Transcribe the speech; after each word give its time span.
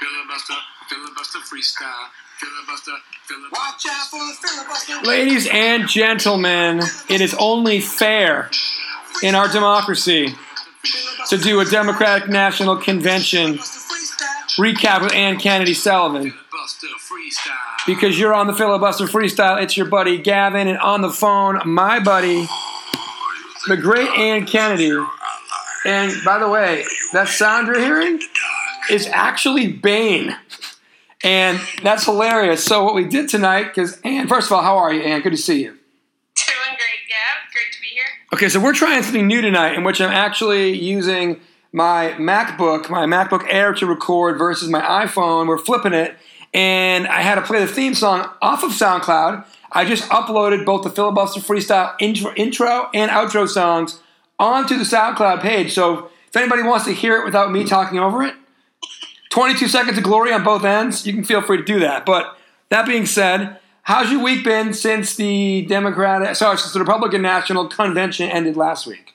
Filibuster, 0.00 0.54
filibuster 0.88 1.38
freestyle. 1.40 2.08
Filibuster, 2.38 2.92
filibuster. 3.24 3.52
Watch 3.52 3.84
out 3.90 4.06
for 4.06 4.18
the 4.18 4.32
filibuster. 4.32 5.06
Ladies 5.06 5.46
and 5.52 5.86
gentlemen, 5.86 6.80
it 7.10 7.20
is 7.20 7.34
only 7.34 7.80
fair 7.80 8.50
in 9.22 9.34
our 9.34 9.46
democracy 9.48 10.34
to 11.28 11.36
do 11.36 11.60
a 11.60 11.66
Democratic 11.66 12.30
National 12.30 12.78
Convention 12.78 13.58
recap 14.58 15.02
with 15.02 15.12
Ann 15.12 15.38
Kennedy 15.38 15.74
Sullivan. 15.74 16.32
Because 17.86 18.18
you're 18.18 18.32
on 18.32 18.46
the 18.46 18.54
filibuster 18.54 19.04
freestyle, 19.04 19.62
it's 19.62 19.76
your 19.76 19.86
buddy 19.86 20.16
Gavin, 20.16 20.66
and 20.66 20.78
on 20.78 21.02
the 21.02 21.10
phone, 21.10 21.60
my 21.66 22.00
buddy, 22.00 22.46
the 23.68 23.76
great 23.76 24.08
Ann 24.18 24.46
Kennedy. 24.46 24.96
And 25.84 26.12
by 26.24 26.38
the 26.38 26.48
way, 26.48 26.84
that 27.12 27.28
sound 27.28 27.66
you're 27.66 27.80
hearing 27.80 28.20
is 28.90 29.06
actually 29.08 29.72
Bane. 29.72 30.36
And 31.22 31.60
that's 31.82 32.04
hilarious. 32.04 32.64
So 32.64 32.82
what 32.82 32.94
we 32.94 33.04
did 33.04 33.28
tonight, 33.28 33.64
because 33.64 34.00
Anne, 34.02 34.26
first 34.26 34.46
of 34.46 34.52
all, 34.52 34.62
how 34.62 34.78
are 34.78 34.92
you, 34.92 35.02
Anne? 35.02 35.20
Good 35.20 35.32
to 35.32 35.36
see 35.36 35.62
you. 35.62 35.68
Doing 35.68 35.78
great, 36.76 37.02
Gab. 37.08 37.52
Great 37.52 37.72
to 37.72 37.80
be 37.80 37.88
here. 37.88 38.04
Okay, 38.32 38.48
so 38.48 38.58
we're 38.58 38.72
trying 38.72 39.02
something 39.02 39.26
new 39.26 39.42
tonight 39.42 39.74
in 39.74 39.84
which 39.84 40.00
I'm 40.00 40.10
actually 40.10 40.78
using 40.78 41.40
my 41.72 42.14
MacBook, 42.18 42.88
my 42.88 43.06
MacBook 43.06 43.46
Air 43.48 43.74
to 43.74 43.86
record 43.86 44.38
versus 44.38 44.68
my 44.68 44.80
iPhone. 44.80 45.46
We're 45.46 45.58
flipping 45.58 45.92
it, 45.92 46.16
and 46.54 47.06
I 47.06 47.20
had 47.20 47.36
to 47.36 47.42
play 47.42 47.60
the 47.60 47.66
theme 47.66 47.94
song 47.94 48.28
off 48.40 48.64
of 48.64 48.70
SoundCloud. 48.70 49.44
I 49.72 49.84
just 49.84 50.08
uploaded 50.10 50.64
both 50.64 50.82
the 50.82 50.90
filibuster 50.90 51.40
freestyle 51.40 51.94
intro, 52.00 52.34
intro 52.34 52.88
and 52.92 53.10
outro 53.10 53.46
songs 53.46 54.00
onto 54.38 54.76
the 54.76 54.84
SoundCloud 54.84 55.42
page. 55.42 55.74
So 55.74 56.10
if 56.26 56.34
anybody 56.34 56.62
wants 56.62 56.86
to 56.86 56.92
hear 56.92 57.20
it 57.20 57.24
without 57.24 57.52
me 57.52 57.64
talking 57.64 57.98
over 57.98 58.22
it, 58.22 58.34
22 59.30 59.68
seconds 59.68 59.96
of 59.96 60.04
glory 60.04 60.32
on 60.32 60.44
both 60.44 60.64
ends, 60.64 61.06
you 61.06 61.12
can 61.12 61.24
feel 61.24 61.40
free 61.40 61.56
to 61.56 61.64
do 61.64 61.80
that. 61.80 62.04
But 62.04 62.36
that 62.68 62.86
being 62.86 63.06
said, 63.06 63.58
how's 63.82 64.10
your 64.10 64.22
week 64.22 64.44
been 64.44 64.74
since 64.74 65.14
the 65.14 65.62
Democratic, 65.66 66.36
sorry, 66.36 66.58
since 66.58 66.72
the 66.72 66.80
Republican 66.80 67.22
National 67.22 67.68
Convention 67.68 68.28
ended 68.28 68.56
last 68.56 68.86
week? 68.86 69.14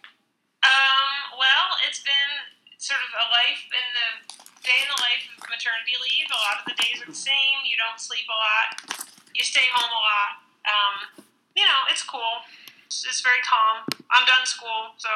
Um, 0.63 1.37
well, 1.37 1.67
it's 1.87 1.99
been 1.99 2.31
sort 2.77 2.99
of 2.99 3.11
a 3.13 3.25
life 3.31 3.63
in 3.69 3.87
the 3.95 4.35
day 4.63 4.79
in 4.81 4.87
the 4.87 5.01
life 5.03 5.23
of 5.37 5.49
maternity 5.51 5.95
leave. 5.99 6.27
A 6.31 6.39
lot 6.41 6.63
of 6.63 6.65
the 6.65 6.81
days 6.81 7.03
are 7.03 7.11
the 7.11 7.15
same. 7.15 7.67
You 7.69 7.77
don't 7.77 7.99
sleep 7.99 8.25
a 8.31 8.37
lot. 8.39 9.05
You 9.35 9.43
stay 9.43 9.67
home 9.71 9.91
a 9.91 10.01
lot. 10.01 10.31
Um, 10.65 11.23
you 11.55 11.63
know, 11.63 11.91
it's 11.91 12.03
cool. 12.03 12.43
It's, 12.87 13.05
it's 13.05 13.21
very 13.21 13.39
calm. 13.43 13.83
I'm 14.11 14.25
done 14.25 14.45
school, 14.45 14.95
so 14.97 15.09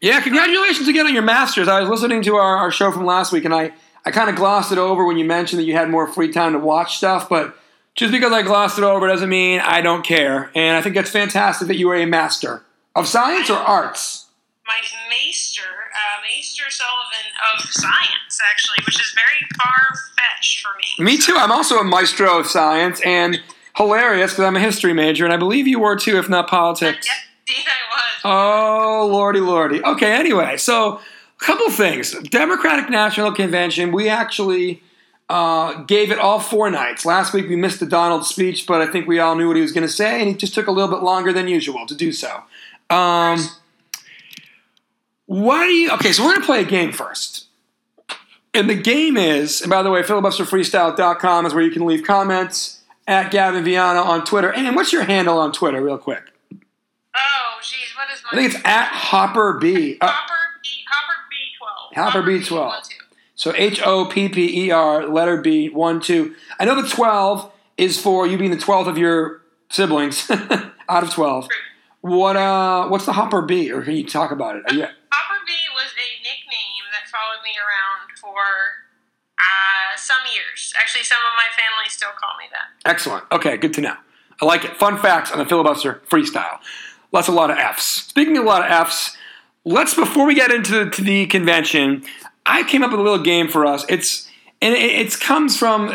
Yeah, 0.00 0.20
congratulations 0.20 0.88
again 0.88 1.06
on 1.06 1.12
your 1.12 1.22
master's. 1.22 1.68
I 1.68 1.80
was 1.80 1.88
listening 1.88 2.22
to 2.22 2.36
our, 2.36 2.56
our 2.56 2.70
show 2.70 2.90
from 2.90 3.04
last 3.04 3.32
week, 3.32 3.44
and 3.44 3.54
I, 3.54 3.72
I 4.06 4.10
kind 4.10 4.28
of 4.28 4.36
glossed 4.36 4.70
it 4.72 4.78
over 4.78 5.04
when 5.04 5.16
you 5.16 5.24
mentioned 5.24 5.60
that 5.60 5.64
you 5.64 5.74
had 5.74 5.88
more 5.90 6.06
free 6.06 6.30
time 6.30 6.52
to 6.52 6.58
watch 6.58 6.96
stuff, 6.98 7.28
but 7.28 7.56
just 7.94 8.12
because 8.12 8.32
I 8.32 8.42
glossed 8.42 8.76
it 8.78 8.84
over 8.84 9.06
doesn't 9.08 9.28
mean 9.28 9.60
I 9.60 9.80
don't 9.80 10.04
care. 10.04 10.50
And 10.54 10.76
I 10.76 10.82
think 10.82 10.94
that's 10.94 11.10
fantastic 11.10 11.68
that 11.68 11.76
you 11.76 11.88
are 11.90 11.96
a 11.96 12.04
master 12.06 12.62
of 12.94 13.06
science 13.08 13.48
or 13.50 13.56
arts. 13.58 14.26
my 14.66 14.74
maester, 15.08 15.62
uh, 15.62 16.22
Maester 16.22 16.64
Sullivan 16.70 17.30
of 17.54 17.60
science, 17.70 18.40
actually, 18.50 18.78
which 18.86 19.00
is 19.00 19.12
very 19.14 19.46
far 19.56 19.98
fetched 20.18 20.60
for 20.60 20.70
me. 20.76 21.04
Me 21.04 21.16
too. 21.18 21.34
I'm 21.36 21.52
also 21.52 21.78
a 21.78 21.84
maestro 21.84 22.38
of 22.38 22.46
science 22.46 23.00
and 23.04 23.40
hilarious 23.76 24.32
because 24.32 24.44
I'm 24.44 24.56
a 24.56 24.60
history 24.60 24.92
major, 24.92 25.24
and 25.24 25.32
I 25.32 25.36
believe 25.36 25.66
you 25.66 25.80
were 25.80 25.96
too, 25.96 26.18
if 26.18 26.28
not 26.28 26.48
politics. 26.48 27.06
Yes, 27.06 27.16
indeed, 27.48 27.64
I 27.66 27.94
was. 27.94 28.20
Oh, 28.24 29.06
lordy, 29.10 29.40
lordy. 29.40 29.82
Okay, 29.84 30.12
anyway, 30.12 30.56
so 30.56 31.00
couple 31.44 31.70
things. 31.70 32.12
Democratic 32.30 32.88
National 32.90 33.32
Convention, 33.32 33.92
we 33.92 34.08
actually 34.08 34.82
uh, 35.28 35.82
gave 35.82 36.10
it 36.10 36.18
all 36.18 36.40
four 36.40 36.70
nights. 36.70 37.04
Last 37.04 37.32
week 37.32 37.48
we 37.48 37.56
missed 37.56 37.80
the 37.80 37.86
Donald 37.86 38.24
speech, 38.24 38.66
but 38.66 38.80
I 38.80 38.86
think 38.86 39.06
we 39.06 39.18
all 39.18 39.36
knew 39.36 39.46
what 39.46 39.56
he 39.56 39.62
was 39.62 39.72
going 39.72 39.86
to 39.86 39.92
say, 39.92 40.20
and 40.20 40.28
he 40.28 40.34
just 40.34 40.54
took 40.54 40.66
a 40.66 40.70
little 40.70 40.90
bit 40.90 41.02
longer 41.02 41.32
than 41.32 41.48
usual 41.48 41.86
to 41.86 41.94
do 41.94 42.12
so. 42.12 42.42
Um, 42.90 43.38
why 45.26 45.66
do 45.66 45.72
you. 45.72 45.90
Okay, 45.92 46.12
so 46.12 46.22
we're 46.22 46.30
going 46.30 46.40
to 46.40 46.46
play 46.46 46.60
a 46.60 46.66
game 46.66 46.92
first. 46.92 47.46
And 48.52 48.70
the 48.70 48.74
game 48.76 49.16
is, 49.16 49.62
and 49.62 49.70
by 49.70 49.82
the 49.82 49.90
way, 49.90 50.02
filibusterfreestyle.com 50.02 51.46
is 51.46 51.54
where 51.54 51.64
you 51.64 51.72
can 51.72 51.86
leave 51.86 52.04
comments 52.04 52.82
at 53.06 53.32
Gavin 53.32 53.64
Viana 53.64 54.00
on 54.00 54.24
Twitter. 54.24 54.52
And 54.52 54.76
what's 54.76 54.92
your 54.92 55.02
handle 55.04 55.38
on 55.38 55.50
Twitter, 55.52 55.82
real 55.82 55.98
quick? 55.98 56.22
Oh, 57.16 57.58
jeez, 57.60 57.96
what 57.96 58.08
is 58.12 58.22
my? 58.22 58.30
I 58.30 58.36
think 58.36 58.54
it's 58.54 58.64
at 58.64 58.88
Hopper 58.88 59.54
B. 59.54 59.98
Uh, 60.00 60.06
Hopper 60.08 60.32
B. 60.34 60.34
Hopper 60.34 60.34
B. 60.34 60.34
Twelve. 60.34 60.43
Hopper 61.94 62.22
B12. 62.22 62.88
So 63.34 63.52
H 63.56 63.80
O 63.84 64.04
P 64.06 64.28
P 64.28 64.66
E 64.66 64.70
R, 64.70 65.06
letter 65.08 65.40
B, 65.40 65.68
one, 65.68 66.00
two. 66.00 66.34
I 66.58 66.64
know 66.64 66.80
the 66.80 66.88
12 66.88 67.50
is 67.76 68.00
for 68.00 68.26
you 68.26 68.38
being 68.38 68.50
the 68.52 68.56
12th 68.56 68.86
of 68.86 68.96
your 68.98 69.42
siblings 69.68 70.30
out 70.88 71.02
of 71.02 71.10
12. 71.10 71.48
What 72.00 72.36
uh, 72.36 72.88
What's 72.88 73.06
the 73.06 73.12
Hopper 73.12 73.42
B? 73.42 73.72
Or 73.72 73.82
can 73.82 73.96
you 73.96 74.06
talk 74.06 74.30
about 74.30 74.56
it? 74.56 74.62
You, 74.72 74.82
Hopper 74.82 75.40
B 75.46 75.52
was 75.74 75.90
a 75.96 76.08
nickname 76.22 76.84
that 76.92 77.10
followed 77.10 77.42
me 77.42 77.50
around 77.58 78.16
for 78.20 78.38
uh, 79.38 79.96
some 79.96 80.18
years. 80.32 80.72
Actually, 80.78 81.04
some 81.04 81.18
of 81.18 81.32
my 81.36 81.50
family 81.56 81.88
still 81.88 82.10
call 82.20 82.36
me 82.38 82.44
that. 82.52 82.90
excellent. 82.90 83.24
Okay, 83.32 83.56
good 83.56 83.74
to 83.74 83.80
know. 83.80 83.94
I 84.40 84.44
like 84.46 84.64
it. 84.64 84.76
Fun 84.76 84.98
facts 84.98 85.30
on 85.32 85.38
the 85.38 85.46
filibuster 85.46 86.02
freestyle. 86.10 86.58
That's 87.12 87.28
a 87.28 87.32
lot 87.32 87.50
of 87.50 87.56
F's. 87.58 87.84
Speaking 87.84 88.36
of 88.36 88.44
a 88.44 88.46
lot 88.46 88.62
of 88.64 88.70
F's, 88.70 89.16
let's 89.64 89.94
before 89.94 90.26
we 90.26 90.34
get 90.34 90.50
into 90.50 90.90
to 90.90 91.02
the 91.02 91.26
convention, 91.26 92.04
I 92.46 92.62
came 92.64 92.82
up 92.82 92.90
with 92.90 93.00
a 93.00 93.02
little 93.02 93.22
game 93.22 93.48
for 93.48 93.66
us. 93.66 93.84
It's 93.88 94.28
and 94.60 94.74
it, 94.74 94.82
it 94.82 95.20
comes 95.20 95.58
from 95.58 95.88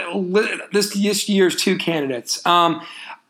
this, 0.71 0.93
this 0.93 1.29
year's 1.29 1.55
two 1.55 1.77
candidates. 1.77 2.45
Um, 2.45 2.81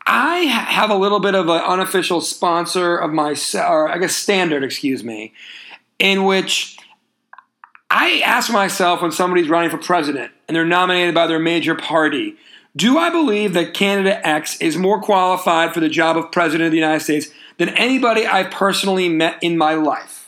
I 0.06 0.38
have 0.38 0.90
a 0.90 0.94
little 0.94 1.20
bit 1.20 1.34
of 1.34 1.48
an 1.48 1.62
unofficial 1.62 2.20
sponsor 2.20 2.96
of 2.96 3.12
my, 3.12 3.36
or 3.54 3.88
I 3.88 3.98
guess 3.98 4.16
standard, 4.16 4.64
excuse 4.64 5.04
me, 5.04 5.32
in 5.98 6.24
which 6.24 6.76
I 7.90 8.20
ask 8.24 8.52
myself 8.52 9.02
when 9.02 9.12
somebody's 9.12 9.48
running 9.48 9.70
for 9.70 9.78
president 9.78 10.32
and 10.48 10.56
they're 10.56 10.64
nominated 10.64 11.14
by 11.14 11.26
their 11.26 11.38
major 11.38 11.74
party, 11.74 12.36
do 12.76 12.98
I 12.98 13.10
believe 13.10 13.52
that 13.54 13.72
candidate 13.72 14.20
X 14.24 14.60
is 14.60 14.76
more 14.76 15.00
qualified 15.00 15.72
for 15.72 15.80
the 15.80 15.88
job 15.88 16.16
of 16.16 16.32
president 16.32 16.66
of 16.66 16.72
the 16.72 16.78
United 16.78 17.00
States 17.00 17.28
than 17.58 17.68
anybody 17.70 18.26
I've 18.26 18.50
personally 18.50 19.08
met 19.08 19.42
in 19.42 19.56
my 19.56 19.74
life? 19.74 20.19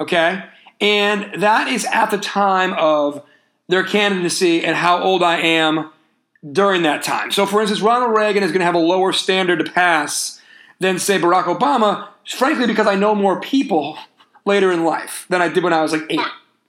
Okay? 0.00 0.44
And 0.80 1.42
that 1.42 1.68
is 1.68 1.84
at 1.86 2.10
the 2.10 2.18
time 2.18 2.74
of 2.74 3.24
their 3.68 3.84
candidacy 3.84 4.64
and 4.64 4.76
how 4.76 5.02
old 5.02 5.22
I 5.22 5.38
am 5.38 5.90
during 6.52 6.82
that 6.82 7.02
time. 7.02 7.30
So, 7.30 7.46
for 7.46 7.60
instance, 7.60 7.80
Ronald 7.80 8.16
Reagan 8.16 8.42
is 8.42 8.50
going 8.50 8.60
to 8.60 8.66
have 8.66 8.74
a 8.74 8.78
lower 8.78 9.12
standard 9.12 9.64
to 9.64 9.70
pass 9.70 10.40
than, 10.80 10.98
say, 10.98 11.18
Barack 11.18 11.44
Obama, 11.44 12.08
frankly, 12.26 12.66
because 12.66 12.86
I 12.86 12.96
know 12.96 13.14
more 13.14 13.40
people 13.40 13.96
later 14.44 14.70
in 14.70 14.84
life 14.84 15.26
than 15.30 15.40
I 15.40 15.48
did 15.48 15.64
when 15.64 15.72
I 15.72 15.82
was 15.82 15.92
like 15.92 16.04
eight. 16.10 16.20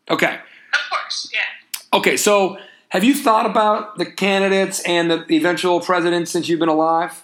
Okay. 0.09 0.35
Of 0.35 0.89
course, 0.89 1.29
yeah. 1.33 1.97
Okay, 1.97 2.15
so 2.17 2.57
have 2.89 3.03
you 3.03 3.13
thought 3.13 3.45
about 3.45 3.97
the 3.97 4.05
candidates 4.05 4.81
and 4.81 5.11
the 5.11 5.25
eventual 5.35 5.79
president 5.81 6.27
since 6.27 6.47
you've 6.47 6.59
been 6.59 6.69
alive? 6.69 7.23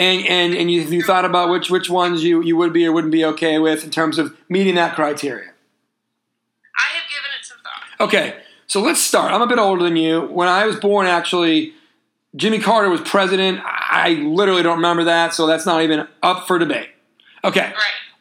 And 0.00 0.26
and, 0.26 0.54
and 0.54 0.70
you, 0.70 0.80
you 0.80 1.02
thought 1.02 1.26
about 1.26 1.50
which 1.50 1.68
which 1.70 1.90
ones 1.90 2.24
you, 2.24 2.42
you 2.42 2.56
would 2.56 2.72
be 2.72 2.86
or 2.86 2.92
wouldn't 2.92 3.12
be 3.12 3.22
okay 3.26 3.58
with 3.58 3.84
in 3.84 3.90
terms 3.90 4.16
of 4.16 4.34
meeting 4.48 4.76
that 4.76 4.94
criteria. 4.94 5.50
I 6.74 6.96
have 6.96 7.08
given 7.10 7.30
it 7.38 7.44
some 7.44 7.58
thought. 7.62 8.06
Okay, 8.08 8.36
so 8.66 8.80
let's 8.80 9.02
start. 9.02 9.30
I'm 9.30 9.42
a 9.42 9.46
bit 9.46 9.58
older 9.58 9.84
than 9.84 9.96
you. 9.96 10.22
When 10.22 10.48
I 10.48 10.64
was 10.64 10.76
born, 10.76 11.06
actually, 11.06 11.74
Jimmy 12.34 12.60
Carter 12.60 12.88
was 12.88 13.02
president. 13.02 13.60
I 13.62 14.14
literally 14.14 14.62
don't 14.62 14.76
remember 14.76 15.04
that, 15.04 15.34
so 15.34 15.46
that's 15.46 15.66
not 15.66 15.82
even 15.82 16.08
up 16.22 16.46
for 16.46 16.58
debate. 16.58 16.88
Okay, 17.44 17.60
Right. 17.60 17.74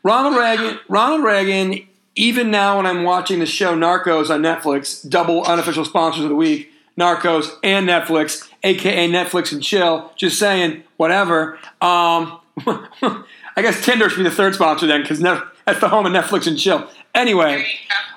Ronald 0.04 0.36
Reagan. 0.36 0.80
Ronald 0.90 1.24
Reagan. 1.24 1.88
Even 2.16 2.52
now, 2.52 2.76
when 2.76 2.86
I'm 2.86 3.04
watching 3.06 3.40
the 3.40 3.46
show 3.46 3.74
Narcos 3.78 4.30
on 4.30 4.42
Netflix, 4.42 5.08
double 5.08 5.46
unofficial 5.46 5.86
sponsors 5.86 6.24
of 6.24 6.30
the 6.30 6.36
week, 6.36 6.70
Narcos 7.00 7.58
and 7.64 7.88
Netflix, 7.88 8.50
aka 8.64 9.10
Netflix 9.10 9.52
and 9.52 9.64
chill. 9.64 10.12
Just 10.16 10.38
saying, 10.38 10.84
whatever. 10.98 11.58
Um, 11.82 12.40
I 12.66 13.62
guess 13.62 13.84
Tinder 13.84 14.10
should 14.10 14.18
be 14.18 14.24
the 14.24 14.32
third 14.32 14.56
sponsor 14.56 14.86
then, 14.88 15.02
because 15.02 15.20
that's 15.20 15.80
the 15.80 15.90
home 15.90 16.06
of 16.06 16.12
Netflix 16.12 16.48
and 16.48 16.58
chill. 16.58 16.90
Anyway. 17.16 17.66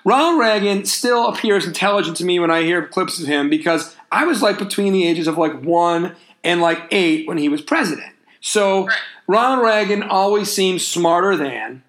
Ronald 0.05 0.41
Reagan 0.41 0.85
still 0.85 1.29
appears 1.29 1.65
intelligent 1.65 2.17
to 2.17 2.25
me 2.25 2.41
when 2.41 2.51
I 2.51 2.63
hear 2.63 2.87
clips 2.87 3.21
of 3.21 3.29
him 3.29 3.49
because 3.49 3.97
I 4.11 4.25
was 4.25 4.43
like 4.43 4.59
between 4.59 4.93
the 4.93 5.07
ages 5.07 5.29
of 5.29 5.39
like 5.39 5.63
one 5.63 6.17
and 6.43 6.61
like 6.61 6.83
eight 6.91 7.29
when 7.29 7.39
he 7.39 7.49
was 7.49 7.61
president. 7.61 8.13
So 8.41 8.87
Right. 8.87 8.97
Ronald 9.29 9.65
Reagan 9.65 10.03
always 10.03 10.53
seems 10.53 10.87
smarter 10.87 11.37
than 11.37 11.83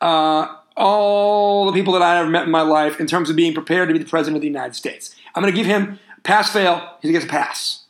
uh, 0.00 0.54
all 0.76 1.66
the 1.66 1.72
people 1.72 1.92
that 1.94 2.02
I 2.02 2.18
ever 2.18 2.30
met 2.30 2.44
in 2.44 2.50
my 2.50 2.62
life 2.62 3.00
in 3.00 3.06
terms 3.06 3.28
of 3.28 3.36
being 3.36 3.52
prepared 3.52 3.88
to 3.88 3.92
be 3.92 3.98
the 3.98 4.08
president 4.08 4.36
of 4.36 4.42
the 4.42 4.48
United 4.48 4.74
States. 4.76 5.14
I'm 5.34 5.42
going 5.42 5.52
to 5.52 5.56
give 5.56 5.66
him 5.66 5.98
pass 6.22 6.52
fail. 6.52 6.98
He 7.02 7.12
gets 7.12 7.24
a 7.24 7.28
pass. 7.28 7.84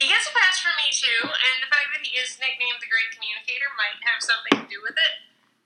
He 0.00 0.08
gets 0.10 0.26
a 0.28 0.34
pass 0.36 0.60
from 0.60 0.74
me 0.80 0.90
too, 0.92 1.20
and 1.24 1.54
the 1.64 1.70
fact 1.70 1.88
that 1.96 2.02
he 2.04 2.12
is 2.20 2.36
nicknamed 2.36 2.76
the 2.82 2.90
Great 2.90 3.08
Communicator 3.16 3.68
might 3.78 3.96
have 4.04 4.20
something 4.20 4.54
to 4.60 4.66
do 4.68 4.80
with 4.84 4.92
it, 4.98 5.12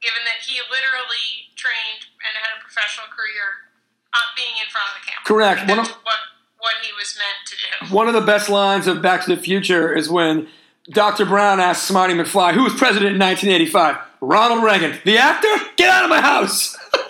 given 0.04 0.22
that 0.28 0.44
he 0.46 0.60
literally 0.70 1.50
trained 1.58 2.06
and 2.22 2.32
had 2.38 2.54
a 2.54 2.60
professional 2.62 3.10
career 3.10 3.66
uh, 4.14 4.18
being 4.38 4.54
in 4.62 4.68
front 4.70 4.86
of 4.92 4.94
the 5.00 5.04
camera. 5.10 5.24
Correct. 5.26 5.58
One 5.66 5.80
of- 5.82 5.90
what 6.06 6.20
what 6.58 6.74
he 6.82 6.90
was 6.98 7.14
meant 7.18 7.38
to 7.46 7.54
do. 7.54 7.94
One 7.94 8.08
of 8.08 8.14
the 8.14 8.20
best 8.26 8.48
lines 8.50 8.86
of 8.86 9.00
Back 9.00 9.24
to 9.26 9.34
the 9.34 9.40
Future 9.40 9.94
is 9.94 10.10
when 10.10 10.48
Dr. 10.90 11.24
Brown 11.24 11.60
asks 11.60 11.88
Marty 11.90 12.14
McFly, 12.14 12.52
who 12.52 12.64
was 12.64 12.74
president 12.74 13.14
in 13.14 13.20
1985? 13.20 13.96
Ronald 14.20 14.64
Reagan. 14.64 14.98
The 15.04 15.18
actor? 15.18 15.54
Get 15.76 15.88
out 15.88 16.02
of 16.02 16.10
my 16.10 16.20
house! 16.20 16.74
and 16.94 17.02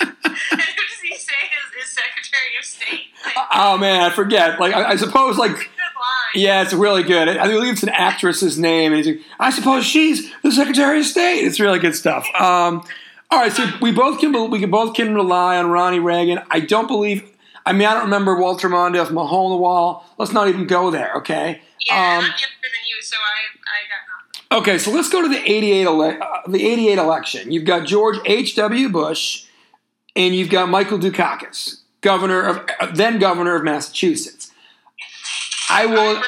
who 0.00 0.82
does 0.88 1.00
he 1.02 1.14
say 1.16 1.34
is, 1.44 1.84
is 1.84 1.92
Secretary 1.92 2.56
of 2.58 2.64
State? 2.64 3.12
Oh 3.52 3.78
man, 3.78 4.02
I 4.02 4.10
forget. 4.10 4.60
Like, 4.60 4.74
I, 4.74 4.90
I 4.90 4.96
suppose, 4.96 5.38
like, 5.38 5.70
yeah, 6.34 6.62
it's 6.62 6.72
really 6.74 7.02
good. 7.02 7.28
I 7.28 7.46
believe 7.48 7.72
it's 7.72 7.82
an 7.82 7.88
actress's 7.88 8.58
name, 8.58 8.92
and 8.92 9.04
he's 9.04 9.16
like, 9.16 9.24
I 9.40 9.50
suppose 9.50 9.84
she's 9.86 10.30
the 10.42 10.52
Secretary 10.52 11.00
of 11.00 11.06
State. 11.06 11.40
It's 11.40 11.58
really 11.60 11.78
good 11.78 11.94
stuff. 11.94 12.26
Um, 12.38 12.84
all 13.30 13.40
right, 13.40 13.52
so 13.52 13.66
we 13.80 13.92
both 13.92 14.20
can 14.20 14.50
we 14.50 14.60
can 14.60 14.70
both 14.70 14.94
can 14.94 15.14
rely 15.14 15.56
on 15.56 15.70
Ronnie 15.70 15.98
Reagan. 15.98 16.40
I 16.50 16.60
don't 16.60 16.86
believe. 16.86 17.30
I 17.64 17.72
mean, 17.72 17.88
I 17.88 17.94
don't 17.94 18.04
remember 18.04 18.38
Walter 18.38 18.68
Mondale 18.68 19.06
from 19.06 19.18
a 19.18 19.26
hole 19.26 19.46
in 19.52 19.56
the 19.56 19.62
wall. 19.62 20.04
Let's 20.18 20.32
not 20.32 20.48
even 20.48 20.66
go 20.68 20.90
there, 20.90 21.12
okay? 21.16 21.60
Yeah, 21.86 21.94
Um, 21.94 22.00
I'm 22.18 22.22
younger 22.22 22.36
than 22.62 22.84
you, 22.88 23.02
so 23.02 23.16
I 23.16 23.58
I 23.66 24.58
got 24.58 24.60
nothing. 24.60 24.74
Okay, 24.74 24.78
so 24.78 24.92
let's 24.92 25.08
go 25.08 25.22
to 25.22 25.28
the 25.28 25.42
88, 25.50 25.84
ele- 25.86 26.02
uh, 26.22 26.40
the 26.46 26.64
88 26.64 26.98
election. 26.98 27.50
You've 27.50 27.64
got 27.64 27.84
George 27.86 28.18
H.W. 28.24 28.88
Bush 28.90 29.46
and 30.14 30.34
you've 30.36 30.48
got 30.50 30.68
Michael 30.68 30.98
Dukakis, 31.00 31.80
governor 32.00 32.42
of 32.80 32.96
then 32.96 33.18
governor 33.18 33.56
of 33.56 33.64
Massachusetts. 33.64 34.52
I 35.68 35.86
will 35.86 36.22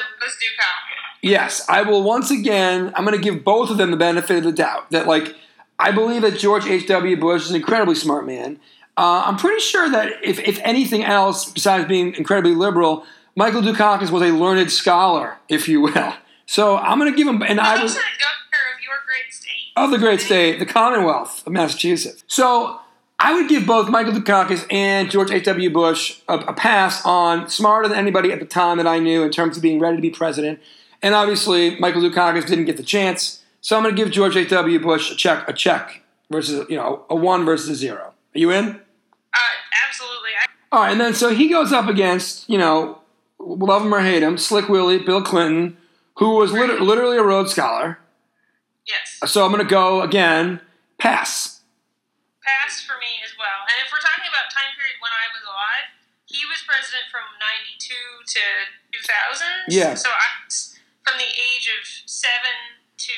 yes, 1.21 1.65
I 1.69 1.83
will 1.83 2.03
once 2.03 2.31
again 2.31 2.91
I'm 2.95 3.05
going 3.05 3.17
to 3.17 3.23
give 3.23 3.43
both 3.43 3.69
of 3.69 3.77
them 3.77 3.91
the 3.91 3.97
benefit 3.97 4.37
of 4.37 4.43
the 4.43 4.51
doubt 4.51 4.91
that 4.91 5.07
like 5.07 5.35
I 5.77 5.91
believe 5.91 6.23
that 6.23 6.37
George 6.37 6.65
H.W. 6.65 7.17
Bush 7.17 7.43
is 7.43 7.51
an 7.51 7.55
incredibly 7.55 7.95
smart 7.95 8.25
man. 8.25 8.59
Uh, 8.97 9.23
I'm 9.25 9.37
pretty 9.37 9.61
sure 9.61 9.89
that 9.89 10.11
if, 10.21 10.39
if 10.39 10.59
anything 10.61 11.05
else 11.05 11.49
besides 11.49 11.87
being 11.87 12.13
incredibly 12.15 12.53
liberal, 12.53 13.05
Michael 13.33 13.61
Dukakis 13.61 14.11
was 14.11 14.21
a 14.21 14.33
learned 14.33 14.69
scholar, 14.73 15.37
if 15.47 15.69
you 15.69 15.79
will. 15.81 16.13
So 16.45 16.77
I'm 16.77 16.99
going 16.99 17.09
to 17.09 17.17
give 17.17 17.27
him 17.27 17.41
and 17.41 17.61
I 17.61 17.81
was 17.81 17.93
governor 17.93 18.09
of 18.75 18.83
your 18.83 18.95
great 19.05 19.31
state. 19.31 19.71
of 19.77 19.91
the 19.91 19.97
great 19.97 20.19
state, 20.19 20.59
the 20.59 20.65
Commonwealth 20.65 21.47
of 21.47 21.53
Massachusetts. 21.53 22.25
So 22.27 22.81
I 23.21 23.33
would 23.33 23.49
give 23.49 23.65
both 23.65 23.89
Michael 23.89 24.13
Dukakis 24.13 24.65
and 24.71 25.11
George 25.11 25.29
H.W. 25.31 25.69
Bush 25.71 26.19
a, 26.29 26.35
a 26.37 26.53
pass 26.53 27.05
on 27.05 27.49
smarter 27.49 27.87
than 27.89 27.97
anybody 27.97 28.31
at 28.31 28.39
the 28.39 28.45
time 28.45 28.77
that 28.77 28.87
I 28.87 28.99
knew 28.99 29.23
in 29.23 29.31
terms 29.31 29.57
of 29.57 29.63
being 29.63 29.79
ready 29.79 29.97
to 29.97 30.01
be 30.01 30.09
president. 30.09 30.59
And 31.01 31.13
obviously, 31.13 31.77
Michael 31.79 32.01
Dukakis 32.01 32.45
didn't 32.47 32.65
get 32.65 32.77
the 32.77 32.83
chance. 32.83 33.43
So 33.61 33.75
I'm 33.75 33.83
going 33.83 33.93
to 33.95 34.01
give 34.01 34.11
George 34.11 34.37
H.W. 34.37 34.79
Bush 34.79 35.11
a 35.11 35.15
check, 35.15 35.47
a 35.49 35.53
check 35.53 36.01
versus, 36.31 36.65
you 36.69 36.77
know, 36.77 37.05
a 37.09 37.15
one 37.15 37.43
versus 37.43 37.69
a 37.69 37.75
zero. 37.75 38.13
Are 38.35 38.39
you 38.39 38.51
in? 38.51 38.65
Uh, 38.67 39.37
absolutely. 39.87 40.29
I, 40.41 40.45
All 40.71 40.83
right, 40.83 40.91
and 40.93 41.01
then 41.01 41.13
so 41.13 41.33
he 41.33 41.49
goes 41.49 41.73
up 41.73 41.87
against, 41.89 42.49
you 42.49 42.57
know, 42.57 42.99
love 43.37 43.81
him 43.83 43.93
or 43.93 43.99
hate 43.99 44.23
him, 44.23 44.37
Slick 44.37 44.69
Willie, 44.69 44.99
Bill 44.99 45.21
Clinton, 45.21 45.75
who 46.17 46.35
was 46.35 46.51
lit- 46.53 46.81
literally 46.81 47.17
a 47.17 47.23
Rhodes 47.23 47.51
Scholar. 47.51 47.99
yes. 48.87 49.29
So 49.31 49.43
I'm 49.43 49.51
going 49.51 49.63
to 49.63 49.69
go 49.69 50.01
again, 50.01 50.61
pass. 50.97 51.59
Pass 52.43 52.81
for 52.81 52.97
me 52.97 53.11
as 53.23 53.31
well. 53.37 53.61
And 53.69 53.77
if 53.85 53.91
we're 53.93 54.01
talking 54.01 54.25
about 54.25 54.49
time 54.49 54.71
period 54.73 54.97
when 54.99 55.13
I 55.13 55.25
was 55.37 55.43
alive, 55.45 55.87
he 56.25 56.41
from 57.11 57.23
92 57.39 57.93
to 57.93 58.43
2000. 58.91 59.47
Yeah. 59.69 59.93
So 59.95 60.09
I 60.09 60.43
was 60.45 60.75
from 61.05 61.17
the 61.17 61.25
age 61.25 61.71
of 61.71 61.87
7 62.05 62.33
to 62.97 63.13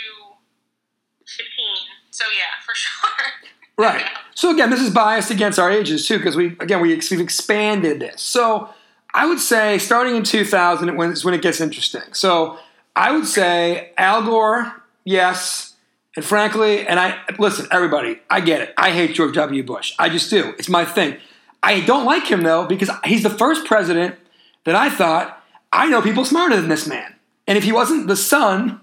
15. 1.26 1.48
So 2.12 2.26
yeah, 2.36 2.62
for 2.66 2.76
sure. 2.76 3.52
Right. 3.78 4.06
So 4.36 4.52
again, 4.52 4.70
this 4.70 4.82
is 4.82 4.92
biased 4.92 5.32
against 5.32 5.58
our 5.58 5.72
ages 5.72 6.08
too, 6.08 6.18
because 6.18 6.36
we 6.36 6.58
again 6.60 6.82
we, 6.82 6.94
we've 6.96 7.20
expanded 7.20 8.00
this. 8.00 8.22
So 8.22 8.70
I 9.14 9.26
would 9.26 9.40
say 9.40 9.78
starting 9.78 10.16
in 10.16 10.24
2000 10.24 10.96
when 10.96 11.12
is 11.12 11.26
when 11.26 11.34
it 11.34 11.42
gets 11.42 11.60
interesting. 11.62 12.14
So 12.14 12.60
I 12.96 13.12
would 13.12 13.26
say 13.26 13.92
Al 13.98 14.24
Gore, 14.24 14.84
yes, 15.04 15.76
and 16.16 16.26
frankly, 16.26 16.86
and 16.86 17.00
I 17.00 17.18
listen, 17.40 17.68
everybody, 17.72 18.20
I 18.30 18.42
get 18.42 18.62
it. 18.62 18.74
I 18.78 18.92
hate 18.92 19.16
George 19.16 19.36
W. 19.36 19.64
Bush. 19.64 19.96
I 19.98 20.10
just 20.10 20.30
do. 20.30 20.54
It's 20.60 20.70
my 20.70 20.86
thing. 20.86 21.18
I 21.64 21.82
don't 21.82 22.06
like 22.06 22.26
him 22.30 22.42
though 22.42 22.66
because 22.66 22.90
he's 23.06 23.24
the 23.24 23.30
first 23.30 23.66
president 23.66 24.16
that 24.64 24.76
I 24.76 24.90
thought 24.90 25.42
I 25.72 25.88
know 25.88 26.02
people 26.02 26.26
smarter 26.26 26.56
than 26.56 26.70
this 26.70 26.88
man. 26.88 27.16
And 27.48 27.58
if 27.58 27.64
he 27.64 27.72
wasn't 27.72 28.08
the 28.08 28.16
son 28.16 28.82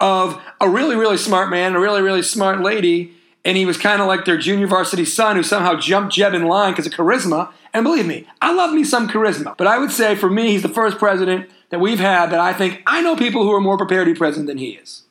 of 0.00 0.40
a 0.60 0.68
really, 0.68 0.96
really 0.96 1.16
smart 1.16 1.50
man, 1.50 1.74
a 1.74 1.80
really, 1.80 2.02
really 2.02 2.22
smart 2.22 2.60
lady, 2.60 3.12
and 3.44 3.56
he 3.56 3.64
was 3.64 3.76
kind 3.76 4.02
of 4.02 4.08
like 4.08 4.24
their 4.24 4.36
junior 4.36 4.66
varsity 4.66 5.04
son 5.04 5.36
who 5.36 5.42
somehow 5.42 5.74
jumped 5.74 6.14
Jeb 6.14 6.34
in 6.34 6.44
line 6.44 6.72
because 6.72 6.86
of 6.86 6.92
charisma. 6.92 7.52
And 7.72 7.84
believe 7.84 8.06
me, 8.06 8.26
I 8.42 8.52
love 8.52 8.72
me 8.74 8.84
some 8.84 9.08
charisma. 9.08 9.56
But 9.56 9.66
I 9.66 9.78
would 9.78 9.90
say 9.90 10.14
for 10.14 10.28
me, 10.28 10.50
he's 10.50 10.62
the 10.62 10.68
first 10.68 10.98
president 10.98 11.50
that 11.70 11.80
we've 11.80 12.00
had 12.00 12.30
that 12.30 12.40
I 12.40 12.52
think 12.52 12.82
I 12.86 13.00
know 13.00 13.16
people 13.16 13.44
who 13.44 13.52
are 13.52 13.60
more 13.60 13.78
prepared 13.78 14.06
to 14.06 14.12
be 14.12 14.18
president 14.18 14.48
than 14.48 14.58
he 14.58 14.70
is. 14.70 15.04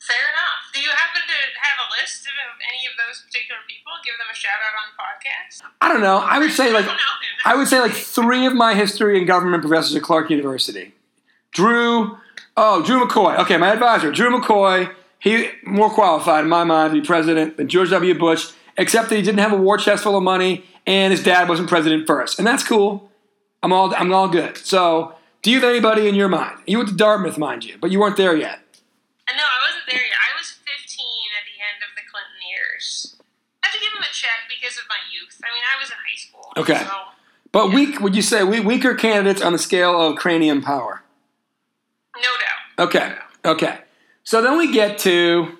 Fair 0.00 0.16
enough. 0.16 0.72
Do 0.72 0.80
you 0.80 0.90
happen 0.90 1.22
to 1.22 1.40
have 1.60 1.78
a 1.84 1.88
list 2.00 2.24
of 2.26 2.32
any 2.64 2.86
of 2.86 2.96
those 2.96 3.22
particular? 3.22 3.60
Give 4.08 4.16
them 4.16 4.26
a 4.32 4.34
shout 4.34 4.52
out 4.64 4.72
on 4.72 4.88
the 4.88 4.96
podcast. 5.02 5.70
I 5.82 5.88
don't 5.92 6.00
know. 6.00 6.16
I 6.16 6.38
would 6.38 6.50
say 6.50 6.72
like 6.72 6.86
I. 7.44 7.52
I 7.52 7.56
would 7.56 7.68
say 7.68 7.78
like 7.80 7.92
three 7.92 8.46
of 8.46 8.54
my 8.54 8.74
history 8.74 9.18
and 9.18 9.26
government 9.26 9.62
professors 9.62 9.94
at 9.94 10.02
Clark 10.02 10.30
University. 10.30 10.94
Drew, 11.52 12.16
oh, 12.56 12.82
Drew 12.82 13.04
McCoy. 13.04 13.38
Okay, 13.40 13.58
my 13.58 13.70
advisor, 13.72 14.10
Drew 14.10 14.30
McCoy. 14.30 14.94
He 15.18 15.50
more 15.64 15.90
qualified 15.90 16.44
in 16.44 16.48
my 16.50 16.64
mind 16.64 16.94
to 16.94 17.00
be 17.00 17.06
president 17.06 17.58
than 17.58 17.68
George 17.68 17.90
W. 17.90 18.18
Bush, 18.18 18.52
except 18.78 19.10
that 19.10 19.16
he 19.16 19.22
didn't 19.22 19.40
have 19.40 19.52
a 19.52 19.56
war 19.56 19.76
chest 19.76 20.04
full 20.04 20.16
of 20.16 20.22
money 20.22 20.64
and 20.86 21.12
his 21.12 21.22
dad 21.22 21.50
wasn't 21.50 21.68
president 21.68 22.06
first, 22.06 22.38
and 22.38 22.46
that's 22.48 22.64
cool. 22.64 23.10
I'm 23.62 23.72
all 23.72 23.94
I'm 23.94 24.12
all 24.12 24.28
good. 24.28 24.56
So, 24.56 25.14
do 25.42 25.50
you 25.50 25.60
have 25.60 25.68
anybody 25.68 26.08
in 26.08 26.14
your 26.14 26.28
mind? 26.28 26.58
You 26.66 26.78
went 26.78 26.88
to 26.88 26.96
Dartmouth, 26.96 27.36
mind 27.36 27.64
you, 27.64 27.76
but 27.78 27.90
you 27.90 28.00
weren't 28.00 28.16
there 28.16 28.34
yet. 28.34 28.60
Uh, 29.28 29.36
No, 29.36 29.44
I 29.44 29.58
wasn't 29.68 29.84
there 29.90 30.00
yet. 30.00 30.16
I 30.16 30.32
was 30.38 30.56
15 30.64 30.64
at 30.64 31.44
the 31.44 31.56
end 31.60 31.84
of 31.84 31.92
the 31.92 32.04
Clinton 32.08 32.40
years. 32.48 33.16
I 33.62 33.68
have 33.68 33.74
to 33.74 33.80
give 33.80 33.92
him 33.92 34.00
a 34.00 34.14
of 34.78 34.84
my 34.88 34.96
youth. 35.12 35.40
I 35.42 35.52
mean, 35.54 35.62
I 35.76 35.80
was 35.80 35.90
in 35.90 35.96
high 35.96 36.16
school. 36.16 36.52
Okay. 36.56 36.84
So, 36.84 36.96
But 37.52 37.72
weak, 37.72 38.00
would 38.00 38.14
you 38.16 38.22
say 38.22 38.44
we, 38.44 38.60
weaker 38.60 38.94
candidates 38.94 39.42
on 39.42 39.52
the 39.52 39.58
scale 39.58 40.00
of 40.00 40.16
cranium 40.16 40.62
power? 40.62 41.02
no 42.16 42.22
doubt. 42.22 42.86
Okay. 42.88 43.14
Okay. 43.44 43.78
So 44.24 44.42
then 44.42 44.58
we 44.58 44.72
get 44.72 44.98
to 44.98 45.56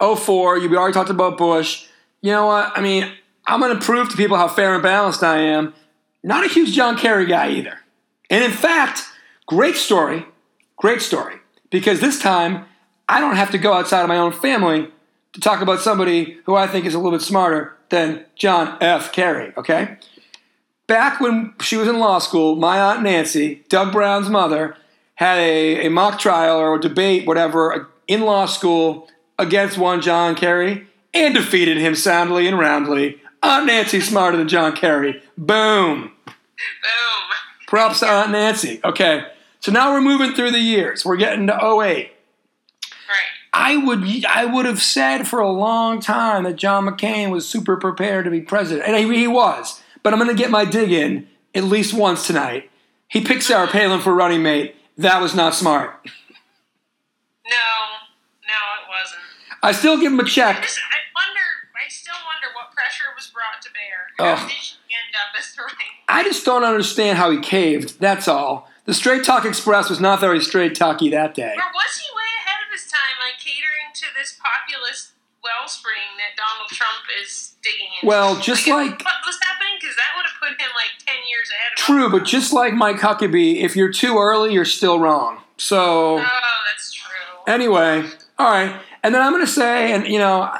04. 0.00 0.58
You 0.58 0.76
already 0.76 0.92
talked 0.92 1.10
about 1.10 1.38
Bush. 1.38 1.86
You 2.20 2.32
know 2.32 2.46
what? 2.46 2.76
I 2.76 2.80
mean, 2.80 3.10
I'm 3.46 3.60
going 3.60 3.76
to 3.78 3.84
prove 3.84 4.08
to 4.10 4.16
people 4.16 4.36
how 4.36 4.48
fair 4.48 4.74
and 4.74 4.82
balanced 4.82 5.22
I 5.22 5.38
am. 5.38 5.72
Not 6.22 6.44
a 6.44 6.48
huge 6.48 6.72
John 6.74 6.96
Kerry 6.96 7.26
guy 7.26 7.50
either. 7.52 7.78
And 8.30 8.44
in 8.44 8.50
fact, 8.50 9.02
great 9.46 9.76
story. 9.76 10.26
Great 10.76 11.00
story. 11.02 11.36
Because 11.70 12.00
this 12.00 12.18
time, 12.18 12.66
I 13.08 13.20
don't 13.20 13.36
have 13.36 13.50
to 13.50 13.58
go 13.58 13.72
outside 13.72 14.02
of 14.02 14.08
my 14.08 14.16
own 14.18 14.32
family 14.32 14.88
to 15.34 15.40
talk 15.40 15.60
about 15.60 15.80
somebody 15.80 16.38
who 16.46 16.54
I 16.54 16.66
think 16.66 16.86
is 16.86 16.94
a 16.94 16.98
little 16.98 17.12
bit 17.12 17.22
smarter 17.22 17.76
than 17.90 18.24
John 18.36 18.76
F. 18.80 19.12
Kerry, 19.12 19.52
okay? 19.56 19.98
Back 20.86 21.20
when 21.20 21.54
she 21.60 21.76
was 21.76 21.88
in 21.88 21.98
law 21.98 22.18
school, 22.18 22.56
my 22.56 22.80
Aunt 22.80 23.02
Nancy, 23.02 23.64
Doug 23.68 23.92
Brown's 23.92 24.28
mother, 24.28 24.76
had 25.16 25.38
a, 25.38 25.86
a 25.86 25.90
mock 25.90 26.18
trial 26.18 26.58
or 26.58 26.76
a 26.76 26.80
debate, 26.80 27.26
whatever, 27.26 27.88
in 28.06 28.22
law 28.22 28.46
school 28.46 29.08
against 29.38 29.78
one 29.78 30.00
John 30.00 30.34
Kerry 30.34 30.86
and 31.12 31.34
defeated 31.34 31.78
him 31.78 31.94
soundly 31.94 32.46
and 32.46 32.58
roundly. 32.58 33.20
Aunt 33.42 33.66
Nancy 33.66 34.00
smarter 34.00 34.36
than 34.36 34.48
John 34.48 34.74
Kerry. 34.74 35.22
Boom. 35.36 36.12
Boom. 36.26 36.34
Props 37.66 38.00
to 38.00 38.06
Aunt 38.06 38.30
Nancy. 38.30 38.80
Okay, 38.84 39.24
so 39.60 39.72
now 39.72 39.92
we're 39.92 40.00
moving 40.00 40.34
through 40.34 40.50
the 40.50 40.60
years. 40.60 41.04
We're 41.04 41.16
getting 41.16 41.46
to 41.48 41.80
08. 41.82 42.13
I 43.56 43.76
would 43.76 44.26
I 44.26 44.44
would 44.44 44.66
have 44.66 44.82
said 44.82 45.28
for 45.28 45.38
a 45.38 45.48
long 45.48 46.00
time 46.00 46.42
that 46.42 46.56
John 46.56 46.86
McCain 46.86 47.30
was 47.30 47.48
super 47.48 47.76
prepared 47.76 48.24
to 48.24 48.30
be 48.30 48.40
president, 48.40 48.88
and 48.88 48.96
he, 48.96 49.20
he 49.20 49.28
was. 49.28 49.80
But 50.02 50.12
I'm 50.12 50.18
going 50.18 50.36
to 50.36 50.40
get 50.40 50.50
my 50.50 50.64
dig 50.64 50.90
in 50.90 51.28
at 51.54 51.62
least 51.62 51.94
once 51.94 52.26
tonight. 52.26 52.68
He 53.06 53.20
picked 53.22 53.44
Sarah 53.44 53.68
Palin 53.68 54.00
for 54.00 54.12
running 54.12 54.42
mate. 54.42 54.74
That 54.98 55.22
was 55.22 55.36
not 55.36 55.54
smart. 55.54 56.00
No, 56.04 57.66
no, 58.42 58.60
it 58.82 58.88
wasn't. 58.90 59.22
I 59.62 59.70
still 59.70 59.98
give 59.98 60.12
him 60.12 60.18
a 60.18 60.24
check. 60.24 60.60
just, 60.62 60.78
I 60.78 60.98
wonder, 61.14 61.40
I 61.76 61.88
still 61.88 62.14
wonder 62.26 62.48
what 62.56 62.72
pressure 62.74 63.04
was 63.14 63.28
brought 63.28 63.62
to 63.62 63.70
bear. 63.70 64.32
Ugh. 64.32 64.38
How 64.38 64.48
did 64.48 64.56
she 64.56 64.76
end 64.90 65.14
up 65.14 65.38
as 65.38 65.54
the 65.54 65.62
right? 65.62 65.74
I 66.08 66.24
just 66.24 66.44
don't 66.44 66.64
understand 66.64 67.18
how 67.18 67.30
he 67.30 67.38
caved. 67.38 68.00
That's 68.00 68.26
all. 68.26 68.68
The 68.84 68.94
Straight 68.94 69.24
Talk 69.24 69.44
Express 69.44 69.88
was 69.88 70.00
not 70.00 70.20
very 70.20 70.40
straight 70.40 70.74
talky 70.74 71.08
that 71.10 71.34
day. 71.34 71.54
Or 71.54 71.72
was 71.72 71.98
he 71.98 72.08
way 72.74 72.80
ahead 72.80 72.82
of 72.82 72.82
his 72.82 72.90
time, 72.90 73.16
like 73.22 73.38
catering 73.38 73.94
to 73.94 74.06
this 74.18 74.38
populist 74.42 75.12
wellspring 75.42 76.16
that 76.16 76.36
Donald 76.36 76.70
Trump 76.70 77.04
is 77.22 77.54
digging 77.62 77.88
into? 78.00 78.06
Well, 78.06 78.36
just 78.40 78.66
like- 78.66 79.02
what 79.04 79.14
was 79.26 79.38
happening, 79.42 79.74
because 79.80 79.96
that 79.96 80.10
would 80.16 80.24
have 80.26 80.40
put 80.40 80.50
him 80.60 80.70
like 80.74 80.98
ten 81.06 81.16
years 81.28 81.50
ahead 81.50 81.72
of 81.72 81.78
True, 81.78 82.06
him. 82.06 82.12
but 82.12 82.24
just 82.24 82.52
like 82.52 82.74
Mike 82.74 82.96
Huckabee, 82.96 83.62
if 83.62 83.76
you're 83.76 83.92
too 83.92 84.18
early, 84.18 84.52
you're 84.52 84.64
still 84.64 84.98
wrong. 84.98 85.40
So. 85.56 86.18
Oh, 86.18 86.60
that's 86.72 86.92
true. 86.92 87.52
Anyway, 87.52 88.04
all 88.38 88.50
right. 88.50 88.80
And 89.02 89.14
then 89.14 89.20
I'm 89.22 89.32
going 89.32 89.44
to 89.44 89.50
say, 89.52 89.92
and 89.92 90.06
you 90.06 90.18
know, 90.18 90.50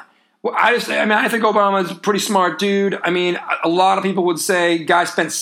I 0.54 0.74
just, 0.74 0.90
I 0.90 1.00
mean, 1.06 1.12
I 1.12 1.28
think 1.28 1.42
Obama's 1.44 1.90
a 1.90 1.94
pretty 1.94 2.20
smart 2.20 2.58
dude. 2.58 2.98
I 3.02 3.08
mean, 3.10 3.36
a- 3.36 3.66
a 3.66 3.68
lot 3.68 3.96
of 3.96 4.04
people 4.04 4.24
would 4.26 4.38
say 4.38 4.84
guy 4.84 5.04
spent 5.04 5.32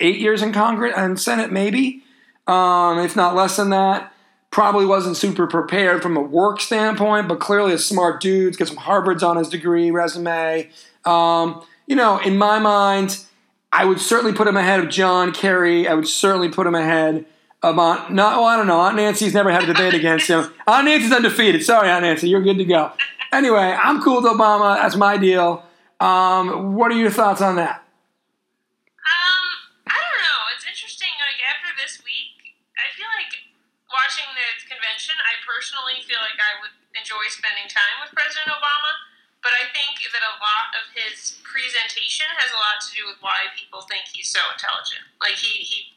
eight 0.00 0.18
years 0.18 0.40
in 0.42 0.52
Congress 0.52 0.94
and 0.96 1.20
Senate, 1.20 1.52
maybe, 1.52 2.02
um, 2.46 2.98
if 2.98 3.14
not 3.14 3.34
less 3.36 3.56
than 3.58 3.68
that. 3.70 4.12
Probably 4.56 4.86
wasn't 4.86 5.18
super 5.18 5.46
prepared 5.46 6.00
from 6.00 6.16
a 6.16 6.20
work 6.22 6.62
standpoint, 6.62 7.28
but 7.28 7.40
clearly 7.40 7.74
a 7.74 7.78
smart 7.78 8.22
dude. 8.22 8.46
He's 8.46 8.56
got 8.56 8.68
some 8.68 8.78
Harvard's 8.78 9.22
on 9.22 9.36
his 9.36 9.50
degree 9.50 9.90
resume. 9.90 10.70
Um, 11.04 11.62
you 11.86 11.94
know, 11.94 12.16
in 12.20 12.38
my 12.38 12.58
mind, 12.58 13.22
I 13.70 13.84
would 13.84 14.00
certainly 14.00 14.32
put 14.32 14.48
him 14.48 14.56
ahead 14.56 14.80
of 14.80 14.88
John 14.88 15.32
Kerry. 15.32 15.86
I 15.86 15.92
would 15.92 16.08
certainly 16.08 16.48
put 16.48 16.66
him 16.66 16.74
ahead 16.74 17.26
of 17.62 17.78
Aunt. 17.78 18.10
No, 18.12 18.24
well, 18.30 18.44
I 18.44 18.56
don't 18.56 18.66
know. 18.66 18.80
Aunt 18.80 18.96
Nancy's 18.96 19.34
never 19.34 19.50
had 19.52 19.64
a 19.64 19.66
debate 19.66 19.92
against 19.92 20.26
him. 20.26 20.50
Aunt 20.66 20.86
Nancy's 20.86 21.12
undefeated. 21.12 21.62
Sorry, 21.62 21.90
Aunt 21.90 22.04
Nancy, 22.04 22.30
you're 22.30 22.40
good 22.40 22.56
to 22.56 22.64
go. 22.64 22.92
Anyway, 23.34 23.76
I'm 23.78 24.00
cool 24.00 24.22
with 24.22 24.32
Obama. 24.32 24.76
That's 24.76 24.96
my 24.96 25.18
deal. 25.18 25.66
Um, 26.00 26.74
what 26.74 26.90
are 26.90 26.96
your 26.96 27.10
thoughts 27.10 27.42
on 27.42 27.56
that? 27.56 27.84
Um, 29.04 29.48
I 29.86 30.00
don't 30.00 30.18
know. 30.24 30.40
It's 30.56 30.64
interesting. 30.64 31.12
Like 31.20 31.44
after 31.44 31.76
this 31.76 32.00
week, 32.02 32.56
I 32.72 32.88
feel 32.96 33.12
like 33.20 33.36
watching 33.96 34.28
the 34.36 34.48
convention. 34.68 35.16
I 35.24 35.40
personally 35.42 36.04
feel 36.04 36.20
like 36.20 36.36
I 36.36 36.60
would 36.60 36.74
enjoy 37.26 37.42
spending 37.42 37.66
time 37.66 37.98
with 37.98 38.14
President 38.14 38.54
Obama, 38.54 38.92
but 39.42 39.50
I 39.50 39.66
think 39.74 39.98
that 39.98 40.22
a 40.22 40.38
lot 40.38 40.70
of 40.78 40.94
his 40.94 41.42
presentation 41.42 42.30
has 42.38 42.54
a 42.54 42.58
lot 42.62 42.78
to 42.86 42.90
do 42.94 43.02
with 43.10 43.18
why 43.18 43.50
people 43.58 43.82
think 43.90 44.06
he's 44.06 44.30
so 44.30 44.38
intelligent. 44.54 45.02
Like 45.18 45.34
he 45.34 45.66
he. 45.66 45.90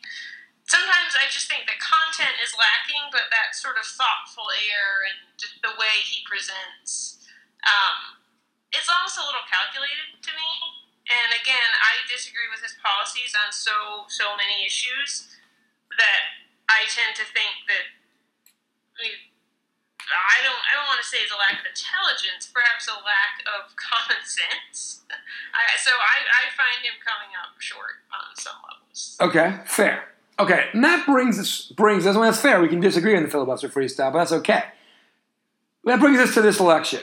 Sometimes 0.65 1.17
I 1.17 1.25
just 1.29 1.50
think 1.50 1.65
the 1.65 1.77
content 1.81 2.38
is 2.45 2.53
lacking, 2.53 3.09
but 3.09 3.29
that 3.33 3.57
sort 3.57 3.77
of 3.77 3.86
thoughtful 3.86 4.53
air 4.53 5.01
and 5.05 5.17
the 5.65 5.74
way 5.81 5.98
he 6.05 6.21
presents, 6.29 7.25
um, 7.65 8.21
it's 8.69 8.86
almost 8.86 9.17
a 9.17 9.25
little 9.25 9.45
calculated 9.50 10.13
to 10.21 10.31
me. 10.33 10.50
And 11.09 11.33
again, 11.33 11.69
I 11.77 12.05
disagree 12.05 12.45
with 12.53 12.62
his 12.62 12.77
policies 12.81 13.33
on 13.38 13.53
so 13.53 14.09
so 14.09 14.33
many 14.33 14.65
issues 14.65 15.29
that 15.93 16.50
I 16.69 16.86
tend 16.89 17.17
to 17.17 17.25
think 17.33 17.65
that 17.69 17.86
I, 18.98 19.09
mean, 19.09 19.28
I 20.10 20.42
don't 20.42 20.58
I 20.58 20.72
don't 20.78 20.89
want 20.89 21.01
to 21.01 21.08
say 21.08 21.22
it's 21.22 21.34
a 21.34 21.38
lack 21.38 21.62
of 21.62 21.68
intelligence, 21.70 22.50
perhaps 22.50 22.89
a 22.89 22.98
lack 23.01 23.46
of 23.46 23.75
common 23.89 24.22
sense. 24.25 25.06
I, 25.54 25.78
so 25.78 25.92
I, 25.92 26.25
I 26.25 26.44
find 26.54 26.86
him 26.86 26.98
coming 27.01 27.34
up 27.38 27.60
short 27.60 28.01
on 28.13 28.36
some 28.36 28.58
levels. 28.66 29.18
Okay, 29.22 29.62
fair. 29.66 30.10
Okay, 30.39 30.70
and 30.74 30.84
that 30.84 31.06
brings 31.06 31.38
us 31.39 31.72
brings 31.75 32.06
us. 32.06 32.16
Well, 32.16 32.25
that's 32.25 32.42
fair. 32.42 32.62
We 32.62 32.70
can 32.70 32.80
disagree 32.80 33.16
on 33.16 33.24
the 33.24 33.30
filibuster 33.30 33.70
freestyle, 33.70 34.13
but 34.13 34.20
that's 34.20 34.32
okay. 34.34 34.63
That 35.86 36.00
brings 36.00 36.20
us 36.20 36.34
to 36.36 36.42
this 36.42 36.60
election. 36.60 37.01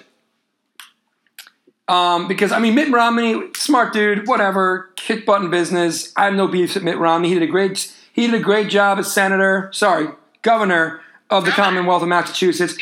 Um, 1.89 2.27
because 2.27 2.51
I 2.51 2.59
mean, 2.59 2.75
Mitt 2.75 2.91
Romney, 2.91 3.53
smart 3.55 3.93
dude, 3.93 4.27
whatever, 4.27 4.91
kick 4.97 5.25
button 5.25 5.51
business. 5.51 6.13
I 6.17 6.25
have 6.25 6.35
no 6.35 6.49
beef 6.49 6.75
with 6.75 6.83
Mitt 6.83 6.99
Romney. 6.99 7.29
He 7.29 7.35
did 7.35 7.45
a 7.45 7.47
great 7.47 7.93
he 8.13 8.27
did 8.27 8.35
a 8.35 8.43
great 8.43 8.69
job 8.69 8.99
as 8.99 9.13
senator. 9.13 9.71
Sorry, 9.73 10.09
governor 10.43 11.01
of 11.31 11.45
the 11.45 11.51
uh-huh. 11.51 11.65
Commonwealth 11.65 12.03
of 12.03 12.09
Massachusetts. 12.09 12.77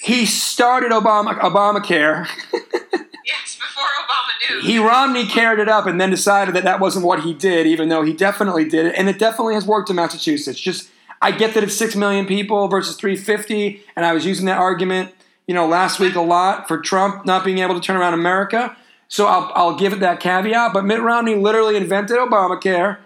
He 0.00 0.26
started 0.26 0.92
Obama 0.92 1.38
Obamacare. 1.40 2.26
Yes, 3.28 3.56
before 3.56 3.84
Obama 3.84 4.62
knew. 4.62 4.66
he 4.66 4.78
Romney 4.78 5.26
carried 5.26 5.58
it 5.58 5.68
up 5.68 5.86
and 5.86 6.00
then 6.00 6.08
decided 6.08 6.54
that 6.54 6.64
that 6.64 6.80
wasn't 6.80 7.04
what 7.04 7.24
he 7.24 7.34
did, 7.34 7.66
even 7.66 7.90
though 7.90 8.02
he 8.02 8.14
definitely 8.14 8.66
did 8.66 8.86
it, 8.86 8.94
and 8.96 9.06
it 9.06 9.18
definitely 9.18 9.52
has 9.52 9.66
worked 9.66 9.90
in 9.90 9.96
Massachusetts. 9.96 10.58
Just 10.58 10.88
I 11.20 11.32
get 11.32 11.52
that 11.52 11.62
it's 11.62 11.76
six 11.76 11.94
million 11.94 12.24
people 12.24 12.68
versus 12.68 12.96
three 12.96 13.16
fifty, 13.16 13.82
and 13.94 14.06
I 14.06 14.14
was 14.14 14.24
using 14.24 14.46
that 14.46 14.56
argument, 14.56 15.12
you 15.46 15.54
know, 15.54 15.66
last 15.66 16.00
week 16.00 16.14
a 16.14 16.22
lot 16.22 16.68
for 16.68 16.78
Trump 16.78 17.26
not 17.26 17.44
being 17.44 17.58
able 17.58 17.74
to 17.74 17.82
turn 17.82 17.96
around 17.96 18.14
America. 18.14 18.74
So 19.08 19.26
I'll, 19.26 19.52
I'll 19.54 19.76
give 19.76 19.92
it 19.92 20.00
that 20.00 20.20
caveat. 20.20 20.72
But 20.72 20.86
Mitt 20.86 21.00
Romney 21.00 21.34
literally 21.34 21.76
invented 21.76 22.16
Obamacare, 22.16 22.98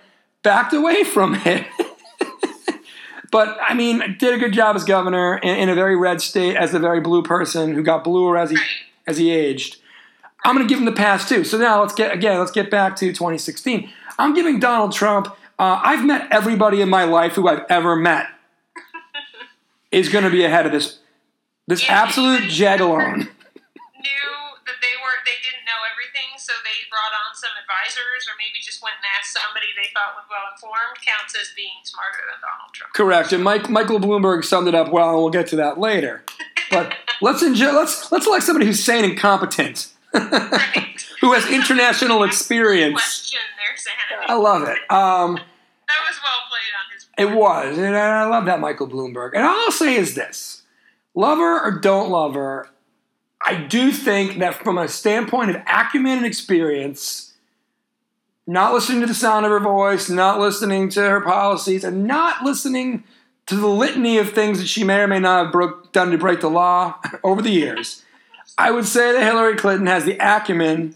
backed 0.44 0.72
away 0.72 1.02
from 1.02 1.34
it. 1.44 1.66
but 3.32 3.58
I 3.60 3.74
mean, 3.74 4.16
did 4.18 4.34
a 4.34 4.38
good 4.38 4.52
job 4.52 4.76
as 4.76 4.84
governor 4.84 5.38
in, 5.38 5.56
in 5.56 5.68
a 5.68 5.74
very 5.74 5.96
red 5.96 6.20
state 6.20 6.54
as 6.54 6.74
a 6.74 6.78
very 6.78 7.00
blue 7.00 7.22
person 7.22 7.74
who 7.74 7.82
got 7.82 8.04
bluer 8.04 8.38
as 8.38 8.50
he 8.50 8.58
as 9.06 9.18
he 9.18 9.32
aged. 9.32 9.78
I'm 10.44 10.54
going 10.54 10.66
to 10.66 10.72
give 10.72 10.78
him 10.78 10.84
the 10.84 10.92
pass 10.92 11.28
too. 11.28 11.42
So 11.42 11.58
now 11.58 11.80
let's 11.80 11.94
get 11.94 12.12
again. 12.12 12.38
Let's 12.38 12.52
get 12.52 12.70
back 12.70 12.94
to 12.96 13.06
2016. 13.06 13.90
I'm 14.18 14.34
giving 14.34 14.60
Donald 14.60 14.92
Trump. 14.92 15.28
Uh, 15.58 15.80
I've 15.82 16.04
met 16.04 16.28
everybody 16.30 16.80
in 16.80 16.88
my 16.88 17.04
life 17.04 17.32
who 17.32 17.48
I've 17.48 17.64
ever 17.68 17.96
met 17.96 18.26
is 19.90 20.08
going 20.08 20.24
to 20.24 20.30
be 20.30 20.44
ahead 20.44 20.66
of 20.66 20.72
this. 20.72 20.98
This 21.66 21.88
absolute 21.88 22.42
anybody 22.42 22.52
jagalone. 22.52 23.28
So 26.52 26.60
they 26.68 26.84
brought 26.92 27.16
on 27.24 27.32
some 27.32 27.48
advisors, 27.56 28.28
or 28.28 28.36
maybe 28.36 28.60
just 28.60 28.82
went 28.84 29.00
and 29.00 29.08
asked 29.16 29.32
somebody 29.32 29.72
they 29.72 29.88
thought 29.96 30.12
was 30.20 30.28
well 30.28 30.44
informed. 30.52 31.00
Counts 31.00 31.32
as 31.32 31.48
being 31.56 31.80
smarter 31.88 32.20
than 32.28 32.36
Donald 32.44 32.72
Trump. 32.76 32.92
Correct. 32.92 33.32
And 33.32 33.40
Mike 33.42 33.72
Michael 33.72 33.96
Bloomberg 33.98 34.44
summed 34.44 34.68
it 34.68 34.74
up 34.76 34.92
well, 34.92 35.08
and 35.16 35.18
we'll 35.18 35.32
get 35.32 35.46
to 35.48 35.56
that 35.56 35.80
later. 35.80 36.24
But 36.70 36.92
let's 37.24 37.40
enjoy. 37.42 37.72
Let's 37.72 38.12
let's 38.12 38.26
elect 38.28 38.44
somebody 38.44 38.66
who's 38.68 38.84
sane 38.84 39.04
and 39.08 39.16
competent, 39.16 39.88
Right. 40.12 41.00
who 41.24 41.32
has 41.32 41.48
international 41.48 42.22
experience. 42.24 43.00
Question 43.00 43.40
their 43.56 43.76
sanity. 43.80 44.28
I 44.28 44.36
love 44.36 44.68
it. 44.68 44.78
Um, 44.92 45.40
That 45.88 46.00
was 46.04 46.20
well 46.20 46.42
played 46.52 46.72
on 46.76 46.84
his. 46.92 47.04
Part. 47.08 47.16
It 47.16 47.30
was, 47.32 47.78
and 47.78 47.96
I 47.96 48.24
love 48.28 48.44
that 48.44 48.60
Michael 48.60 48.88
Bloomberg. 48.88 49.30
And 49.34 49.42
all 49.44 49.56
I'll 49.56 49.72
say 49.72 49.94
is 49.96 50.14
this: 50.14 50.62
love 51.14 51.38
her 51.38 51.64
or 51.64 51.78
don't 51.80 52.10
love 52.10 52.34
her, 52.34 52.68
I 53.44 53.54
do 53.54 53.90
think 53.90 54.38
that 54.38 54.54
from 54.54 54.78
a 54.78 54.88
standpoint 54.88 55.50
of 55.50 55.56
acumen 55.66 56.18
and 56.18 56.26
experience, 56.26 57.34
not 58.46 58.72
listening 58.72 59.00
to 59.00 59.06
the 59.06 59.14
sound 59.14 59.46
of 59.46 59.50
her 59.50 59.60
voice, 59.60 60.08
not 60.08 60.38
listening 60.38 60.88
to 60.90 61.00
her 61.00 61.20
policies, 61.20 61.84
and 61.84 62.06
not 62.06 62.44
listening 62.44 63.04
to 63.46 63.56
the 63.56 63.66
litany 63.66 64.18
of 64.18 64.32
things 64.32 64.58
that 64.58 64.68
she 64.68 64.84
may 64.84 65.00
or 65.00 65.08
may 65.08 65.18
not 65.18 65.44
have 65.44 65.52
broke, 65.52 65.92
done 65.92 66.10
to 66.10 66.18
break 66.18 66.40
the 66.40 66.50
law 66.50 66.98
over 67.24 67.42
the 67.42 67.50
years, 67.50 68.02
I 68.58 68.70
would 68.70 68.86
say 68.86 69.12
that 69.12 69.22
Hillary 69.22 69.56
Clinton 69.56 69.86
has 69.86 70.04
the 70.04 70.16
acumen 70.20 70.94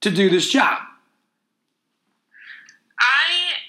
to 0.00 0.10
do 0.10 0.30
this 0.30 0.48
job. 0.48 0.80
I 3.00 3.60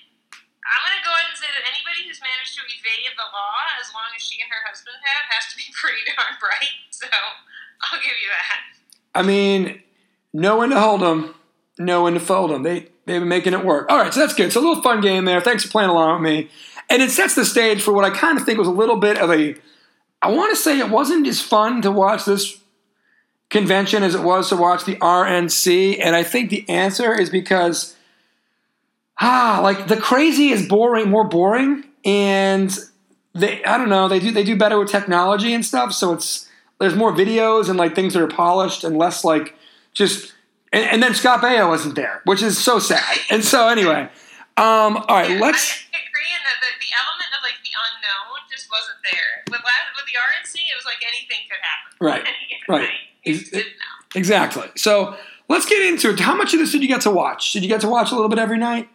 I'm 0.64 0.82
gonna 0.84 1.04
go 1.04 1.12
ahead 1.12 1.32
and 1.32 1.40
say 1.40 1.50
that 1.52 1.66
anybody 1.68 2.08
who's 2.08 2.22
managed 2.22 2.56
to 2.56 2.64
evade 2.68 3.16
the 3.16 3.28
law, 3.32 3.60
as 3.80 3.92
long 3.92 4.12
as 4.16 4.22
she 4.22 4.40
and 4.40 4.52
her 4.52 4.64
husband 4.68 4.96
have, 5.04 5.26
has 5.32 5.52
to 5.52 5.56
be 5.58 5.68
pretty 5.76 6.04
darn 6.08 6.40
bright. 6.40 6.76
So 6.92 7.08
give 8.06 8.16
you 8.22 8.30
that. 8.30 9.20
I 9.20 9.24
mean, 9.24 9.82
know 10.34 10.58
when 10.60 10.70
to 10.70 10.80
hold 10.80 11.02
them, 11.02 11.34
know 11.78 12.04
when 12.04 12.14
to 12.14 12.20
fold 12.20 12.52
them. 12.52 12.64
They 12.64 12.88
they've 13.06 13.22
been 13.22 13.28
making 13.28 13.54
it 13.54 13.66
work. 13.66 13.90
All 13.90 13.98
right, 13.98 14.14
so 14.14 14.20
that's 14.20 14.34
good. 14.34 14.52
So 14.52 14.60
a 14.60 14.66
little 14.66 14.84
fun 14.84 15.02
game 15.02 15.26
there. 15.26 15.42
Thanks 15.42 15.64
for 15.64 15.70
playing 15.70 15.90
along 15.90 16.22
with 16.22 16.32
me, 16.32 16.50
and 16.90 17.02
it 17.02 17.12
sets 17.12 17.36
the 17.36 17.46
stage 17.46 17.82
for 17.82 17.94
what 17.94 18.06
I 18.06 18.10
kind 18.10 18.38
of 18.38 18.46
think 18.46 18.60
was 18.60 18.68
a 18.68 18.72
little 18.72 18.98
bit 18.98 19.18
of 19.18 19.32
a. 19.32 19.56
I 20.22 20.32
want 20.32 20.56
to 20.56 20.62
say 20.62 20.80
it 20.80 20.90
wasn't 20.90 21.28
as 21.28 21.42
fun 21.42 21.82
to 21.84 21.92
watch 21.92 22.26
this 22.26 22.60
convention 23.50 24.02
as 24.02 24.16
it 24.16 24.22
was 24.22 24.50
to 24.50 24.56
watch 24.56 24.86
the 24.86 24.96
RNC, 24.96 26.00
and 26.02 26.16
I 26.16 26.24
think 26.24 26.50
the 26.50 26.68
answer 26.70 27.18
is 27.18 27.30
because 27.30 27.96
ah, 29.20 29.60
like 29.64 29.88
the 29.88 29.98
crazy 29.98 30.50
is 30.50 30.68
boring, 30.68 31.10
more 31.10 31.24
boring, 31.24 31.84
and 32.04 32.76
they 33.34 33.64
I 33.64 33.78
don't 33.78 33.90
know 33.90 34.08
they 34.08 34.20
do 34.20 34.32
they 34.32 34.44
do 34.44 34.56
better 34.56 34.80
with 34.80 34.90
technology 34.90 35.54
and 35.54 35.66
stuff, 35.66 35.94
so 35.94 36.14
it's 36.14 36.50
there's 36.80 36.96
more 36.96 37.12
videos 37.14 37.70
and 37.70 37.78
like 37.78 37.96
things 37.96 38.14
that 38.14 38.22
are 38.22 38.28
polished 38.28 38.84
and 38.84 38.98
less 38.98 39.24
like 39.24 39.56
just 39.94 40.34
and, 40.74 40.84
and 40.90 41.04
then 41.04 41.14
Scott 41.14 41.42
Baio 41.42 41.70
wasn't 41.70 41.96
there, 41.96 42.22
which 42.26 42.42
is 42.44 42.58
so 42.58 42.80
sad. 42.80 43.18
And 43.30 43.44
so 43.46 43.68
anyway, 43.70 44.10
um, 44.58 44.98
all 44.98 45.06
right, 45.10 45.30
Yeah, 45.32 45.40
let's 45.40 45.84
I 45.94 46.00
agree, 46.04 46.32
and 46.36 46.44
the, 46.44 46.56
the, 46.60 46.72
the 46.84 46.92
element 47.00 47.30
of 47.32 47.42
like 47.44 47.60
the 47.64 47.72
unknown 47.72 48.40
just 48.52 48.68
wasn't 48.72 49.00
there. 49.08 49.44
With 49.52 49.62
with 49.64 50.06
the 50.08 50.18
RNC, 50.20 50.56
it 50.60 50.76
was 50.76 50.86
like 50.86 51.00
anything 51.04 51.44
could 51.48 51.64
happen. 51.64 51.92
Right, 52.02 52.26
right. 52.68 52.90
You 53.24 53.34
Is- 53.34 53.40
just 53.42 53.54
didn't 53.54 53.80
know. 53.80 53.96
exactly. 54.20 54.68
So 54.76 55.16
let's 55.48 55.66
get 55.66 55.80
into 55.86 56.12
it. 56.12 56.20
How 56.20 56.36
much 56.36 56.54
of 56.54 56.60
this 56.60 56.72
did 56.72 56.82
you 56.82 56.88
get 56.92 57.02
to 57.08 57.12
watch? 57.12 57.54
Did 57.54 57.64
you 57.64 57.70
get 57.70 57.82
to 57.82 57.90
watch 57.90 58.12
a 58.12 58.16
little 58.16 58.30
bit 58.30 58.40
every 58.40 58.58
night? 58.60 58.88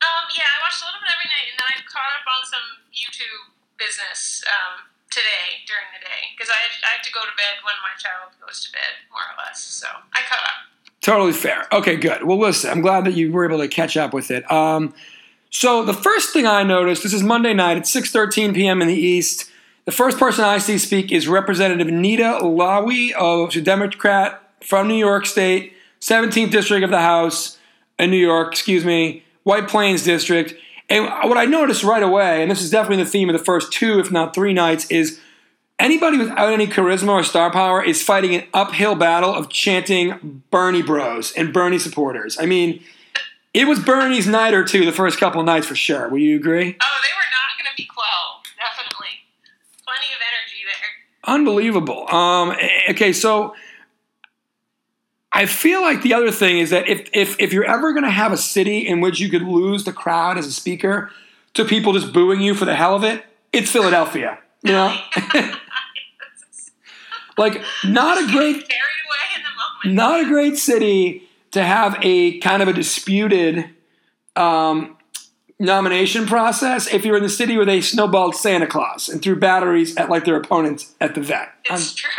Um, 0.00 0.24
yeah, 0.36 0.44
I 0.44 0.56
watched 0.64 0.80
a 0.82 0.86
little 0.88 1.00
bit 1.04 1.10
every 1.12 1.28
night, 1.28 1.46
and 1.52 1.56
then 1.60 1.68
I 1.68 1.74
caught 1.88 2.12
up 2.16 2.24
on 2.28 2.40
some 2.48 2.66
YouTube 2.92 3.56
business 3.80 4.44
um, 4.48 4.84
today 5.10 5.64
during 5.68 5.88
the 5.96 6.00
day 6.04 6.32
because 6.36 6.48
I, 6.52 6.56
had- 6.60 6.80
I 6.84 6.90
have 7.00 7.04
to 7.08 7.12
go 7.12 7.24
to 7.24 7.25
bed 7.36 7.62
when 7.62 7.74
my 7.82 7.94
child 7.98 8.32
goes 8.44 8.64
to 8.64 8.72
bed, 8.72 9.06
more 9.10 9.20
or 9.20 9.44
less. 9.44 9.60
So 9.60 9.86
I 10.12 10.20
caught 10.28 10.42
up. 10.42 10.66
Totally 11.00 11.32
fair. 11.32 11.66
Okay, 11.72 11.96
good. 11.96 12.24
Well, 12.24 12.38
listen, 12.38 12.70
I'm 12.70 12.80
glad 12.80 13.04
that 13.04 13.14
you 13.14 13.30
were 13.30 13.44
able 13.44 13.58
to 13.58 13.68
catch 13.68 13.96
up 13.96 14.12
with 14.12 14.30
it. 14.30 14.50
Um, 14.50 14.94
so 15.50 15.84
the 15.84 15.94
first 15.94 16.32
thing 16.32 16.46
I 16.46 16.62
noticed, 16.62 17.02
this 17.02 17.12
is 17.12 17.22
Monday 17.22 17.54
night 17.54 17.76
at 17.76 17.84
6:13 17.84 18.54
p.m. 18.54 18.82
in 18.82 18.88
the 18.88 18.94
East. 18.94 19.50
The 19.84 19.92
first 19.92 20.18
person 20.18 20.44
I 20.44 20.58
see 20.58 20.78
speak 20.78 21.12
is 21.12 21.28
Representative 21.28 21.86
Nita 21.86 22.40
Lowey, 22.42 23.12
of 23.12 23.54
a 23.54 23.60
Democrat 23.60 24.42
from 24.60 24.88
New 24.88 24.96
York 24.96 25.26
State, 25.26 25.74
17th 26.00 26.50
district 26.50 26.82
of 26.82 26.90
the 26.90 27.00
House 27.00 27.56
in 27.98 28.10
New 28.10 28.16
York. 28.16 28.52
Excuse 28.52 28.84
me, 28.84 29.22
White 29.44 29.68
Plains 29.68 30.02
district. 30.02 30.54
And 30.88 31.04
what 31.28 31.38
I 31.38 31.44
noticed 31.44 31.84
right 31.84 32.02
away, 32.02 32.42
and 32.42 32.50
this 32.50 32.62
is 32.62 32.70
definitely 32.70 33.04
the 33.04 33.10
theme 33.10 33.28
of 33.28 33.38
the 33.38 33.44
first 33.44 33.72
two, 33.72 33.98
if 33.98 34.10
not 34.10 34.34
three 34.34 34.52
nights, 34.52 34.90
is 34.90 35.20
anybody 35.78 36.18
without 36.18 36.52
any 36.52 36.66
charisma 36.66 37.08
or 37.08 37.22
star 37.22 37.50
power 37.50 37.82
is 37.82 38.02
fighting 38.02 38.34
an 38.34 38.44
uphill 38.54 38.94
battle 38.94 39.32
of 39.34 39.48
chanting 39.48 40.42
Bernie 40.50 40.82
bros 40.82 41.32
and 41.32 41.52
Bernie 41.52 41.78
supporters. 41.78 42.38
I 42.38 42.46
mean, 42.46 42.82
it 43.54 43.66
was 43.66 43.78
Bernie's 43.78 44.26
night 44.26 44.54
or 44.54 44.64
two 44.64 44.84
the 44.84 44.92
first 44.92 45.18
couple 45.18 45.40
of 45.40 45.46
nights 45.46 45.66
for 45.66 45.74
sure. 45.74 46.08
Will 46.08 46.18
you 46.18 46.36
agree? 46.36 46.76
Oh, 46.80 47.00
they 47.02 47.12
were 47.14 47.30
not 47.32 47.56
going 47.58 47.70
to 47.70 47.76
be 47.76 47.86
quelled. 47.86 48.44
Definitely. 48.58 49.08
Plenty 49.86 50.12
of 50.12 50.20
energy 50.20 50.62
there. 50.64 51.34
Unbelievable. 51.34 52.14
Um, 52.14 52.50
eh, 52.60 52.92
okay, 52.92 53.12
so 53.12 53.54
I 55.32 55.46
feel 55.46 55.82
like 55.82 56.02
the 56.02 56.14
other 56.14 56.30
thing 56.30 56.58
is 56.58 56.70
that 56.70 56.88
if 56.88 57.08
if, 57.12 57.38
if 57.38 57.52
you're 57.52 57.64
ever 57.64 57.92
going 57.92 58.04
to 58.04 58.10
have 58.10 58.32
a 58.32 58.36
city 58.36 58.78
in 58.78 59.00
which 59.00 59.20
you 59.20 59.28
could 59.28 59.42
lose 59.42 59.84
the 59.84 59.92
crowd 59.92 60.38
as 60.38 60.46
a 60.46 60.52
speaker 60.52 61.10
to 61.54 61.64
people 61.64 61.92
just 61.92 62.12
booing 62.12 62.40
you 62.40 62.54
for 62.54 62.64
the 62.64 62.74
hell 62.74 62.94
of 62.94 63.04
it, 63.04 63.24
it's 63.52 63.70
Philadelphia. 63.70 64.38
You 64.62 64.72
know, 64.72 64.98
like 67.36 67.62
not 67.84 68.18
a 68.18 68.26
great 68.32 68.54
Carried 68.68 69.02
away 69.06 69.36
in 69.36 69.42
the 69.42 69.90
moment. 69.90 69.96
not 69.96 70.20
a 70.20 70.24
great 70.28 70.58
city 70.58 71.22
to 71.52 71.62
have 71.64 71.96
a 72.02 72.38
kind 72.40 72.62
of 72.62 72.68
a 72.68 72.72
disputed 72.72 73.70
um, 74.34 74.96
nomination 75.58 76.26
process 76.26 76.92
if 76.92 77.04
you're 77.04 77.16
in 77.16 77.22
the 77.22 77.28
city 77.28 77.56
where 77.56 77.64
they 77.66 77.80
snowballed 77.80 78.34
Santa 78.36 78.66
Claus 78.66 79.08
and 79.08 79.22
threw 79.22 79.36
batteries 79.36 79.96
at 79.96 80.10
like 80.10 80.24
their 80.24 80.36
opponents 80.36 80.94
at 81.00 81.14
the 81.14 81.20
vet. 81.20 81.48
Um, 81.70 81.76
It's 81.76 81.94
true. 81.94 82.10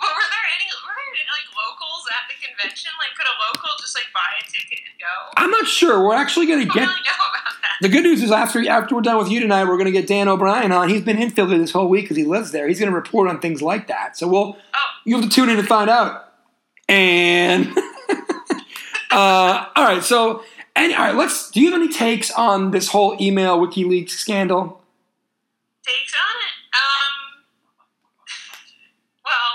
Well, 0.00 0.10
were 0.10 0.18
there 0.18 0.46
any 0.58 0.66
were 0.82 0.90
there 0.90 1.06
any, 1.14 1.22
like 1.30 1.46
locals 1.54 2.04
at 2.10 2.26
the 2.26 2.34
convention? 2.42 2.90
Like, 2.98 3.14
could 3.16 3.26
a 3.30 3.36
local 3.46 3.70
just 3.78 3.94
like 3.94 4.10
buy 4.12 4.26
a 4.40 4.42
ticket 4.50 4.80
and 4.82 4.98
go? 4.98 5.14
I'm 5.36 5.50
not 5.50 5.66
sure. 5.68 6.02
We're 6.02 6.16
actually 6.18 6.46
gonna 6.46 6.64
get. 6.66 6.74
really 6.74 7.06
know 7.06 7.22
about 7.22 7.44
that. 7.46 7.51
The 7.80 7.88
good 7.88 8.04
news 8.04 8.22
is 8.22 8.30
after 8.30 8.68
after 8.68 8.94
we're 8.94 9.00
done 9.02 9.18
with 9.18 9.30
you 9.30 9.40
tonight, 9.40 9.64
we're 9.64 9.76
going 9.76 9.86
to 9.86 9.92
get 9.92 10.06
Dan 10.06 10.28
O'Brien 10.28 10.70
on. 10.72 10.88
He's 10.88 11.02
been 11.02 11.20
in 11.20 11.30
Philly 11.30 11.58
this 11.58 11.72
whole 11.72 11.88
week 11.88 12.04
because 12.04 12.16
he 12.16 12.24
lives 12.24 12.52
there. 12.52 12.68
He's 12.68 12.78
going 12.78 12.90
to 12.90 12.94
report 12.96 13.28
on 13.28 13.40
things 13.40 13.60
like 13.62 13.88
that. 13.88 14.16
So 14.16 14.28
we'll 14.28 14.56
Oh, 14.74 14.78
you 15.04 15.16
have 15.16 15.24
to 15.24 15.30
tune 15.30 15.48
in 15.48 15.56
to 15.56 15.62
find 15.64 15.90
out. 15.90 16.32
And 16.88 17.66
uh, 19.10 19.66
all 19.74 19.84
right, 19.84 20.02
so 20.02 20.44
and 20.76 20.92
all 20.92 21.00
right, 21.00 21.14
let's. 21.14 21.50
Do 21.50 21.60
you 21.60 21.70
have 21.72 21.80
any 21.80 21.92
takes 21.92 22.30
on 22.32 22.70
this 22.70 22.88
whole 22.88 23.16
email 23.20 23.58
WikiLeaks 23.58 24.10
scandal? 24.10 24.82
takes 25.84 26.14
on 26.14 26.36
it. 26.36 26.54
Um. 26.76 27.12
Well, 29.24 29.52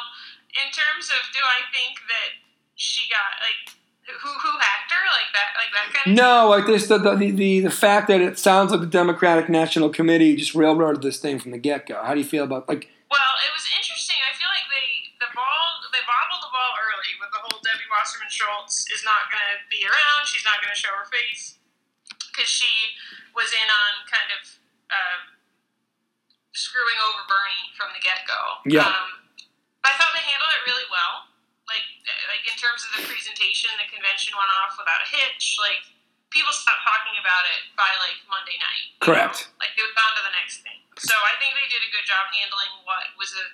in 0.64 0.72
terms 0.72 1.12
of, 1.12 1.22
do 1.34 1.40
I 1.44 1.60
think 1.76 2.00
that 2.08 2.17
No, 6.08 6.48
like 6.48 6.66
this 6.66 6.88
the 6.88 6.98
the, 6.98 7.32
the 7.32 7.60
the 7.68 7.74
fact 7.74 8.08
that 8.08 8.22
it 8.22 8.40
sounds 8.40 8.72
like 8.72 8.80
the 8.80 8.88
Democratic 8.88 9.50
National 9.52 9.90
Committee 9.92 10.36
just 10.40 10.56
railroaded 10.56 11.04
this 11.04 11.20
thing 11.20 11.38
from 11.40 11.52
the 11.52 11.60
get 11.60 11.84
go. 11.84 12.00
How 12.00 12.16
do 12.16 12.24
you 12.24 12.28
feel 12.28 12.48
about 12.48 12.68
like? 12.72 12.88
Well, 13.12 13.34
it 13.44 13.52
was 13.52 13.68
interesting. 13.76 14.16
I 14.24 14.32
feel 14.32 14.48
like 14.48 14.68
they 14.72 14.88
the 15.20 15.28
ball 15.36 15.68
they 15.92 16.00
bobbled 16.08 16.44
the 16.48 16.54
ball 16.56 16.74
early 16.80 17.12
with 17.20 17.32
the 17.36 17.42
whole 17.44 17.60
Debbie 17.60 17.92
Wasserman 17.92 18.32
Schultz 18.32 18.88
is 18.88 19.04
not 19.04 19.28
going 19.28 19.44
to 19.52 19.60
be 19.68 19.84
around. 19.84 20.24
She's 20.24 20.48
not 20.48 20.64
going 20.64 20.72
to 20.72 20.80
show 20.80 20.96
her 20.96 21.08
face 21.12 21.60
because 22.08 22.48
she 22.48 22.96
was 23.36 23.52
in 23.52 23.68
on 23.68 23.92
kind 24.08 24.30
of 24.32 24.42
uh, 24.88 25.20
screwing 26.56 26.96
over 27.04 27.28
Bernie 27.28 27.76
from 27.76 27.92
the 27.92 28.00
get 28.00 28.24
go. 28.24 28.64
Yeah. 28.64 28.88
Um, 28.88 29.28
I 29.84 29.92
thought 30.00 30.16
they 30.16 30.24
handled 30.24 30.56
it 30.56 30.64
really 30.72 30.88
well. 30.88 31.28
Like 31.68 31.84
like 32.32 32.48
in 32.48 32.56
terms 32.56 32.88
of 32.88 32.96
the 32.96 33.04
presentation, 33.04 33.76
the 33.76 33.92
convention 33.92 34.40
went 34.40 34.48
off 34.64 34.80
without 34.80 35.04
a 35.04 35.10
hitch. 35.12 35.60
Like 35.60 35.97
people 36.38 36.54
stopped 36.54 36.86
talking 36.86 37.18
about 37.18 37.50
it 37.50 37.74
by 37.74 37.90
like 38.06 38.22
Monday 38.30 38.62
night. 38.62 38.94
Correct. 39.02 39.50
know? 39.50 39.66
Like 39.66 39.74
they 39.74 39.82
would 39.82 39.98
on 39.98 40.14
to 40.14 40.22
the 40.22 40.36
next 40.38 40.62
thing. 40.62 40.78
So 41.02 41.18
I 41.18 41.34
think 41.42 41.58
they 41.58 41.66
did 41.66 41.82
a 41.82 41.90
good 41.90 42.06
job 42.06 42.30
handling 42.30 42.86
what 42.86 43.10
was 43.18 43.34
a 43.34 43.46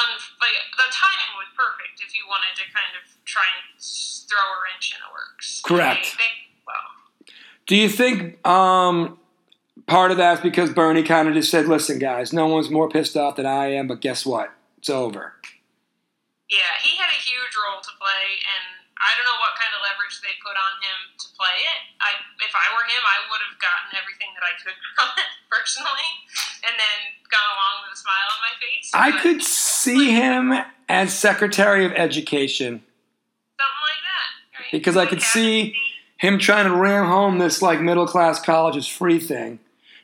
un- 0.00 0.24
like 0.40 0.56
the 0.80 0.88
timing 0.88 1.32
was 1.36 1.52
perfect 1.52 2.00
if 2.00 2.16
you 2.16 2.24
wanted 2.24 2.56
to 2.56 2.64
kind 2.72 2.96
of 2.96 3.04
try 3.28 3.44
and 3.44 3.76
throw 3.76 4.40
a 4.40 4.58
wrench 4.64 4.96
in 4.96 5.00
the 5.04 5.12
works. 5.12 5.60
Correct. 5.60 6.16
They, 6.16 6.24
they, 6.24 6.32
well, 6.64 6.88
Do 7.68 7.76
you 7.76 7.92
think 7.92 8.40
um, 8.48 9.20
part 9.84 10.08
of 10.10 10.16
that's 10.16 10.40
because 10.40 10.72
Bernie 10.72 11.04
kind 11.04 11.28
of 11.28 11.36
just 11.36 11.52
said, 11.52 11.68
"Listen, 11.68 12.00
guys, 12.00 12.32
no 12.32 12.48
one's 12.48 12.72
more 12.72 12.88
pissed 12.88 13.16
off 13.16 13.36
than 13.36 13.44
I 13.46 13.76
am, 13.76 13.88
but 13.88 14.00
guess 14.00 14.24
what? 14.24 14.48
It's 14.80 14.88
over." 14.88 15.36
yeah, 16.50 16.74
he 16.82 16.98
had 16.98 17.08
a 17.14 17.20
huge 17.22 17.54
role 17.54 17.78
to 17.78 17.92
play, 17.94 18.26
and 18.42 18.79
I 19.00 19.16
don't 19.16 19.24
know 19.24 19.40
what 19.40 19.56
kind 19.56 19.72
of 19.72 19.80
leverage 19.80 20.20
they 20.20 20.36
put 20.44 20.52
on 20.60 20.72
him 20.84 20.98
to 21.18 21.26
play 21.36 21.56
it. 21.64 21.80
I, 22.04 22.20
if 22.44 22.52
I 22.52 22.66
were 22.76 22.84
him, 22.84 23.00
I 23.00 23.18
would 23.32 23.40
have 23.48 23.56
gotten 23.56 23.96
everything 23.96 24.28
that 24.36 24.44
I 24.44 24.52
could 24.60 24.76
from 24.96 25.08
it 25.16 25.30
personally, 25.48 26.10
and 26.68 26.74
then 26.76 26.96
gone 27.32 27.50
along 27.56 27.74
with 27.88 27.96
a 27.96 28.00
smile 28.00 28.28
on 28.28 28.40
my 28.44 28.54
face. 28.60 28.86
I 28.92 29.08
But 29.12 29.20
could 29.24 29.42
see 29.42 30.12
him 30.12 30.52
as 30.88 31.16
Secretary 31.16 31.84
of 31.88 31.92
Education. 31.92 32.84
something 33.56 33.84
like 33.88 34.02
that. 34.04 34.28
right? 34.60 34.72
Because 34.72 34.96
I 34.96 35.06
could 35.06 35.22
see- 35.22 35.74
Him 36.20 36.38
trying 36.38 36.66
to 36.68 36.74
ram 36.76 37.06
home 37.06 37.38
this 37.38 37.62
like 37.62 37.80
middle 37.80 38.06
class 38.06 38.38
college 38.42 38.76
is 38.76 38.86
free 38.86 39.18
thing. 39.18 39.58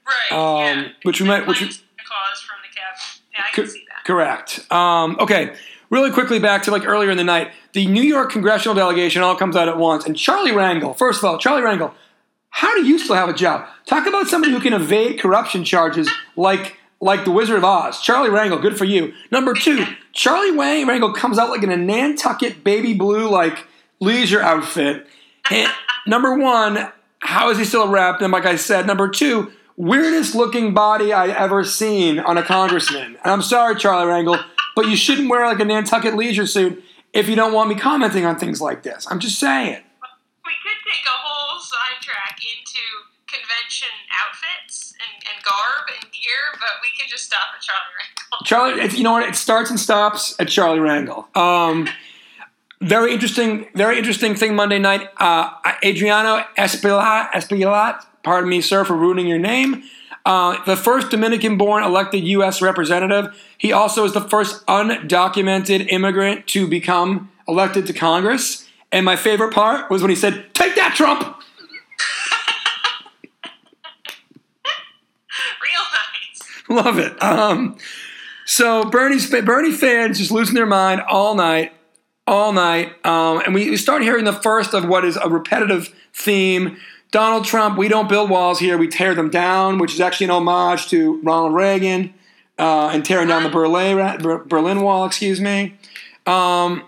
right? 0.08 0.32
um, 0.32 0.78
yeah. 0.84 0.88
which 1.02 1.20
we 1.20 1.26
might- 1.28 1.46
which 1.46 1.58
clause 1.60 2.40
from 2.40 2.56
the 2.64 2.72
cap. 2.74 2.96
Yeah, 3.34 3.44
I 3.44 3.50
Co- 3.54 3.62
can 3.62 3.70
see 3.70 3.84
that. 3.88 4.04
Correct. 4.06 4.72
Um, 4.72 5.16
okay, 5.20 5.54
really 5.90 6.10
quickly 6.10 6.38
back 6.38 6.62
to 6.64 6.70
like 6.70 6.86
earlier 6.86 7.10
in 7.10 7.16
the 7.16 7.24
night. 7.24 7.52
The 7.72 7.86
New 7.86 8.02
York 8.02 8.30
congressional 8.30 8.74
delegation 8.74 9.22
all 9.22 9.36
comes 9.36 9.56
out 9.56 9.68
at 9.68 9.78
once, 9.78 10.06
and 10.06 10.16
Charlie 10.16 10.52
Rangel. 10.52 10.96
First 10.96 11.18
of 11.18 11.24
all, 11.24 11.38
Charlie 11.38 11.62
Rangel, 11.62 11.92
how 12.50 12.74
do 12.74 12.86
you 12.86 12.98
still 12.98 13.16
have 13.16 13.28
a 13.28 13.34
job? 13.34 13.66
Talk 13.86 14.06
about 14.06 14.28
somebody 14.28 14.52
who 14.52 14.60
can 14.60 14.72
evade 14.72 15.20
corruption 15.20 15.64
charges 15.64 16.10
like 16.36 16.76
like 17.00 17.24
the 17.24 17.30
Wizard 17.30 17.58
of 17.58 17.64
Oz. 17.64 18.00
Charlie 18.00 18.30
Rangel, 18.30 18.60
good 18.60 18.78
for 18.78 18.84
you. 18.84 19.12
Number 19.30 19.52
two, 19.52 19.84
Charlie 20.12 20.52
Wang 20.52 20.86
Rangel 20.86 21.14
comes 21.14 21.38
out 21.38 21.50
like 21.50 21.62
in 21.62 21.70
a 21.70 21.76
Nantucket 21.76 22.64
baby 22.64 22.94
blue 22.94 23.28
like 23.28 23.66
leisure 24.00 24.40
outfit. 24.40 25.06
And 25.50 25.70
number 26.06 26.36
one, 26.36 26.90
how 27.20 27.50
is 27.50 27.58
he 27.58 27.64
still 27.64 27.82
a 27.82 27.90
rep? 27.90 28.20
And 28.20 28.32
like 28.32 28.46
I 28.46 28.56
said, 28.56 28.86
number 28.86 29.08
two, 29.08 29.52
weirdest 29.76 30.34
looking 30.34 30.74
body 30.74 31.12
I 31.12 31.28
ever 31.28 31.64
seen 31.64 32.18
on 32.18 32.38
a 32.38 32.42
congressman. 32.42 33.16
And 33.22 33.32
I'm 33.32 33.42
sorry, 33.42 33.76
Charlie 33.76 34.10
Rangel, 34.10 34.42
but 34.76 34.88
you 34.88 34.94
shouldn't 34.94 35.28
wear 35.28 35.44
like 35.46 35.58
a 35.58 35.64
Nantucket 35.64 36.14
leisure 36.14 36.46
suit 36.46 36.84
if 37.12 37.28
you 37.28 37.34
don't 37.34 37.52
want 37.52 37.70
me 37.70 37.74
commenting 37.74 38.24
on 38.24 38.38
things 38.38 38.60
like 38.60 38.84
this. 38.84 39.06
I'm 39.10 39.18
just 39.18 39.40
saying. 39.40 39.82
We 40.44 40.52
could 40.62 40.78
take 40.84 41.04
a 41.04 41.18
whole 41.18 41.58
sidetrack 41.58 42.38
into 42.38 42.84
convention 43.26 43.88
outfits 44.22 44.94
and, 45.00 45.24
and 45.34 45.42
garb 45.42 45.88
and 45.88 46.12
gear, 46.12 46.60
but 46.60 46.68
we 46.82 46.88
could 46.96 47.10
just 47.10 47.24
stop 47.24 47.48
at 47.56 47.62
Charlie 47.62 47.96
Rangel. 47.98 48.46
Charlie, 48.46 48.82
it's, 48.82 48.96
you 48.96 49.02
know 49.02 49.12
what? 49.12 49.28
It 49.28 49.34
starts 49.34 49.70
and 49.70 49.80
stops 49.80 50.36
at 50.38 50.48
Charlie 50.48 50.78
Rangel. 50.78 51.34
Um, 51.36 51.88
very 52.82 53.14
interesting, 53.14 53.66
very 53.74 53.96
interesting 53.96 54.34
thing 54.34 54.54
Monday 54.54 54.78
night. 54.78 55.08
Uh, 55.16 55.50
Adriano 55.82 56.44
Espilat, 56.58 57.30
Espilat, 57.32 58.04
pardon 58.22 58.50
me, 58.50 58.60
sir, 58.60 58.84
for 58.84 58.94
ruining 58.94 59.26
your 59.26 59.38
name. 59.38 59.84
Uh, 60.26 60.62
the 60.64 60.76
first 60.76 61.08
Dominican-born 61.10 61.84
elected 61.84 62.24
U.S. 62.24 62.60
representative. 62.60 63.32
He 63.56 63.72
also 63.72 64.04
is 64.04 64.12
the 64.12 64.20
first 64.20 64.66
undocumented 64.66 65.86
immigrant 65.88 66.48
to 66.48 66.66
become 66.66 67.30
elected 67.46 67.86
to 67.86 67.92
Congress. 67.92 68.68
And 68.90 69.06
my 69.06 69.14
favorite 69.14 69.54
part 69.54 69.88
was 69.88 70.02
when 70.02 70.10
he 70.10 70.16
said, 70.16 70.52
"Take 70.52 70.74
that, 70.74 70.94
Trump." 70.96 71.20
Real 75.62 75.84
nice. 75.94 76.42
Love 76.68 76.98
it. 76.98 77.22
Um, 77.22 77.78
so 78.46 78.84
Bernie's 78.90 79.30
Bernie 79.30 79.70
fans 79.70 80.18
just 80.18 80.32
losing 80.32 80.56
their 80.56 80.66
mind 80.66 81.02
all 81.02 81.36
night, 81.36 81.72
all 82.26 82.52
night, 82.52 82.94
um, 83.06 83.42
and 83.46 83.54
we, 83.54 83.70
we 83.70 83.76
start 83.76 84.02
hearing 84.02 84.24
the 84.24 84.32
first 84.32 84.74
of 84.74 84.88
what 84.88 85.04
is 85.04 85.16
a 85.16 85.28
repetitive 85.28 85.94
theme. 86.12 86.78
Donald 87.16 87.46
Trump, 87.46 87.78
we 87.78 87.88
don't 87.88 88.10
build 88.10 88.28
walls 88.28 88.58
here, 88.58 88.76
we 88.76 88.88
tear 88.88 89.14
them 89.14 89.30
down, 89.30 89.78
which 89.78 89.94
is 89.94 90.02
actually 90.02 90.24
an 90.24 90.32
homage 90.32 90.88
to 90.88 91.18
Ronald 91.22 91.54
Reagan 91.54 92.12
uh, 92.58 92.90
and 92.92 93.06
tearing 93.06 93.26
down 93.26 93.42
the 93.42 93.48
Berlin, 93.48 94.18
Berlin 94.46 94.82
Wall. 94.82 95.06
Excuse 95.06 95.40
me. 95.40 95.78
Um, 96.26 96.84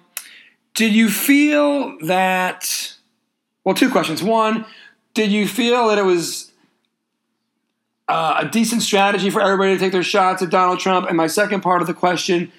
did 0.75 0.93
you 0.93 1.09
feel 1.09 1.97
that? 2.01 2.95
Well, 3.64 3.75
two 3.75 3.88
questions. 3.88 4.23
One, 4.23 4.67
did 5.14 5.33
you 5.33 5.49
feel 5.49 5.88
that 5.88 5.97
it 5.97 6.05
was 6.05 6.53
uh, 8.07 8.41
a 8.41 8.49
decent 8.49 8.83
strategy 8.83 9.31
for 9.31 9.41
everybody 9.41 9.73
to 9.73 9.79
take 9.79 9.93
their 9.93 10.03
shots 10.03 10.43
at 10.43 10.51
Donald 10.51 10.79
Trump? 10.79 11.09
And 11.09 11.17
my 11.17 11.27
second 11.27 11.62
part 11.62 11.81
of 11.81 11.87
the 11.87 11.95
question 11.95 12.53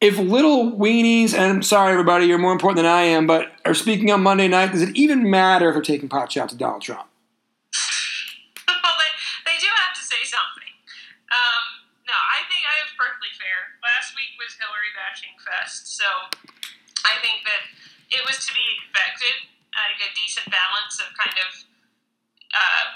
if 0.00 0.18
little 0.18 0.72
weenies, 0.72 1.32
and 1.32 1.44
I'm 1.44 1.62
sorry, 1.62 1.92
everybody, 1.92 2.26
you're 2.26 2.38
more 2.38 2.52
important 2.52 2.76
than 2.76 2.86
I 2.86 3.08
am, 3.16 3.26
but 3.26 3.52
are 3.64 3.74
speaking 3.74 4.10
on 4.12 4.22
Monday 4.22 4.48
night, 4.48 4.72
does 4.72 4.82
it 4.82 4.94
even 4.96 5.30
matter 5.30 5.68
if 5.68 5.74
they're 5.74 5.82
taking 5.82 6.08
pot 6.08 6.30
shots 6.30 6.52
at 6.52 6.58
Donald 6.58 6.82
Trump? 6.82 7.08
well, 8.68 8.96
they, 9.00 9.12
they 9.48 9.56
do 9.56 9.68
have 9.72 9.96
to 9.96 10.04
say 10.04 10.20
something. 10.28 10.72
Um, 11.32 11.64
no, 12.04 12.16
I 12.16 12.44
think 12.44 12.68
I 12.68 12.76
was 12.84 12.92
perfectly 12.92 13.32
fair. 13.40 13.80
Last 13.80 14.12
week 14.12 14.36
was 14.36 14.52
Hillary 14.60 14.92
bashing 14.92 15.32
fest, 15.40 15.88
so 15.88 16.06
I 17.08 17.16
think 17.24 17.48
that 17.48 17.64
it 18.12 18.22
was 18.28 18.44
to 18.44 18.52
be 18.52 18.64
expected. 18.76 19.48
Like 19.76 20.00
a 20.08 20.12
decent 20.16 20.48
balance 20.48 20.96
of 21.04 21.12
kind 21.20 21.36
of 21.36 21.50
uh, 22.48 22.86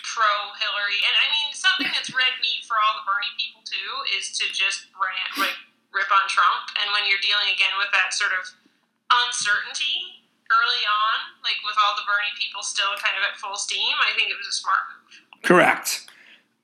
pro 0.00 0.56
Hillary, 0.56 1.04
and 1.04 1.14
I 1.20 1.28
mean 1.28 1.52
something 1.52 1.92
that's 1.92 2.08
red 2.16 2.32
meat 2.40 2.64
for 2.64 2.80
all 2.80 2.96
the 2.96 3.04
Bernie 3.04 3.36
people 3.36 3.60
too, 3.60 3.90
is 4.16 4.32
to 4.40 4.48
just 4.48 4.88
rant, 4.96 5.36
like 5.36 5.56
rip 5.94 6.10
on 6.12 6.28
Trump. 6.28 6.68
And 6.80 6.92
when 6.92 7.08
you're 7.08 7.22
dealing 7.22 7.48
again 7.52 7.72
with 7.80 7.88
that 7.92 8.12
sort 8.12 8.32
of 8.36 8.44
uncertainty 9.08 10.24
early 10.48 10.84
on, 10.84 11.16
like 11.44 11.60
with 11.64 11.76
all 11.76 11.96
the 11.96 12.04
Bernie 12.08 12.32
people 12.36 12.62
still 12.62 12.92
kind 13.00 13.16
of 13.16 13.22
at 13.24 13.36
full 13.36 13.56
steam, 13.56 13.92
I 14.00 14.12
think 14.16 14.30
it 14.30 14.36
was 14.36 14.48
a 14.48 14.56
smart 14.56 14.82
move. 14.92 15.14
Correct. 15.44 16.08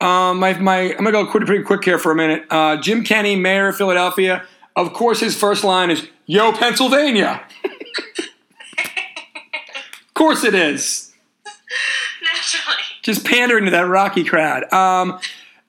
Um, 0.00 0.38
my, 0.38 0.58
my, 0.58 0.92
I'm 0.92 1.04
gonna 1.04 1.12
go 1.12 1.26
quick, 1.26 1.46
pretty 1.46 1.64
quick 1.64 1.84
here 1.84 1.98
for 1.98 2.12
a 2.12 2.16
minute. 2.16 2.44
Uh, 2.50 2.76
Jim 2.76 3.04
Kenney, 3.04 3.36
mayor 3.36 3.68
of 3.68 3.76
Philadelphia. 3.76 4.44
Of 4.76 4.92
course, 4.92 5.20
his 5.20 5.36
first 5.36 5.62
line 5.62 5.90
is 5.90 6.06
"Yo, 6.26 6.52
Pennsylvania." 6.52 7.42
of 7.64 7.70
course, 10.14 10.44
it 10.44 10.54
is. 10.54 11.12
Naturally. 12.22 12.82
Just 13.02 13.24
pandering 13.24 13.66
to 13.66 13.70
that 13.70 13.86
Rocky 13.86 14.24
crowd. 14.24 14.70
Um, 14.72 15.20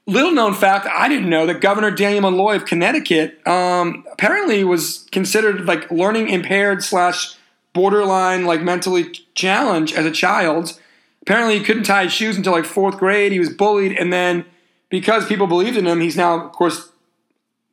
little 0.07 0.31
known 0.31 0.53
fact: 0.53 0.87
I 0.87 1.09
didn't 1.09 1.29
know 1.29 1.45
that 1.45 1.61
Governor 1.61 1.91
Daniel 1.91 2.29
Malloy 2.29 2.55
of 2.55 2.65
Connecticut 2.65 3.45
um, 3.47 4.05
apparently 4.11 4.63
was 4.63 5.07
considered 5.11 5.65
like 5.65 5.89
learning 5.91 6.29
impaired 6.29 6.83
slash 6.83 7.35
borderline 7.73 8.45
like 8.45 8.61
mentally 8.61 9.11
challenged 9.33 9.95
as 9.95 10.05
a 10.05 10.11
child. 10.11 10.79
Apparently, 11.21 11.57
he 11.57 11.63
couldn't 11.63 11.83
tie 11.83 12.03
his 12.03 12.13
shoes 12.13 12.37
until 12.37 12.53
like 12.53 12.65
fourth 12.65 12.97
grade. 12.97 13.31
He 13.31 13.39
was 13.39 13.49
bullied, 13.49 13.93
and 13.93 14.13
then 14.13 14.45
because 14.89 15.25
people 15.25 15.47
believed 15.47 15.77
in 15.77 15.87
him, 15.87 15.99
he's 15.99 16.15
now, 16.15 16.45
of 16.45 16.51
course, 16.51 16.89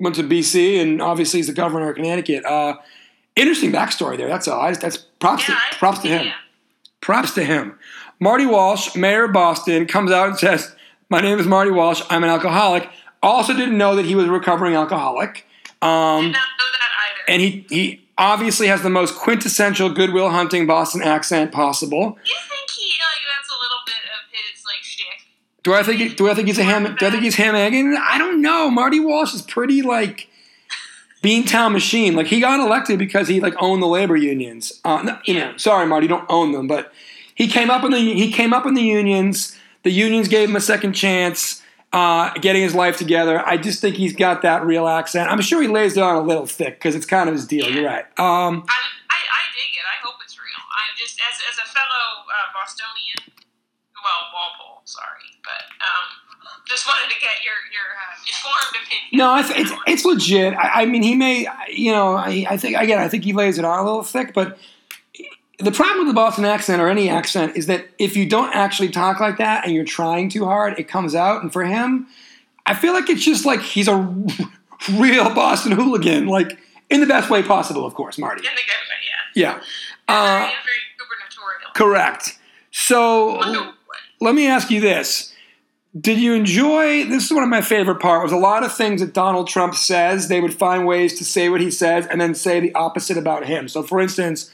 went 0.00 0.16
to 0.16 0.22
BC, 0.22 0.80
and 0.80 1.00
obviously 1.00 1.38
he's 1.38 1.46
the 1.46 1.52
governor 1.52 1.90
of 1.90 1.96
Connecticut. 1.96 2.44
Uh, 2.44 2.76
interesting 3.36 3.72
backstory 3.72 4.16
there. 4.16 4.28
That's 4.28 4.48
all. 4.48 4.60
I, 4.60 4.72
that's 4.72 4.96
props 4.96 5.48
Yeah, 5.48 5.54
to 5.54 5.78
props 5.78 5.98
to 6.00 6.08
him. 6.08 6.32
Props 7.00 7.34
to 7.34 7.44
him. 7.44 7.78
Marty 8.18 8.46
Walsh, 8.46 8.94
mayor 8.94 9.24
of 9.24 9.32
Boston, 9.32 9.86
comes 9.86 10.10
out 10.10 10.28
and 10.28 10.38
says, 10.38 10.74
"My 11.12 11.20
name 11.20 11.38
is 11.38 11.46
Marty 11.46 11.70
Walsh. 11.70 12.02
I'm 12.10 12.24
an 12.24 12.30
alcoholic." 12.30 12.88
Also, 13.22 13.54
didn't 13.54 13.78
know 13.78 13.94
that 13.94 14.04
he 14.04 14.14
was 14.16 14.24
a 14.26 14.30
recovering 14.32 14.74
alcoholic. 14.74 15.46
Um, 15.80 16.22
Did 16.24 16.32
not 16.32 16.48
know 16.58 16.68
that 16.72 16.90
either. 17.04 17.22
and 17.28 17.42
he 17.42 17.66
he 17.68 18.00
obviously 18.18 18.66
has 18.66 18.82
the 18.82 18.90
most 18.90 19.14
quintessential 19.16 19.88
Good 19.90 20.12
Will 20.12 20.30
Hunting 20.30 20.66
Boston 20.66 21.02
accent 21.02 21.52
possible. 21.52 22.18
you 22.24 22.36
think 22.50 22.70
he 22.70 22.88
like 22.98 23.22
that's 23.36 23.48
a 23.48 23.58
little 23.62 23.82
bit 23.86 24.02
of 24.14 24.20
his 24.32 24.64
like 24.64 24.82
shtick? 24.82 25.26
Do 25.62 25.74
I 25.74 25.82
think 25.82 26.16
do 26.16 26.30
I 26.30 26.34
think 26.34 26.48
he's 26.48 26.58
a 26.58 26.64
ham? 26.64 26.96
Do 26.98 27.06
I 27.06 27.10
think 27.10 27.22
he's 27.22 27.36
ham 27.36 27.54
egging? 27.54 27.96
I 28.00 28.18
don't 28.18 28.40
know. 28.40 28.70
Marty 28.70 28.98
Walsh 28.98 29.34
is 29.34 29.42
pretty 29.42 29.82
like 29.82 30.28
Beantown 31.22 31.72
machine. 31.72 32.14
Like 32.16 32.26
he 32.26 32.40
got 32.40 32.58
elected 32.58 32.98
because 32.98 33.28
he 33.28 33.40
like 33.40 33.54
owned 33.60 33.82
the 33.82 33.86
labor 33.86 34.16
unions. 34.16 34.80
Uh, 34.84 35.02
no, 35.02 35.18
you 35.26 35.34
know, 35.34 35.56
sorry, 35.56 35.86
Marty, 35.86 36.06
you 36.06 36.08
don't 36.08 36.26
own 36.28 36.52
them, 36.52 36.66
but 36.66 36.92
he 37.34 37.46
came 37.46 37.70
up 37.70 37.84
in 37.84 37.92
the 37.92 37.98
he 38.00 38.32
came 38.32 38.52
up 38.52 38.66
in 38.66 38.74
the 38.74 38.82
unions. 38.82 39.56
The 39.82 39.90
unions 39.90 40.28
gave 40.28 40.48
him 40.48 40.56
a 40.56 40.60
second 40.60 40.92
chance, 40.92 41.62
uh, 41.92 42.32
getting 42.40 42.62
his 42.62 42.74
life 42.74 42.96
together. 42.96 43.42
I 43.44 43.56
just 43.56 43.80
think 43.80 43.96
he's 43.96 44.14
got 44.14 44.42
that 44.42 44.64
real 44.64 44.86
accent. 44.86 45.30
I'm 45.30 45.40
sure 45.40 45.60
he 45.60 45.68
lays 45.68 45.96
it 45.96 46.02
on 46.02 46.16
a 46.16 46.20
little 46.22 46.46
thick 46.46 46.78
because 46.78 46.94
it's 46.94 47.06
kind 47.06 47.28
of 47.28 47.34
his 47.34 47.46
deal. 47.46 47.68
You're 47.68 47.86
right. 47.86 48.04
Um, 48.18 48.64
I, 48.68 48.78
I, 49.10 49.20
I 49.20 49.42
dig 49.52 49.74
it. 49.74 49.84
I 49.84 49.98
hope 50.06 50.16
it's 50.24 50.38
real. 50.38 50.62
I 50.70 50.82
just 50.96 51.18
as 51.20 51.36
as 51.50 51.58
a 51.58 51.68
fellow 51.68 52.24
uh, 52.30 52.48
Bostonian, 52.54 53.42
well 54.02 54.30
Walpole, 54.32 54.82
sorry, 54.84 55.34
but 55.42 55.66
um, 55.82 56.22
just 56.66 56.86
wanted 56.86 57.12
to 57.12 57.20
get 57.20 57.44
your 57.44 57.54
your 57.72 57.88
uh, 57.92 58.16
informed 58.26 58.76
opinion. 58.82 59.10
No, 59.12 59.32
I 59.32 59.42
th- 59.42 59.60
it's 59.60 59.72
it's 59.86 60.04
legit. 60.04 60.54
I, 60.54 60.82
I 60.82 60.86
mean, 60.86 61.02
he 61.02 61.14
may, 61.14 61.46
you 61.68 61.92
know, 61.92 62.14
I, 62.14 62.46
I 62.48 62.56
think 62.56 62.76
again, 62.76 62.98
I 62.98 63.08
think 63.08 63.24
he 63.24 63.32
lays 63.32 63.58
it 63.58 63.64
on 63.64 63.78
a 63.78 63.84
little 63.84 64.02
thick. 64.02 64.32
But 64.32 64.58
the 65.62 65.72
problem 65.72 65.98
with 65.98 66.08
the 66.08 66.14
Boston 66.14 66.44
accent 66.44 66.82
or 66.82 66.88
any 66.88 67.08
accent 67.08 67.56
is 67.56 67.66
that 67.66 67.86
if 67.98 68.16
you 68.16 68.28
don't 68.28 68.54
actually 68.54 68.88
talk 68.88 69.20
like 69.20 69.38
that 69.38 69.64
and 69.64 69.74
you're 69.74 69.84
trying 69.84 70.28
too 70.28 70.44
hard, 70.44 70.78
it 70.78 70.88
comes 70.88 71.14
out. 71.14 71.42
And 71.42 71.52
for 71.52 71.64
him, 71.64 72.06
I 72.66 72.74
feel 72.74 72.92
like 72.92 73.08
it's 73.08 73.24
just 73.24 73.44
like 73.44 73.60
he's 73.60 73.88
a 73.88 73.96
real 74.92 75.34
Boston 75.34 75.72
hooligan, 75.72 76.26
like 76.26 76.58
in 76.90 77.00
the 77.00 77.06
best 77.06 77.30
way 77.30 77.42
possible, 77.42 77.86
of 77.86 77.94
course, 77.94 78.18
Marty. 78.18 78.40
In 78.40 78.54
the 78.54 78.60
good 78.60 78.60
way, 78.60 78.96
yeah. 79.34 79.60
Yeah, 80.08 80.14
uh, 80.14 80.38
very, 80.38 80.52
gubernatorial. 80.98 81.70
correct. 81.74 82.38
So 82.70 83.72
let 84.20 84.34
me 84.34 84.46
ask 84.46 84.70
you 84.70 84.80
this. 84.80 85.34
Did 85.98 86.18
you 86.18 86.32
enjoy 86.32 87.04
this 87.04 87.26
is 87.26 87.32
one 87.32 87.42
of 87.42 87.50
my 87.50 87.60
favorite 87.60 88.00
part 88.00 88.22
was 88.22 88.32
a 88.32 88.36
lot 88.36 88.64
of 88.64 88.74
things 88.74 89.02
that 89.02 89.12
Donald 89.12 89.48
Trump 89.48 89.74
says, 89.74 90.28
they 90.28 90.40
would 90.40 90.54
find 90.54 90.86
ways 90.86 91.18
to 91.18 91.24
say 91.24 91.50
what 91.50 91.60
he 91.60 91.70
says 91.70 92.06
and 92.06 92.18
then 92.18 92.34
say 92.34 92.60
the 92.60 92.74
opposite 92.74 93.18
about 93.18 93.44
him. 93.44 93.68
So 93.68 93.82
for 93.82 94.00
instance, 94.00 94.50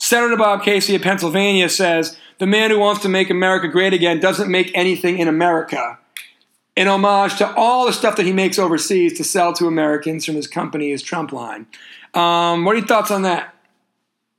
Senator 0.00 0.36
Bob 0.36 0.64
Casey 0.64 0.96
of 0.96 1.02
Pennsylvania 1.02 1.68
says, 1.68 2.16
"The 2.38 2.46
man 2.46 2.70
who 2.70 2.78
wants 2.78 3.02
to 3.02 3.08
make 3.08 3.30
America 3.30 3.68
great 3.68 3.92
again 3.92 4.18
doesn't 4.18 4.50
make 4.50 4.72
anything 4.74 5.18
in 5.18 5.28
America." 5.28 5.98
In 6.74 6.88
homage 6.88 7.36
to 7.36 7.52
all 7.54 7.84
the 7.84 7.92
stuff 7.92 8.16
that 8.16 8.24
he 8.24 8.32
makes 8.32 8.58
overseas 8.58 9.12
to 9.18 9.24
sell 9.24 9.52
to 9.54 9.66
Americans 9.66 10.24
from 10.24 10.36
his 10.36 10.46
company, 10.46 10.90
his 10.90 11.02
Trump 11.02 11.30
line. 11.30 11.66
Um, 12.14 12.64
what 12.64 12.74
are 12.74 12.78
your 12.78 12.86
thoughts 12.88 13.10
on 13.10 13.22
that? 13.22 13.52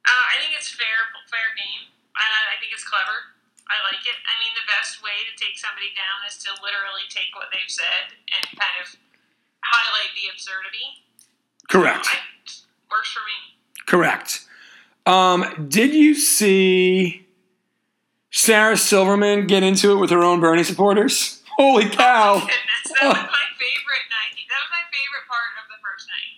Uh, 0.01 0.09
I 0.09 0.41
think 0.41 0.57
it's 0.57 0.73
fair, 0.73 0.97
fair 1.29 1.53
game. 1.53 1.93
I, 2.17 2.25
I 2.55 2.59
think 2.59 2.73
it's 2.73 2.83
clever. 2.83 3.37
I 3.69 3.77
like 3.85 4.01
it. 4.01 4.17
I 4.25 4.33
mean, 4.41 4.51
the 4.57 4.65
best 4.65 5.03
way 5.03 5.21
to 5.29 5.33
take 5.37 5.59
somebody 5.59 5.93
down 5.93 6.25
is 6.25 6.41
to 6.41 6.49
literally 6.63 7.05
take 7.13 7.35
what 7.35 7.53
they've 7.53 7.69
said 7.69 8.17
and 8.33 8.43
kind 8.57 8.75
of 8.81 8.97
highlight 9.61 10.11
the 10.17 10.27
absurdity. 10.33 11.05
Correct. 11.69 12.07
I, 12.09 12.17
works 12.89 13.11
for 13.13 13.21
me. 13.23 13.55
Correct. 13.85 14.47
Um, 15.05 15.67
did 15.67 15.93
you 15.93 16.13
see 16.13 17.27
Sarah 18.31 18.77
Silverman 18.77 19.47
get 19.47 19.63
into 19.63 19.91
it 19.93 19.97
with 19.97 20.09
her 20.09 20.23
own 20.23 20.39
Bernie 20.39 20.63
supporters? 20.63 21.41
Holy 21.57 21.89
cow! 21.89 22.39
Goodness, 22.39 22.85
that 22.95 23.05
was 23.09 23.25
my 23.27 23.47
favorite 23.61 24.05
night. 24.09 24.33
That 24.49 24.59
was 24.61 24.71
my 24.71 24.85
favorite 24.89 25.25
part 25.29 25.51
of 25.61 25.65
the 25.69 25.79
first 25.81 26.05
night. 26.09 26.33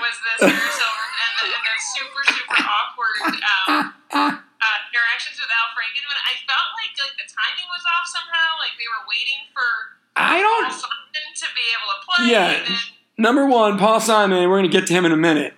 Was 0.00 0.16
the 0.22 0.32
Sarah 0.48 0.72
Silver 0.80 1.06
and 1.06 1.32
the, 1.38 1.46
and 1.50 1.62
the 1.66 1.76
super 1.82 2.22
super 2.30 2.58
awkward 2.62 3.36
um, 3.36 3.94
uh, 4.10 4.78
interactions 4.90 5.38
with 5.38 5.50
Al 5.50 5.68
Franken. 5.74 6.02
When 6.06 6.18
I 6.24 6.34
felt 6.46 6.68
like 6.78 6.94
like 6.98 7.14
the 7.20 7.28
timing 7.28 7.68
was 7.70 7.84
off 7.86 8.06
somehow. 8.10 8.48
Like 8.58 8.74
they 8.80 8.88
were 8.90 9.04
waiting 9.06 9.40
for 9.54 9.68
I 10.16 10.40
don't. 10.40 10.72
Simon 10.72 11.26
to 11.36 11.46
be 11.54 11.64
able 11.74 11.88
to 11.92 11.98
play. 12.06 12.22
Yeah. 12.32 12.78
Number 13.18 13.46
one, 13.46 13.78
Paul 13.78 14.00
Simon. 14.00 14.48
We're 14.48 14.58
going 14.58 14.70
to 14.70 14.72
get 14.72 14.86
to 14.88 14.94
him 14.94 15.04
in 15.04 15.12
a 15.12 15.16
minute. 15.16 15.54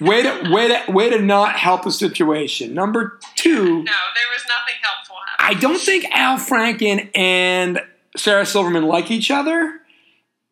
Way 0.00 0.22
to 0.22 0.50
way 0.50 0.68
to 0.68 0.92
way 0.92 1.10
to 1.10 1.18
not 1.20 1.56
help 1.56 1.82
the 1.82 1.90
situation. 1.90 2.72
Number 2.72 3.18
two, 3.34 3.64
no, 3.64 3.64
there 3.64 4.28
was 4.32 4.44
nothing 4.46 4.74
helpful 4.80 5.16
happening. 5.38 5.56
I 5.56 5.60
don't 5.60 5.80
think 5.80 6.04
Al 6.12 6.38
Franken 6.38 7.10
and 7.16 7.80
Sarah 8.16 8.46
Silverman 8.46 8.84
like 8.84 9.10
each 9.10 9.30
other, 9.30 9.80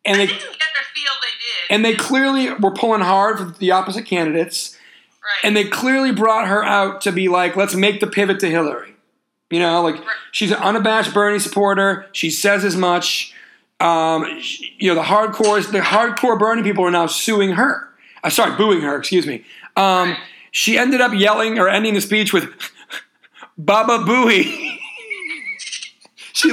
and 0.03 0.15
I 0.15 0.17
they 0.17 0.27
didn't 0.27 0.41
get 0.41 0.49
the 0.49 0.83
feel 0.93 1.11
they 1.21 1.27
did. 1.29 1.75
and 1.75 1.85
they 1.85 1.95
clearly 1.95 2.51
were 2.55 2.71
pulling 2.71 3.01
hard 3.01 3.37
for 3.37 3.45
the 3.45 3.71
opposite 3.71 4.05
candidates. 4.05 4.77
right. 5.23 5.47
and 5.47 5.55
they 5.55 5.63
clearly 5.63 6.11
brought 6.11 6.47
her 6.47 6.63
out 6.63 7.01
to 7.01 7.11
be 7.13 7.29
like, 7.29 7.55
let's 7.55 7.73
make 7.75 8.01
the 8.01 8.07
pivot 8.07 8.39
to 8.41 8.49
Hillary. 8.49 8.95
You 9.49 9.59
know, 9.61 9.81
like 9.81 9.95
she's 10.33 10.51
an 10.51 10.57
unabashed 10.57 11.13
Bernie 11.13 11.39
supporter. 11.39 12.07
She 12.11 12.29
says 12.29 12.65
as 12.65 12.75
much. 12.75 13.33
Um, 13.79 14.25
you 14.77 14.89
know, 14.89 14.95
the 14.95 15.03
hardcore 15.07 15.65
the 15.71 15.79
hardcore 15.79 16.37
Bernie 16.37 16.63
people 16.63 16.83
are 16.83 16.91
now 16.91 17.05
suing 17.05 17.51
her. 17.51 17.86
Uh, 18.23 18.29
sorry, 18.29 18.55
booing 18.55 18.81
her. 18.81 18.97
Excuse 18.97 19.27
me. 19.27 19.43
Um, 19.75 20.17
she 20.51 20.77
ended 20.77 21.01
up 21.01 21.13
yelling 21.13 21.59
or 21.59 21.69
ending 21.69 21.93
the 21.93 22.01
speech 22.01 22.33
with 22.33 22.49
"Baba 23.57 23.99
Booey." 23.99 24.79
she 26.33 26.51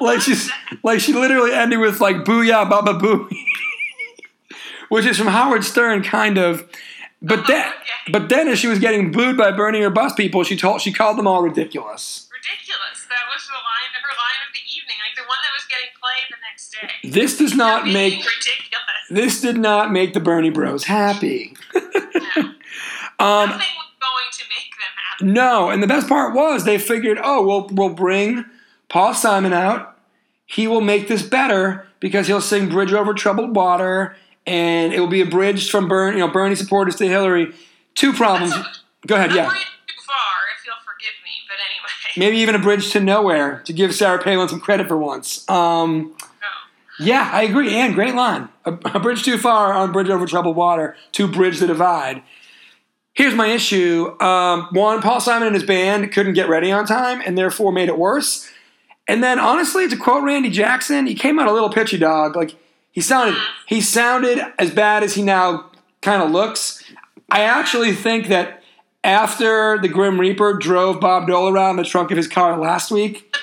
like 0.00 0.20
she's 0.20 0.50
like 0.82 1.00
she 1.00 1.12
literally 1.12 1.52
ended 1.52 1.78
with 1.80 2.00
like 2.00 2.16
"Booyah, 2.24 2.68
Baba 2.68 2.94
Booey," 2.94 3.36
which 4.88 5.06
is 5.06 5.18
from 5.18 5.28
Howard 5.28 5.64
Stern, 5.64 6.02
kind 6.02 6.38
of. 6.38 6.68
But 7.22 7.46
then, 7.46 7.64
okay. 7.64 8.12
but 8.12 8.28
then, 8.28 8.48
as 8.48 8.58
she 8.58 8.66
was 8.66 8.78
getting 8.78 9.10
booed 9.10 9.36
by 9.36 9.50
Bernie 9.50 9.80
or 9.80 9.88
bus 9.88 10.12
people, 10.12 10.44
she 10.44 10.56
told 10.56 10.82
she 10.82 10.92
called 10.92 11.16
them 11.16 11.26
all 11.26 11.40
ridiculous. 11.40 12.28
ridiculous. 12.28 13.08
That 13.08 13.24
was 13.32 13.46
the 13.48 13.56
line, 13.56 13.92
her 13.96 14.12
line 14.12 14.40
of 14.44 14.52
the 14.52 14.60
evening, 14.68 15.00
like 15.00 15.16
the 15.16 15.24
one 15.24 15.40
that 15.40 15.52
was 15.56 15.64
getting 15.64 15.88
played 15.96 16.28
the 16.28 16.36
next 16.44 16.68
day. 16.68 16.73
This 17.02 17.38
does 17.38 17.54
not 17.54 17.86
make 17.86 18.14
ridiculous. 18.14 19.08
this 19.10 19.40
did 19.40 19.58
not 19.58 19.92
make 19.92 20.14
the 20.14 20.20
Bernie 20.20 20.50
Bros 20.50 20.84
happy. 20.84 21.56
No. 21.74 21.80
um, 23.20 23.50
Nothing 23.50 23.74
was 23.76 23.90
going 24.00 24.30
to 24.32 24.44
make 24.48 24.70
them 24.70 24.94
happy. 24.96 25.32
no, 25.32 25.70
and 25.70 25.82
the 25.82 25.86
best 25.86 26.08
part 26.08 26.34
was 26.34 26.64
they 26.64 26.78
figured, 26.78 27.18
oh, 27.22 27.46
we'll 27.46 27.68
we'll 27.72 27.94
bring 27.94 28.44
Paul 28.88 29.14
Simon 29.14 29.52
out. 29.52 29.98
He 30.46 30.68
will 30.68 30.80
make 30.80 31.08
this 31.08 31.22
better 31.22 31.86
because 32.00 32.26
he'll 32.26 32.40
sing 32.40 32.68
"Bridge 32.68 32.92
Over 32.92 33.14
Troubled 33.14 33.56
Water," 33.56 34.16
and 34.46 34.92
it 34.92 35.00
will 35.00 35.06
be 35.08 35.20
a 35.20 35.26
bridge 35.26 35.70
from 35.70 35.88
Bernie, 35.88 36.18
you 36.18 36.26
know, 36.26 36.32
Bernie 36.32 36.54
supporters 36.54 36.96
to 36.96 37.08
Hillary. 37.08 37.52
Two 37.94 38.12
problems. 38.12 38.52
Go 39.06 39.14
ahead, 39.14 39.30
I'm 39.30 39.36
yeah. 39.36 39.48
reading 39.48 39.62
too 39.86 40.02
far, 40.06 40.16
if 40.58 40.66
you'll 40.66 40.74
forgive 40.84 41.14
me, 41.24 41.30
but 41.48 41.56
anyway. 41.56 41.84
Maybe 42.16 42.38
even 42.38 42.54
a 42.54 42.58
bridge 42.58 42.90
to 42.92 43.00
nowhere 43.00 43.62
to 43.66 43.72
give 43.72 43.94
Sarah 43.94 44.22
Palin 44.22 44.48
some 44.48 44.60
credit 44.60 44.88
for 44.88 44.96
once. 44.96 45.48
Um. 45.48 46.14
Yeah, 46.98 47.28
I 47.32 47.42
agree. 47.42 47.74
And 47.74 47.94
great 47.94 48.14
line. 48.14 48.48
A, 48.64 48.72
a 48.94 49.00
bridge 49.00 49.24
too 49.24 49.38
far 49.38 49.72
on 49.72 49.92
bridge 49.92 50.08
over 50.08 50.26
troubled 50.26 50.56
water 50.56 50.96
to 51.12 51.26
bridge 51.28 51.58
the 51.58 51.66
divide. 51.66 52.22
Here's 53.14 53.34
my 53.34 53.48
issue. 53.48 54.20
Um, 54.20 54.68
one, 54.72 55.00
Paul 55.00 55.20
Simon 55.20 55.46
and 55.46 55.54
his 55.54 55.64
band 55.64 56.12
couldn't 56.12 56.34
get 56.34 56.48
ready 56.48 56.72
on 56.72 56.84
time 56.84 57.22
and 57.24 57.38
therefore 57.38 57.72
made 57.72 57.88
it 57.88 57.98
worse. 57.98 58.50
And 59.06 59.22
then 59.22 59.38
honestly, 59.38 59.88
to 59.88 59.96
quote 59.96 60.24
Randy 60.24 60.50
Jackson, 60.50 61.06
he 61.06 61.14
came 61.14 61.38
out 61.38 61.46
a 61.46 61.52
little 61.52 61.70
pitchy 61.70 61.98
dog. 61.98 62.36
Like 62.36 62.56
he 62.90 63.00
sounded 63.00 63.36
he 63.66 63.80
sounded 63.80 64.40
as 64.58 64.70
bad 64.70 65.02
as 65.02 65.14
he 65.14 65.22
now 65.22 65.70
kind 66.00 66.22
of 66.22 66.30
looks. 66.30 66.82
I 67.30 67.42
actually 67.42 67.92
think 67.92 68.28
that 68.28 68.62
after 69.02 69.78
the 69.78 69.88
Grim 69.88 70.18
Reaper 70.18 70.54
drove 70.54 71.00
Bob 71.00 71.26
Dole 71.26 71.48
around 71.48 71.76
the 71.76 71.84
trunk 71.84 72.10
of 72.10 72.16
his 72.16 72.26
car 72.26 72.58
last 72.58 72.90
week, 72.90 73.36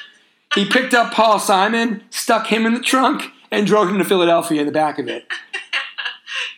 he 0.55 0.65
picked 0.65 0.93
up 0.93 1.13
Paul 1.13 1.39
Simon, 1.39 2.03
stuck 2.09 2.47
him 2.47 2.65
in 2.65 2.73
the 2.73 2.79
trunk, 2.79 3.31
and 3.51 3.67
drove 3.67 3.89
him 3.89 3.97
to 3.97 4.05
Philadelphia 4.05 4.61
in 4.61 4.65
the 4.65 4.71
back 4.71 4.99
of 4.99 5.07
it. 5.07 5.25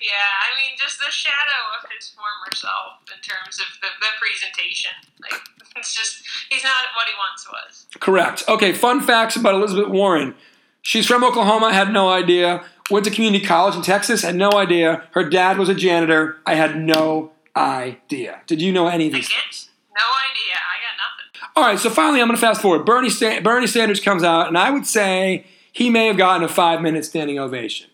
Yeah, 0.03 0.12
I 0.12 0.51
mean, 0.60 0.77
just 0.77 0.99
the 0.99 1.10
shadow 1.10 1.63
of 1.79 1.89
his 1.89 2.10
former 2.10 2.53
self 2.53 2.99
in 3.08 3.21
terms 3.21 3.58
of 3.60 3.79
the, 3.82 3.88
the 4.01 4.12
presentation. 4.19 4.91
Like, 5.21 5.39
it's 5.77 5.95
just, 5.95 6.23
he's 6.49 6.63
not 6.63 6.91
what 6.95 7.08
he 7.08 7.13
once 7.17 7.47
was. 7.49 7.88
Correct. 8.01 8.43
Okay, 8.49 8.73
fun 8.73 8.99
facts 9.01 9.38
about 9.38 9.56
Elizabeth 9.56 9.88
Warren. 9.88 10.36
She's 10.82 11.08
from 11.08 11.23
Oklahoma, 11.23 11.71
had 11.73 11.93
no 11.93 12.10
idea. 12.10 12.65
Went 12.91 13.06
to 13.06 13.12
community 13.12 13.45
college 13.45 13.75
in 13.75 13.82
Texas, 13.82 14.23
had 14.23 14.36
no 14.36 14.51
idea. 14.51 15.03
Her 15.12 15.27
dad 15.27 15.58
was 15.58 15.69
a 15.69 15.73
janitor. 15.73 16.36
I 16.45 16.56
had 16.56 16.77
no 16.77 17.32
idea. 17.56 18.41
Did 18.45 18.62
you 18.62 18.73
know 18.73 18.88
any 18.88 19.08
of 19.08 19.13
these 19.13 19.29
things? 19.29 19.69
No 19.97 20.03
idea. 20.03 20.56
I 20.56 20.75
got 20.84 20.97
nothing. 20.99 21.51
All 21.56 21.63
right, 21.63 21.79
so 21.79 21.89
finally, 21.89 22.19
I'm 22.19 22.27
going 22.27 22.36
to 22.36 22.41
fast 22.41 22.62
forward. 22.62 22.86
Bernie, 22.86 23.10
Sa- 23.10 23.39
Bernie 23.39 23.67
Sanders 23.67 24.01
comes 24.01 24.21
out, 24.23 24.49
and 24.49 24.58
I 24.58 24.69
would 24.69 24.86
say 24.86 25.45
he 25.73 25.89
may 25.89 26.05
have 26.07 26.17
gotten 26.17 26.45
a 26.45 26.49
five 26.49 26.81
minute 26.81 27.03
standing 27.03 27.38
ovation. 27.41 27.89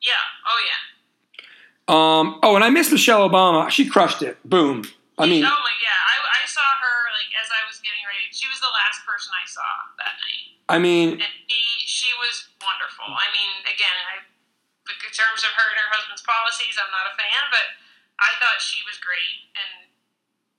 Yeah. 0.00 0.14
Oh, 0.46 0.60
yeah. 0.62 0.80
Um, 1.90 2.38
oh, 2.46 2.54
and 2.54 2.62
I 2.62 2.70
missed 2.70 2.94
Michelle 2.94 3.26
Obama. 3.26 3.68
She 3.68 3.90
crushed 3.90 4.22
it. 4.22 4.38
Boom. 4.46 4.86
I 5.18 5.26
mean, 5.26 5.42
oh, 5.42 5.50
my, 5.50 5.74
yeah. 5.82 5.98
I, 5.98 6.16
I 6.22 6.46
saw 6.46 6.62
her, 6.62 6.96
like, 7.18 7.26
as 7.34 7.50
I 7.50 7.66
was 7.66 7.82
getting 7.82 8.06
ready. 8.06 8.30
She 8.30 8.46
was 8.46 8.62
the 8.62 8.70
last 8.70 9.02
person 9.02 9.34
I 9.34 9.42
saw 9.50 9.66
that 9.98 10.14
night. 10.14 10.46
I 10.70 10.78
mean, 10.78 11.18
And 11.18 11.34
she, 11.50 11.58
she 11.90 12.10
was 12.22 12.54
wonderful. 12.62 13.08
I 13.08 13.26
mean, 13.34 13.66
again, 13.66 13.98
I, 14.14 14.22
in 14.22 15.12
terms 15.16 15.42
of 15.42 15.50
her 15.58 15.66
and 15.74 15.78
her 15.82 15.90
husband's 15.90 16.22
policies, 16.22 16.78
I'm 16.78 16.92
not 16.94 17.10
a 17.10 17.18
fan, 17.18 17.42
but 17.50 17.66
I 18.22 18.30
thought 18.38 18.62
she 18.62 18.84
was 18.86 19.00
great 19.02 19.48
and 19.58 19.87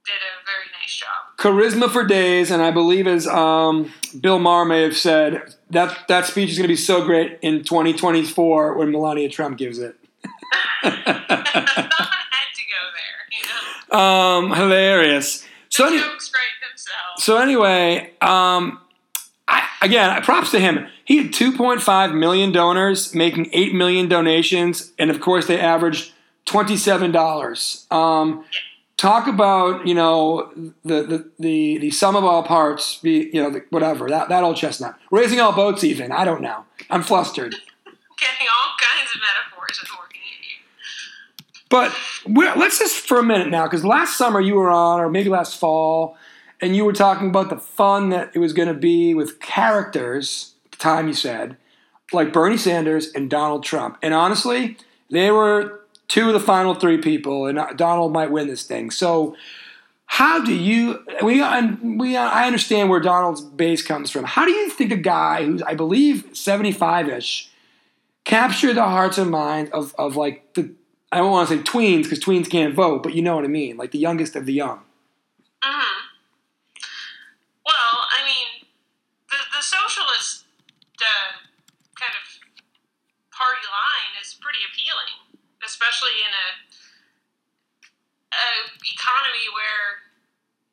did 0.10 0.22
a 0.22 0.46
very 0.46 0.66
nice 0.82 0.96
job. 0.96 1.08
charisma 1.38 1.92
for 1.92 2.04
days, 2.06 2.50
and 2.52 2.62
I 2.62 2.72
believe 2.72 3.06
as 3.08 3.28
um, 3.28 3.92
Bill 4.20 4.40
Maher 4.40 4.66
may 4.66 4.82
have 4.84 4.98
said, 4.98 5.56
that 5.70 6.08
that 6.08 6.26
speech 6.26 6.50
is 6.52 6.58
going 6.58 6.64
to 6.68 6.74
be 6.74 6.76
so 6.76 7.06
great 7.06 7.38
in 7.42 7.64
2024 7.64 8.74
when 8.78 8.92
Melania 8.92 9.30
Trump 9.30 9.58
gives 9.58 9.78
it. 9.80 9.96
Someone 10.84 10.96
had 11.06 12.50
to 12.56 12.64
go 12.66 12.82
there, 12.96 13.20
you 13.32 13.44
know. 13.94 14.00
um, 14.00 14.52
hilarious. 14.54 15.46
So, 15.70 15.84
The 15.86 15.90
any- 15.96 16.00
jokes 16.00 16.32
write 16.34 16.70
themselves. 16.70 17.24
so 17.24 17.38
anyway, 17.38 18.12
um, 18.22 18.80
I, 19.48 19.68
again, 19.82 20.22
props 20.24 20.52
to 20.52 20.60
him. 20.60 20.88
He 21.06 21.18
had 21.18 21.32
2.5 21.32 22.14
million 22.18 22.52
donors, 22.52 23.14
making 23.16 23.50
8 23.54 23.74
million 23.74 24.08
donations, 24.08 24.92
and 25.00 25.10
of 25.10 25.20
course, 25.22 25.48
they 25.48 25.60
averaged 25.60 26.14
$27. 26.46 27.92
Um, 27.92 28.44
talk 29.00 29.28
about 29.28 29.88
you 29.88 29.96
know 29.96 30.52
the, 30.84 31.04
the 31.04 31.32
the 31.40 31.78
the 31.78 31.92
sum 31.92 32.16
of 32.16 32.24
all 32.26 32.44
parts, 32.44 32.98
be 32.98 33.30
you 33.34 33.42
know 33.42 33.50
the, 33.50 33.64
whatever 33.70 34.10
that 34.10 34.30
that 34.30 34.44
old 34.44 34.58
chestnut, 34.58 34.96
raising 35.10 35.40
all 35.40 35.54
boats. 35.54 35.84
Even 35.84 36.12
I 36.12 36.26
don't 36.26 36.42
know. 36.42 36.66
I'm 36.90 37.02
flustered. 37.02 37.54
Getting 37.54 38.48
all 38.48 38.76
kinds 38.78 39.10
of 39.16 39.22
metaphors 39.22 39.80
and 39.80 39.90
working 39.98 40.22
at 40.22 40.44
you. 40.44 41.64
But 41.70 41.96
we're, 42.28 42.54
let's 42.56 42.80
just 42.80 43.08
for 43.08 43.20
a 43.20 43.24
minute 43.24 43.50
now, 43.50 43.64
because 43.64 43.86
last 43.86 44.18
summer 44.18 44.42
you 44.42 44.56
were 44.56 44.70
on, 44.70 45.00
or 45.00 45.10
maybe 45.10 45.30
last 45.30 45.58
fall, 45.58 46.18
and 46.60 46.76
you 46.76 46.84
were 46.84 46.94
talking 46.94 47.30
about 47.30 47.50
the 47.50 47.58
fun 47.58 48.10
that 48.10 48.32
it 48.36 48.40
was 48.40 48.52
going 48.52 48.68
to 48.68 48.74
be 48.74 49.14
with 49.14 49.40
characters. 49.40 50.56
At 50.66 50.72
the 50.74 50.78
time 50.78 51.08
you 51.08 51.14
said, 51.14 51.56
like 52.12 52.34
Bernie 52.34 52.58
Sanders 52.58 53.14
and 53.14 53.30
Donald 53.30 53.64
Trump, 53.64 53.98
and 54.02 54.14
honestly, 54.14 54.78
they 55.10 55.32
were 55.32 55.79
two 56.10 56.28
of 56.28 56.34
the 56.34 56.40
final 56.40 56.76
three 56.76 56.98
people, 56.98 57.46
and 57.46 57.60
Donald 57.78 58.12
might 58.12 58.32
win 58.32 58.48
this 58.48 58.64
thing. 58.64 58.92
So. 58.92 59.36
How 60.12 60.44
do 60.44 60.56
you 60.56 61.06
we 61.22 61.40
we 61.84 62.18
I 62.18 62.48
understand 62.48 62.90
where 62.90 63.00
Donald's 63.00 63.42
base 63.42 63.84
comes 63.84 64.10
from. 64.10 64.24
How 64.24 64.44
do 64.44 64.52
you 64.52 64.72
think 64.72 64.92
a 64.92 64.98
guy 64.98 65.46
who's 65.46 65.62
I 65.62 65.76
believe 65.76 66.26
75ish 66.34 67.50
capture 68.30 68.74
the 68.74 68.86
hearts 68.86 69.18
and 69.18 69.32
minds 69.32 69.72
of, 69.72 69.94
of 69.98 70.16
like 70.16 70.54
the 70.56 70.72
I 71.12 71.18
don't 71.18 71.32
want 71.32 71.50
to 71.50 71.58
say 71.58 71.64
tweens 71.64 72.04
because 72.04 72.20
tweens 72.20 72.50
can't 72.50 72.76
vote, 72.76 73.02
but 73.02 73.16
you 73.16 73.22
know 73.22 73.36
what 73.36 73.44
I 73.44 73.48
mean, 73.48 73.78
like 73.78 73.92
the 73.92 73.98
youngest 73.98 74.36
of 74.36 74.46
the 74.46 74.54
young. 74.54 74.82
hmm 75.64 76.00
Well, 77.66 77.96
I 78.14 78.22
mean, 78.26 78.66
the 79.30 79.38
the 79.58 79.62
socialist 79.62 80.46
uh, 81.02 81.42
kind 81.98 82.14
of 82.14 82.26
party 83.34 83.66
line 83.66 84.14
is 84.22 84.38
pretty 84.38 84.60
appealing, 84.70 85.42
especially 85.66 86.22
in 86.22 86.30
a, 86.30 86.48
a 88.38 88.50
economy 89.10 89.50
where 89.58 90.06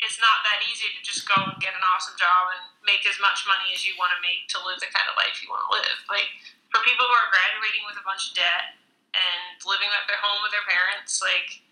it's 0.05 0.21
not 0.21 0.45
that 0.45 0.61
easy 0.69 0.93
to 0.93 1.01
just 1.01 1.25
go 1.25 1.41
and 1.41 1.57
get 1.57 1.73
an 1.73 1.81
awesome 1.89 2.21
job 2.21 2.53
and 2.53 2.61
make 2.85 3.01
as 3.09 3.17
much 3.17 3.49
money 3.49 3.73
as 3.73 3.81
you 3.81 3.97
want 3.97 4.13
to 4.13 4.21
make 4.21 4.45
to 4.53 4.61
live 4.61 4.77
the 4.77 4.93
kind 4.93 5.09
of 5.09 5.17
life 5.17 5.41
you 5.41 5.49
want 5.49 5.65
to 5.65 5.73
live. 5.73 5.99
Like 6.13 6.29
for 6.69 6.85
people 6.85 7.09
who 7.09 7.17
are 7.17 7.33
graduating 7.33 7.89
with 7.89 7.97
a 7.97 8.05
bunch 8.05 8.29
of 8.29 8.37
debt 8.37 8.77
and 9.17 9.57
living 9.65 9.89
at 9.97 10.05
their 10.05 10.21
home 10.21 10.45
with 10.45 10.53
their 10.53 10.69
parents, 10.69 11.25
like 11.25 11.65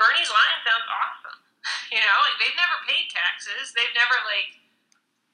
Bernie's 0.00 0.32
line 0.32 0.60
sounds 0.64 0.88
awesome. 0.88 1.38
You 1.92 2.00
know, 2.00 2.16
like 2.24 2.40
they've 2.40 2.56
never 2.56 2.78
paid 2.88 3.12
taxes. 3.12 3.76
They've 3.76 3.92
never 3.92 4.16
like 4.24 4.56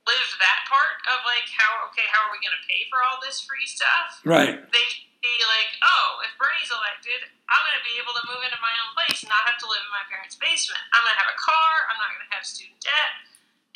lived 0.09 0.35
that 0.43 0.67
part 0.67 0.99
of 1.15 1.23
like 1.23 1.47
how 1.55 1.87
okay, 1.93 2.09
how 2.11 2.27
are 2.27 2.33
we 2.35 2.43
going 2.43 2.57
to 2.57 2.67
pay 2.67 2.89
for 2.91 2.99
all 3.07 3.23
this 3.23 3.45
free 3.47 3.69
stuff? 3.69 4.25
Right. 4.27 4.59
They 4.75 5.06
be 5.27 5.45
like, 5.51 5.71
oh, 5.83 6.23
if 6.23 6.31
Bernie's 6.39 6.71
elected, 6.71 7.27
I'm 7.51 7.63
going 7.67 7.79
to 7.79 7.87
be 7.87 7.99
able 7.99 8.15
to 8.15 8.23
move 8.31 8.43
into 8.47 8.59
my 8.63 8.75
own 8.87 8.91
place 8.95 9.27
and 9.27 9.31
not 9.31 9.43
have 9.51 9.59
to 9.63 9.67
live 9.67 9.83
in 9.83 9.91
my 9.91 10.07
parents' 10.07 10.39
basement. 10.39 10.79
I'm 10.95 11.03
going 11.03 11.15
to 11.15 11.21
have 11.23 11.33
a 11.35 11.39
car. 11.39 11.73
I'm 11.91 11.99
not 11.99 12.15
going 12.15 12.25
to 12.27 12.33
have 12.35 12.47
student 12.47 12.79
debt. 12.79 13.13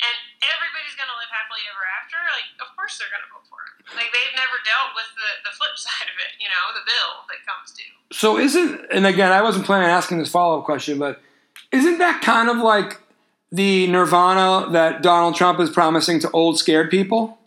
And 0.01 0.17
everybody's 0.41 0.97
going 0.97 1.11
to 1.11 1.17
live 1.19 1.29
happily 1.29 1.61
ever 1.69 1.83
after. 1.99 2.17
Like, 2.33 2.49
of 2.63 2.73
course 2.73 2.97
they're 2.97 3.11
going 3.13 3.21
to 3.21 3.29
vote 3.29 3.45
for 3.45 3.61
it. 3.69 3.85
Like, 3.93 4.09
they've 4.09 4.33
never 4.33 4.57
dealt 4.65 4.97
with 4.97 5.11
the, 5.13 5.29
the 5.45 5.53
flip 5.53 5.77
side 5.85 6.09
of 6.09 6.17
it, 6.17 6.39
you 6.41 6.49
know, 6.49 6.73
the 6.73 6.85
bill 6.87 7.27
that 7.29 7.43
comes 7.45 7.75
due. 7.75 7.93
So 8.11 8.37
isn't 8.37 8.91
and 8.91 9.07
again 9.07 9.31
I 9.31 9.41
wasn't 9.41 9.65
planning 9.65 9.87
on 9.87 9.95
asking 9.95 10.19
this 10.19 10.29
follow 10.29 10.59
up 10.59 10.65
question, 10.65 10.99
but 10.99 11.21
isn't 11.71 11.97
that 11.99 12.21
kind 12.21 12.49
of 12.49 12.57
like 12.57 12.99
the 13.51 13.87
nirvana 13.87 14.71
that 14.71 15.01
Donald 15.01 15.35
Trump 15.35 15.59
is 15.59 15.69
promising 15.69 16.19
to 16.21 16.31
old 16.31 16.57
scared 16.57 16.89
people? 16.89 17.37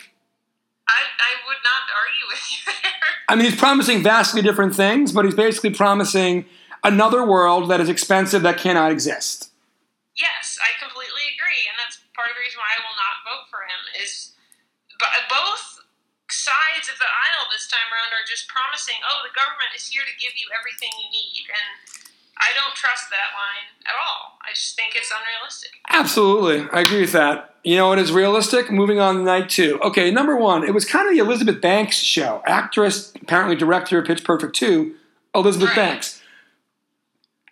I, 0.88 1.00
I 1.18 1.32
would 1.48 1.62
not 1.64 1.82
argue 1.90 2.26
with 2.28 2.44
you 2.52 2.72
there. 2.82 3.13
I 3.28 3.36
mean, 3.36 3.46
he's 3.46 3.56
promising 3.56 4.02
vastly 4.02 4.42
different 4.42 4.74
things, 4.76 5.12
but 5.12 5.24
he's 5.24 5.34
basically 5.34 5.70
promising 5.70 6.44
another 6.82 7.24
world 7.24 7.70
that 7.70 7.80
is 7.80 7.88
expensive 7.88 8.42
that 8.42 8.58
cannot 8.58 8.92
exist. 8.92 9.50
Yes, 10.14 10.58
I 10.60 10.76
completely 10.78 11.26
agree, 11.34 11.64
and 11.66 11.74
that's 11.80 11.98
part 12.14 12.28
of 12.28 12.36
the 12.36 12.44
reason 12.44 12.60
why 12.60 12.76
I 12.76 12.80
will 12.84 12.94
not 12.94 13.24
vote 13.24 13.48
for 13.50 13.64
him. 13.64 13.80
Is 13.98 14.36
both 15.26 15.80
sides 16.30 16.86
of 16.92 17.00
the 17.00 17.08
aisle 17.08 17.48
this 17.50 17.66
time 17.66 17.88
around 17.90 18.12
are 18.12 18.28
just 18.28 18.46
promising, 18.46 19.00
"Oh, 19.02 19.24
the 19.24 19.34
government 19.34 19.74
is 19.74 19.88
here 19.88 20.04
to 20.04 20.14
give 20.20 20.36
you 20.36 20.46
everything 20.52 20.92
you 21.00 21.10
need," 21.10 21.48
and 21.50 21.93
I 22.44 22.52
don't 22.54 22.74
trust 22.74 23.08
that 23.10 23.32
line 23.34 23.66
at 23.86 23.94
all. 23.94 24.38
I 24.42 24.52
just 24.52 24.76
think 24.76 24.94
it's 24.94 25.10
unrealistic. 25.10 25.70
Absolutely. 25.88 26.68
I 26.72 26.82
agree 26.82 27.00
with 27.00 27.12
that. 27.12 27.54
You 27.64 27.76
know 27.76 27.88
what 27.88 27.98
is 27.98 28.12
realistic? 28.12 28.70
Moving 28.70 28.98
on 29.00 29.16
to 29.16 29.22
night 29.22 29.48
two. 29.48 29.80
Okay, 29.82 30.10
number 30.10 30.36
one, 30.36 30.64
it 30.64 30.74
was 30.74 30.84
kind 30.84 31.08
of 31.08 31.14
the 31.14 31.20
Elizabeth 31.20 31.62
Banks 31.62 31.96
show. 31.96 32.42
Actress, 32.46 33.12
apparently 33.22 33.56
director 33.56 33.98
of 33.98 34.06
Pitch 34.06 34.22
Perfect 34.22 34.54
2, 34.56 34.94
Elizabeth 35.34 35.68
Right. 35.68 35.76
Banks. 35.76 36.20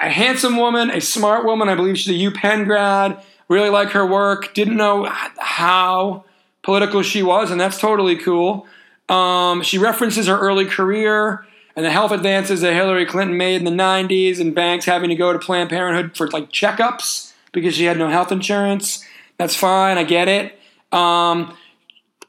A 0.01 0.11
handsome 0.11 0.57
woman, 0.57 0.91
a 0.91 1.01
smart 1.01 1.47
woman. 1.47 1.69
I 1.69 1.75
believe 1.75 1.97
she's 1.97 2.15
a 2.15 2.31
UPenn 2.31 2.67
grad. 2.67 3.23
Really 3.49 3.71
like 3.71 3.91
her 3.91 4.05
work. 4.05 4.53
Didn't 4.53 4.77
know 4.77 5.05
how 5.07 6.25
political 6.63 7.03
she 7.03 7.23
was, 7.23 7.51
and 7.51 7.61
that's 7.61 7.79
totally 7.79 8.17
cool. 8.17 8.67
Um, 9.09 9.63
she 9.63 9.79
references 9.79 10.27
her 10.27 10.39
early 10.39 10.65
career 10.67 11.47
and 11.75 11.85
the 11.85 11.91
health 11.91 12.13
advances 12.13 12.61
that 12.61 12.75
Hillary 12.75 13.07
Clinton 13.07 13.37
made 13.37 13.57
in 13.57 13.65
the 13.65 13.83
90s, 13.83 14.41
and 14.41 14.55
Banks 14.55 14.85
having 14.85 15.09
to 15.11 15.17
go 15.17 15.33
to 15.33 15.39
Planned 15.39 15.71
Parenthood 15.71 16.17
for 16.17 16.29
like 16.29 16.51
checkups 16.51 17.33
because 17.53 17.75
she 17.75 17.85
had 17.85 17.99
no 17.99 18.09
health 18.09 18.33
insurance. 18.33 19.05
That's 19.39 19.57
fine, 19.57 19.99
I 19.99 20.05
get 20.05 20.29
it. 20.29 20.59
Um, 20.93 21.57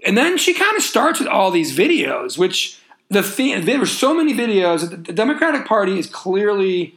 and 0.05 0.17
then 0.17 0.37
she 0.37 0.53
kind 0.53 0.75
of 0.75 0.83
starts 0.83 1.19
with 1.19 1.27
all 1.27 1.51
these 1.51 1.77
videos, 1.77 2.37
which 2.37 2.79
the 3.09 3.23
theme, 3.23 3.65
there 3.65 3.79
were 3.79 3.85
so 3.85 4.13
many 4.13 4.33
videos. 4.33 4.89
The 4.89 5.13
Democratic 5.13 5.65
Party 5.65 5.99
is 5.99 6.07
clearly 6.07 6.95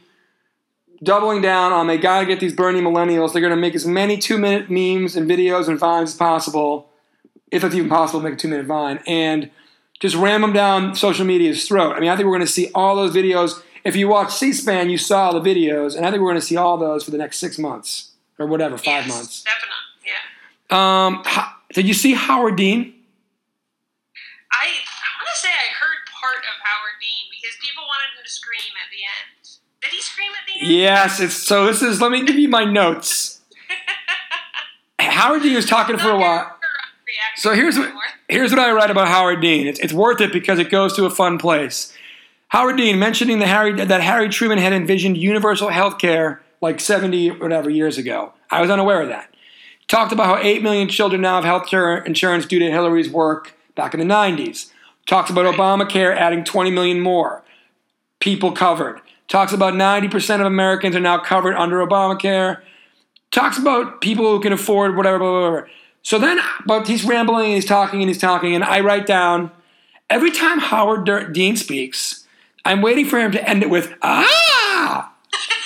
doubling 1.03 1.41
down 1.41 1.71
on 1.71 1.87
they 1.87 1.97
got 1.97 2.21
to 2.21 2.25
get 2.25 2.39
these 2.39 2.53
Bernie 2.53 2.81
millennials. 2.81 3.33
They're 3.33 3.41
going 3.41 3.51
to 3.51 3.57
make 3.57 3.75
as 3.75 3.85
many 3.85 4.17
two 4.17 4.37
minute 4.37 4.69
memes 4.69 5.15
and 5.15 5.29
videos 5.29 5.67
and 5.67 5.77
vines 5.77 6.11
as 6.11 6.17
possible, 6.17 6.89
if 7.51 7.63
it's 7.63 7.75
even 7.75 7.89
possible 7.89 8.19
to 8.19 8.23
make 8.23 8.33
a 8.33 8.37
two 8.37 8.47
minute 8.47 8.65
vine, 8.65 8.99
and 9.05 9.51
just 9.99 10.15
ram 10.15 10.41
them 10.41 10.53
down 10.53 10.95
social 10.95 11.25
media's 11.25 11.67
throat. 11.67 11.93
I 11.95 11.99
mean, 11.99 12.09
I 12.09 12.15
think 12.15 12.27
we're 12.27 12.35
going 12.35 12.45
to 12.45 12.51
see 12.51 12.69
all 12.75 12.95
those 12.95 13.15
videos. 13.15 13.61
If 13.83 13.95
you 13.95 14.07
watch 14.07 14.33
C-SPAN, 14.33 14.89
you 14.89 14.97
saw 14.97 15.31
the 15.31 15.41
videos, 15.41 15.95
and 15.95 16.05
I 16.05 16.11
think 16.11 16.21
we're 16.21 16.29
going 16.29 16.41
to 16.41 16.45
see 16.45 16.57
all 16.57 16.77
those 16.77 17.03
for 17.03 17.11
the 17.11 17.17
next 17.17 17.39
six 17.39 17.57
months 17.57 18.11
or 18.37 18.45
whatever, 18.45 18.77
five 18.77 19.05
yes, 19.05 19.09
months. 19.09 19.43
Definitely, 19.43 19.73
yeah. 20.05 21.05
Um, 21.05 21.23
how, 21.25 21.53
did 21.73 21.87
you 21.87 21.93
see 21.93 22.13
Howard 22.13 22.55
Dean? 22.57 22.93
I, 24.51 24.65
I 24.65 25.11
want 25.19 25.29
to 25.33 25.39
say 25.39 25.49
I 25.49 25.73
heard 25.73 25.97
part 26.19 26.37
of 26.37 26.55
Howard 26.63 26.97
Dean 27.01 27.31
because 27.31 27.55
people 27.61 27.83
wanted 27.87 28.17
him 28.17 28.23
to 28.23 28.29
scream 28.29 28.73
at 28.83 28.91
the 28.91 29.01
end. 29.01 29.49
Did 29.81 29.91
he 29.91 30.01
scream 30.01 30.31
at 30.31 30.45
the 30.47 30.61
end? 30.61 30.71
Yes. 30.71 31.19
It's, 31.19 31.35
so 31.35 31.65
this 31.65 31.81
is. 31.81 32.01
Let 32.01 32.11
me 32.11 32.25
give 32.25 32.37
you 32.37 32.49
my 32.49 32.65
notes. 32.65 33.41
Howard 34.99 35.43
Dean 35.43 35.55
was 35.55 35.65
talking 35.65 35.97
for 35.97 36.09
a 36.09 36.17
while. 36.17 36.56
So 37.35 37.53
here's 37.53 37.77
what 37.77 37.93
here's 38.27 38.51
what 38.51 38.59
I 38.59 38.71
write 38.71 38.91
about 38.91 39.07
Howard 39.07 39.41
Dean. 39.41 39.67
It's, 39.67 39.79
it's 39.79 39.93
worth 39.93 40.21
it 40.21 40.33
because 40.33 40.59
it 40.59 40.69
goes 40.69 40.95
to 40.95 41.05
a 41.05 41.09
fun 41.09 41.37
place. 41.37 41.93
Howard 42.49 42.77
Dean 42.77 42.97
mentioning 42.99 43.39
the 43.39 43.47
Harry 43.47 43.73
that 43.85 44.01
Harry 44.01 44.29
Truman 44.29 44.57
had 44.57 44.73
envisioned 44.73 45.17
universal 45.17 45.69
health 45.69 45.99
care 45.99 46.41
like 46.61 46.79
70 46.79 47.31
whatever 47.31 47.69
years 47.69 47.97
ago. 47.97 48.33
I 48.49 48.61
was 48.61 48.69
unaware 48.69 49.01
of 49.01 49.09
that. 49.09 49.33
Talked 49.87 50.11
about 50.11 50.25
how 50.25 50.37
8 50.37 50.63
million 50.63 50.89
children 50.89 51.21
now 51.21 51.35
have 51.35 51.45
health 51.45 51.67
care 51.67 51.97
insurance 51.97 52.45
due 52.45 52.59
to 52.59 52.69
Hillary's 52.69 53.09
work 53.09 53.53
back 53.75 53.93
in 53.93 53.99
the 53.99 54.05
90s. 54.05 54.71
Talks 55.05 55.29
about 55.29 55.53
Obamacare 55.53 56.15
adding 56.15 56.43
20 56.43 56.71
million 56.71 56.99
more 56.99 57.43
people 58.19 58.51
covered. 58.51 58.99
Talks 59.27 59.53
about 59.53 59.73
90% 59.73 60.39
of 60.39 60.45
Americans 60.45 60.95
are 60.95 61.01
now 61.01 61.17
covered 61.17 61.55
under 61.55 61.85
Obamacare. 61.85 62.61
Talks 63.31 63.57
about 63.57 64.01
people 64.01 64.25
who 64.25 64.41
can 64.41 64.53
afford 64.53 64.95
whatever, 64.95 65.19
blah, 65.19 65.49
blah, 65.49 65.61
blah. 65.61 65.69
So 66.07 66.17
then, 66.17 66.39
but 66.65 66.87
he's 66.87 67.03
rambling 67.03 67.47
and 67.47 67.55
he's 67.55 67.65
talking 67.65 67.99
and 67.99 68.07
he's 68.07 68.17
talking, 68.17 68.55
and 68.55 68.63
I 68.63 68.79
write 68.79 69.05
down 69.05 69.51
every 70.09 70.31
time 70.31 70.59
Howard 70.59 71.05
Der- 71.05 71.29
Dean 71.29 71.57
speaks, 71.57 72.25
I'm 72.63 72.81
waiting 72.81 73.05
for 73.05 73.19
him 73.19 73.33
to 73.33 73.49
end 73.49 73.61
it 73.61 73.69
with, 73.69 73.93
ah! 74.01 75.13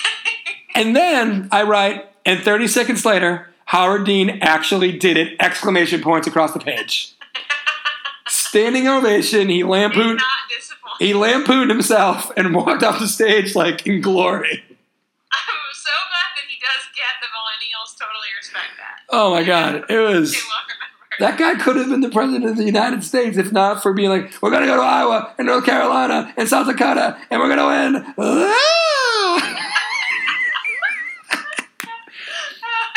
and 0.75 0.95
then 0.95 1.47
I 1.51 1.61
write, 1.61 2.09
and 2.25 2.41
30 2.41 2.67
seconds 2.69 3.05
later, 3.05 3.49
Howard 3.65 4.03
Dean 4.03 4.39
actually 4.41 4.97
did 4.97 5.15
it! 5.15 5.39
Exclamation 5.39 6.01
points 6.01 6.25
across 6.25 6.53
the 6.53 6.59
page. 6.59 7.13
Standing 8.27 8.87
ovation, 8.87 9.47
he 9.47 9.63
lampooned. 9.63 10.21
He 10.97 11.13
lampooned 11.13 11.69
himself 11.69 12.31
and 12.35 12.55
walked 12.55 12.81
off 12.81 12.97
the 12.97 13.07
stage 13.07 13.53
like 13.53 13.85
in 13.85 14.01
glory. 14.01 14.63
I'm 14.65 15.73
so 15.73 15.93
glad 16.09 16.29
that 16.33 16.49
he 16.49 16.57
does 16.57 16.89
get 16.97 17.21
the 17.21 17.27
millennials 17.29 17.93
totally 17.93 18.33
respect 18.39 18.73
that. 18.79 19.00
Oh 19.11 19.31
my 19.31 19.43
god, 19.43 19.85
it 19.89 19.97
was 19.99 20.31
They 20.33 20.37
will 20.39 20.43
remember. 21.19 21.19
that 21.19 21.37
guy 21.37 21.55
could 21.63 21.75
have 21.75 21.89
been 21.89 22.01
the 22.01 22.09
president 22.09 22.45
of 22.49 22.57
the 22.57 22.63
United 22.63 23.03
States 23.03 23.37
if 23.37 23.51
not 23.51 23.81
for 23.83 23.93
being 23.93 24.09
like, 24.09 24.33
we're 24.41 24.51
gonna 24.51 24.65
go 24.65 24.75
to 24.77 24.81
Iowa 24.81 25.33
and 25.37 25.47
North 25.47 25.65
Carolina 25.65 26.33
and 26.37 26.47
South 26.47 26.67
Dakota 26.67 27.17
and 27.29 27.39
we're 27.41 27.49
gonna 27.49 27.67
win. 27.67 28.13
Ah! 28.17 29.37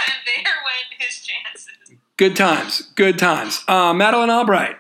and 0.07 0.15
there 0.27 0.55
went 0.65 1.01
his 1.01 1.21
chances. 1.21 1.97
Good 2.17 2.37
times, 2.37 2.83
good 2.95 3.19
times. 3.19 3.65
Uh, 3.67 3.93
Madeleine 3.93 4.31
Albright, 4.31 4.77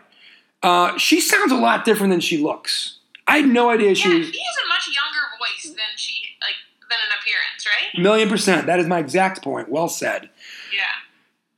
uh, 0.62 0.96
she 0.98 1.20
sounds 1.20 1.50
a 1.52 1.56
lot 1.56 1.84
different 1.84 2.10
than 2.12 2.20
she 2.20 2.38
looks. 2.38 2.98
I 3.26 3.38
had 3.38 3.48
no 3.48 3.70
idea 3.70 3.94
she 3.94 4.08
Yeah, 4.10 4.18
was 4.18 4.26
she 4.28 4.38
has 4.38 4.64
a 4.64 4.68
much 4.68 4.86
younger 4.86 5.26
voice 5.38 5.64
than 5.74 5.96
she 5.96 6.12
like 6.40 6.54
than 6.90 6.98
an 6.98 7.16
appearance, 7.18 7.66
right? 7.66 8.02
million 8.02 8.28
percent. 8.28 8.66
That 8.66 8.78
is 8.78 8.86
my 8.86 8.98
exact 8.98 9.42
point. 9.42 9.68
Well 9.70 9.88
said. 9.88 10.28
Yeah. 10.74 10.82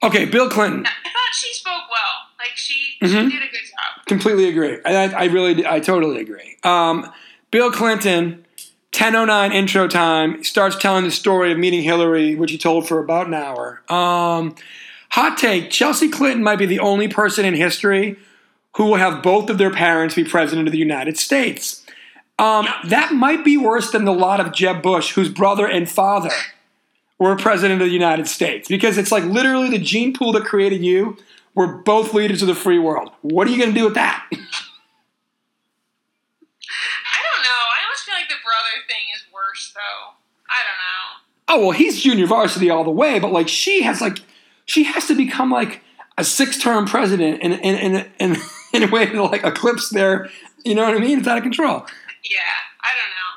Okay, 0.03 0.25
Bill 0.27 0.49
Clinton. 0.49 0.85
I 0.87 1.09
thought 1.09 1.35
she 1.35 1.53
spoke 1.55 1.73
well. 1.91 2.29
Like 2.39 2.55
she, 2.57 2.97
Mhm. 3.03 3.31
she 3.31 3.39
did 3.39 3.43
a 3.49 3.51
good 3.51 3.61
job. 3.65 4.07
Completely 4.07 4.49
agree. 4.49 4.79
I, 4.85 4.95
I 5.07 5.23
I 5.23 5.25
really, 5.25 5.67
I 5.67 5.81
totally 5.81 6.21
agree. 6.21 6.57
Um, 6.63 7.11
Bill 7.51 7.71
Clinton, 7.73 8.45
10:09 8.93 9.53
intro 9.53 9.89
time, 9.89 10.45
starts 10.45 10.77
telling 10.77 11.05
the 11.05 11.11
story 11.11 11.51
of 11.53 11.59
meeting 11.59 11.83
Hillary, 11.83 12.35
which 12.35 12.51
he 12.53 12.59
told 12.59 12.87
for 12.87 12.99
about 13.01 13.27
an 13.27 13.35
hour. 13.35 13.83
Um, 13.89 14.55
hot 15.11 15.39
take: 15.39 15.71
Chelsea 15.71 16.09
Clinton 16.09 16.43
might 16.45 16.59
be 16.59 16.67
the 16.67 16.81
only 16.81 17.09
person 17.09 17.45
in 17.45 17.55
history 17.55 18.17
who 18.77 18.85
will 18.85 18.97
have 18.97 19.23
both 19.23 19.49
of 19.49 19.57
their 19.59 19.71
parents 19.71 20.15
be 20.15 20.23
president 20.25 20.69
of 20.69 20.73
the 20.73 20.79
United 20.79 21.19
States. 21.19 21.83
Um, 22.39 22.69
that 22.85 23.15
might 23.15 23.43
be 23.45 23.57
worse 23.57 23.91
than 23.91 24.05
the 24.05 24.13
lot 24.13 24.39
of 24.41 24.53
Jeb 24.53 24.83
Bush, 24.83 25.13
whose 25.13 25.31
brother 25.31 25.67
and 25.67 25.89
father 25.91 26.31
were 27.19 27.35
president 27.37 27.81
of 27.81 27.87
the 27.89 27.93
United 27.93 28.27
States, 28.29 28.69
because 28.69 28.99
it's 28.99 29.11
like 29.13 29.25
literally 29.25 29.71
the 29.71 29.79
gene 29.79 30.13
pool 30.13 30.33
that 30.33 30.45
created 30.45 30.83
you. 30.85 31.17
We're 31.55 31.79
both 31.79 32.13
leaders 32.13 32.43
of 32.43 32.49
the 32.49 32.55
free 32.55 32.79
world. 32.79 33.11
What 33.23 33.49
are 33.49 33.51
you 33.51 33.57
going 33.59 33.73
to 33.73 33.79
do 33.79 33.85
with 33.85 33.95
that? 33.95 34.27
I 34.31 34.35
don't 34.35 34.43
know. 37.43 37.49
I 37.49 37.83
almost 37.85 38.05
feel 38.05 38.15
like 38.15 38.29
the 38.29 38.35
brother 38.45 38.85
thing 38.87 38.97
is 39.15 39.25
worse 39.33 39.73
though. 39.75 40.13
I 40.49 40.63
don't 40.63 40.79
know. 40.79 41.19
oh 41.49 41.61
well 41.67 41.71
he's 41.77 42.01
junior 42.03 42.27
varsity 42.27 42.71
all 42.71 42.85
the 42.85 42.91
way 42.91 43.19
but 43.19 43.33
like 43.33 43.49
she 43.49 43.83
has 43.83 44.01
like 44.01 44.19
she 44.65 44.85
has 44.85 45.07
to 45.07 45.15
become 45.15 45.51
like 45.51 45.83
a 46.19 46.25
six-term 46.25 46.87
president 46.87 47.43
in 47.43 47.53
in 47.53 47.75
in, 47.77 48.07
in, 48.21 48.37
in 48.73 48.83
a 48.85 48.87
way 48.93 49.07
to 49.07 49.23
like 49.25 49.43
eclipse 49.45 49.91
their 49.91 50.31
you 50.65 50.73
know 50.75 50.85
what 50.85 50.95
i 50.95 50.99
mean 50.99 51.19
it's 51.19 51.27
out 51.29 51.37
of 51.37 51.43
control 51.43 51.85
Yeah, 52.31 52.39
I 52.81 52.91
don't 52.99 53.11
know. 53.19 53.33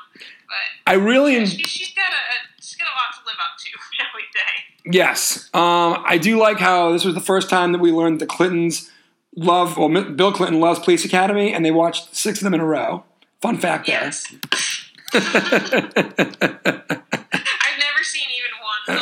But 0.46 0.64
i 0.92 0.94
really 0.94 1.34
en- 1.36 1.46
she, 1.46 1.62
she's 1.64 1.92
got 1.94 2.10
a, 2.10 2.14
a 2.14 2.62
she's 2.62 2.76
got 2.76 2.86
a 2.86 2.94
lot 2.94 3.12
to 3.18 3.19
live 3.30 3.38
up 3.40 3.56
to, 3.58 3.70
we 4.16 4.22
say? 4.34 4.92
yes 4.98 5.48
um, 5.54 6.02
i 6.06 6.18
do 6.18 6.38
like 6.38 6.58
how 6.58 6.90
this 6.92 7.04
was 7.04 7.14
the 7.14 7.20
first 7.20 7.48
time 7.50 7.72
that 7.72 7.78
we 7.80 7.92
learned 7.92 8.20
the 8.20 8.26
clintons 8.26 8.90
love 9.36 9.76
well 9.76 9.88
bill 9.88 10.32
clinton 10.32 10.58
loves 10.60 10.78
police 10.80 11.04
academy 11.04 11.52
and 11.54 11.64
they 11.64 11.70
watched 11.70 12.14
six 12.16 12.38
of 12.40 12.44
them 12.44 12.54
in 12.54 12.60
a 12.60 12.64
row 12.66 13.04
fun 13.40 13.56
fact 13.56 13.86
there 13.86 14.00
Yes. 14.02 14.32
I've 15.12 15.22
never 17.78 18.02
seen 18.02 18.28
even 18.30 18.52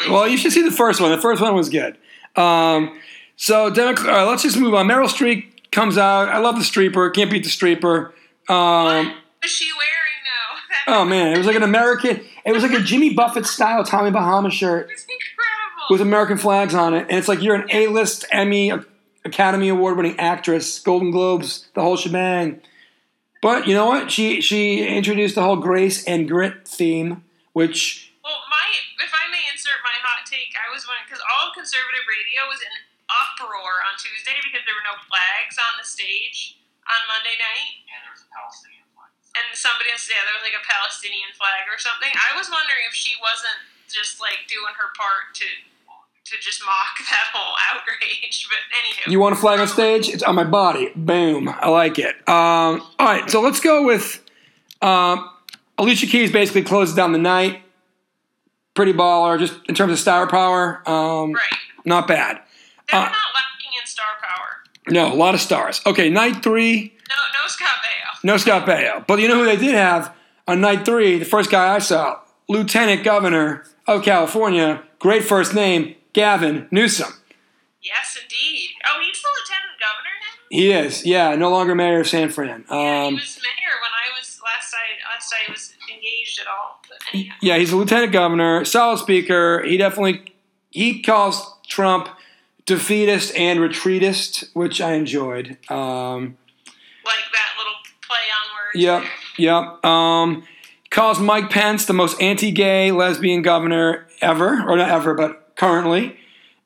one. 0.05 0.13
well, 0.13 0.27
you 0.29 0.37
should 0.37 0.53
see 0.53 0.63
the 0.63 0.71
first 0.71 1.01
one. 1.01 1.11
The 1.11 1.19
first 1.21 1.43
one 1.43 1.55
was 1.55 1.69
good. 1.69 1.99
Um, 2.37 2.99
so, 3.37 3.71
Demo- 3.71 4.01
all 4.01 4.07
right, 4.07 4.23
let's 4.25 4.43
just 4.43 4.57
move 4.59 4.75
on. 4.75 4.87
Meryl 4.87 5.09
Streep 5.09 5.71
comes 5.71 5.99
out. 5.99 6.29
I 6.29 6.39
love 6.39 6.57
the 6.57 6.63
Streeper. 6.63 7.13
Can't 7.13 7.31
beat 7.31 7.45
the 7.45 7.51
Streeper. 7.51 8.13
Um, 8.49 9.09
what 9.09 9.17
was 9.43 9.51
she 9.51 9.71
wearing 9.73 9.85
though? 10.25 10.95
Oh 11.01 11.05
man, 11.05 11.35
it 11.35 11.39
was 11.39 11.47
like 11.47 11.57
an 11.57 11.63
American. 11.63 12.21
It 12.45 12.53
was 12.53 12.63
like 12.63 12.73
a 12.73 12.81
Jimmy 12.81 13.15
Buffett 13.15 13.47
style 13.47 13.85
Tommy 13.85 14.11
Bahama 14.11 14.51
shirt 14.51 14.91
incredible. 14.91 15.87
with 15.91 16.01
American 16.01 16.39
flags 16.39 16.75
on 16.75 16.95
it, 16.95 17.07
and 17.09 17.19
it's 17.19 17.29
like 17.29 17.43
you're 17.43 17.57
an 17.57 17.69
A-list 17.71 18.25
Emmy, 18.31 18.71
uh, 18.71 18.81
Academy 19.25 19.69
Award-winning 19.69 20.19
actress, 20.19 20.79
Golden 20.79 21.11
Globes, 21.11 21.69
the 21.75 21.83
whole 21.83 21.97
shebang. 21.97 22.61
But 23.43 23.67
you 23.69 23.75
know 23.75 23.87
what? 23.87 24.11
She 24.11 24.41
she 24.41 24.83
introduced 24.87 25.35
the 25.37 25.43
whole 25.43 25.57
grace 25.57 26.03
and 26.05 26.27
grit 26.27 26.67
theme, 26.67 27.23
which 27.53 28.11
Well, 28.25 28.35
my 28.51 28.67
if 29.05 29.13
I 29.15 29.31
may 29.31 29.45
insert 29.53 29.79
my 29.85 29.95
hot 30.03 30.27
take, 30.27 30.51
I 30.59 30.73
was 30.75 30.83
wondering 30.87 31.07
because 31.07 31.23
all 31.23 31.55
conservative 31.55 32.03
radio 32.09 32.51
was 32.51 32.59
in 32.59 32.75
uproar 33.09 33.81
on 33.87 33.95
Tuesday 33.97 34.37
because 34.43 34.67
there 34.67 34.75
were 34.75 34.85
no 34.85 34.99
flags 35.07 35.57
on 35.57 35.79
the 35.79 35.87
stage 35.87 36.59
on 36.89 36.99
Monday 37.07 37.37
night, 37.39 37.85
And 37.89 38.01
there 38.05 38.13
was 38.13 38.25
a 38.25 38.31
Palestinian 38.33 38.85
flag. 38.97 39.13
And 39.39 39.55
somebody 39.55 39.91
else, 39.95 40.07
yeah, 40.11 40.19
there 40.27 40.35
was 40.35 40.43
like 40.43 40.59
a 40.59 40.65
Palestinian 40.67 41.31
flag 41.39 41.71
or 41.71 41.79
something. 41.79 42.11
I 42.15 42.35
was 42.37 42.51
wondering 42.51 42.83
if 42.91 42.95
she 42.95 43.15
wasn't 43.23 43.59
just 43.87 44.21
like 44.21 44.45
doing 44.49 44.75
her 44.77 44.91
part 44.99 45.35
to 45.41 45.47
to 46.29 46.37
just 46.41 46.61
mock 46.65 46.99
that 47.11 47.31
whole 47.33 47.57
outrage. 47.73 48.47
But 48.51 48.59
anywho, 48.77 49.11
You 49.11 49.21
want 49.21 49.33
a 49.35 49.39
flag 49.39 49.61
on 49.61 49.69
stage? 49.69 50.09
It's 50.09 50.23
on 50.23 50.35
my 50.35 50.45
body. 50.45 50.91
Boom. 50.95 51.49
I 51.49 51.69
like 51.71 51.99
it. 51.99 52.17
Um, 52.29 52.83
all 52.99 53.07
right, 53.07 53.29
so 53.31 53.41
let's 53.41 53.61
go 53.61 53.83
with 53.85 54.23
um, 54.83 55.31
Alicia 55.79 56.07
Keys 56.07 56.31
basically 56.31 56.63
closes 56.63 56.95
down 56.95 57.13
the 57.13 57.19
night. 57.19 57.63
Pretty 58.75 58.93
baller, 58.93 59.39
just 59.39 59.55
in 59.69 59.75
terms 59.75 59.93
of 59.93 59.99
star 59.99 60.27
power. 60.29 60.83
Um, 60.89 61.33
right? 61.33 61.43
not 61.85 62.07
bad. 62.07 62.41
They're 62.91 63.01
Uh, 63.01 63.05
not 63.05 63.13
lacking 63.13 63.73
in 63.81 63.87
star 63.87 64.07
power. 64.23 64.59
No, 64.89 65.13
a 65.13 65.17
lot 65.17 65.35
of 65.35 65.41
stars. 65.41 65.81
Okay, 65.87 66.11
night 66.11 66.43
three, 66.43 66.95
No, 67.09 67.15
no 67.43 67.49
Scott 67.49 67.77
Baio. 67.85 68.25
no 68.25 68.37
Scott 68.37 68.67
Baio. 68.67 69.07
But 69.07 69.21
you 69.21 69.29
know 69.29 69.37
who 69.39 69.45
they 69.47 69.57
did 69.57 69.75
have 69.75 70.15
on 70.47 70.61
night 70.61 70.85
three? 70.85 71.19
The 71.19 71.25
first 71.25 71.51
guy 71.51 71.75
I 71.75 71.79
saw, 71.79 72.21
Lieutenant 72.49 73.05
Governor 73.05 73.65
of 73.87 74.03
California, 74.03 74.83
great 74.99 75.25
first 75.25 75.55
name, 75.55 75.95
Gavin 76.13 76.69
Newsom. 76.71 77.13
Yes, 77.81 78.19
indeed. 78.21 78.71
Oh, 78.89 79.01
he's 79.01 79.23
the 79.23 79.29
lieutenant 79.29 79.79
governor 79.81 80.11
now. 80.21 80.35
He 80.51 80.73
is, 80.73 81.07
yeah, 81.07 81.35
no 81.37 81.51
longer 81.51 81.75
mayor 81.75 82.01
of 82.01 82.09
San 82.09 82.29
Fran. 82.31 82.65
Yeah, 82.71 83.01
he 83.03 83.07
Um, 83.09 83.15
was 83.15 83.39
mayor 83.43 83.75
when 83.81 83.91
I 83.93 84.19
was 84.19 84.41
last 84.45 84.75
I 84.75 85.15
last 85.15 85.35
I 85.49 85.51
was 85.51 85.75
engaged 85.91 86.41
at 86.41 86.47
all. 86.49 86.83
But. 86.89 87.25
Yeah, 87.41 87.57
he's 87.59 87.73
a 87.73 87.77
lieutenant 87.77 88.13
governor, 88.13 88.65
solid 88.65 88.99
speaker. 88.99 89.63
He 89.65 89.77
definitely 89.77 90.35
he 90.71 91.01
calls 91.03 91.55
Trump 91.67 92.09
defeatist 92.67 93.35
and 93.37 93.61
retreatist, 93.61 94.51
which 94.55 94.81
I 94.81 94.93
enjoyed. 94.95 95.57
Um, 95.71 96.37
like 97.05 97.25
that 97.33 97.51
little 97.59 97.75
play 98.07 98.17
on 98.17 98.55
words. 98.55 98.58
Yep, 98.75 99.05
yep. 99.37 99.85
Um, 99.85 100.45
calls 100.91 101.21
Mike 101.21 101.51
Pence 101.51 101.87
the 101.87 101.93
most 101.93 102.21
anti-gay 102.21 102.93
lesbian 102.93 103.43
governor 103.43 104.07
ever, 104.21 104.65
or 104.69 104.77
not 104.77 104.89
ever, 104.89 105.15
but 105.15 105.55
currently. 105.57 106.17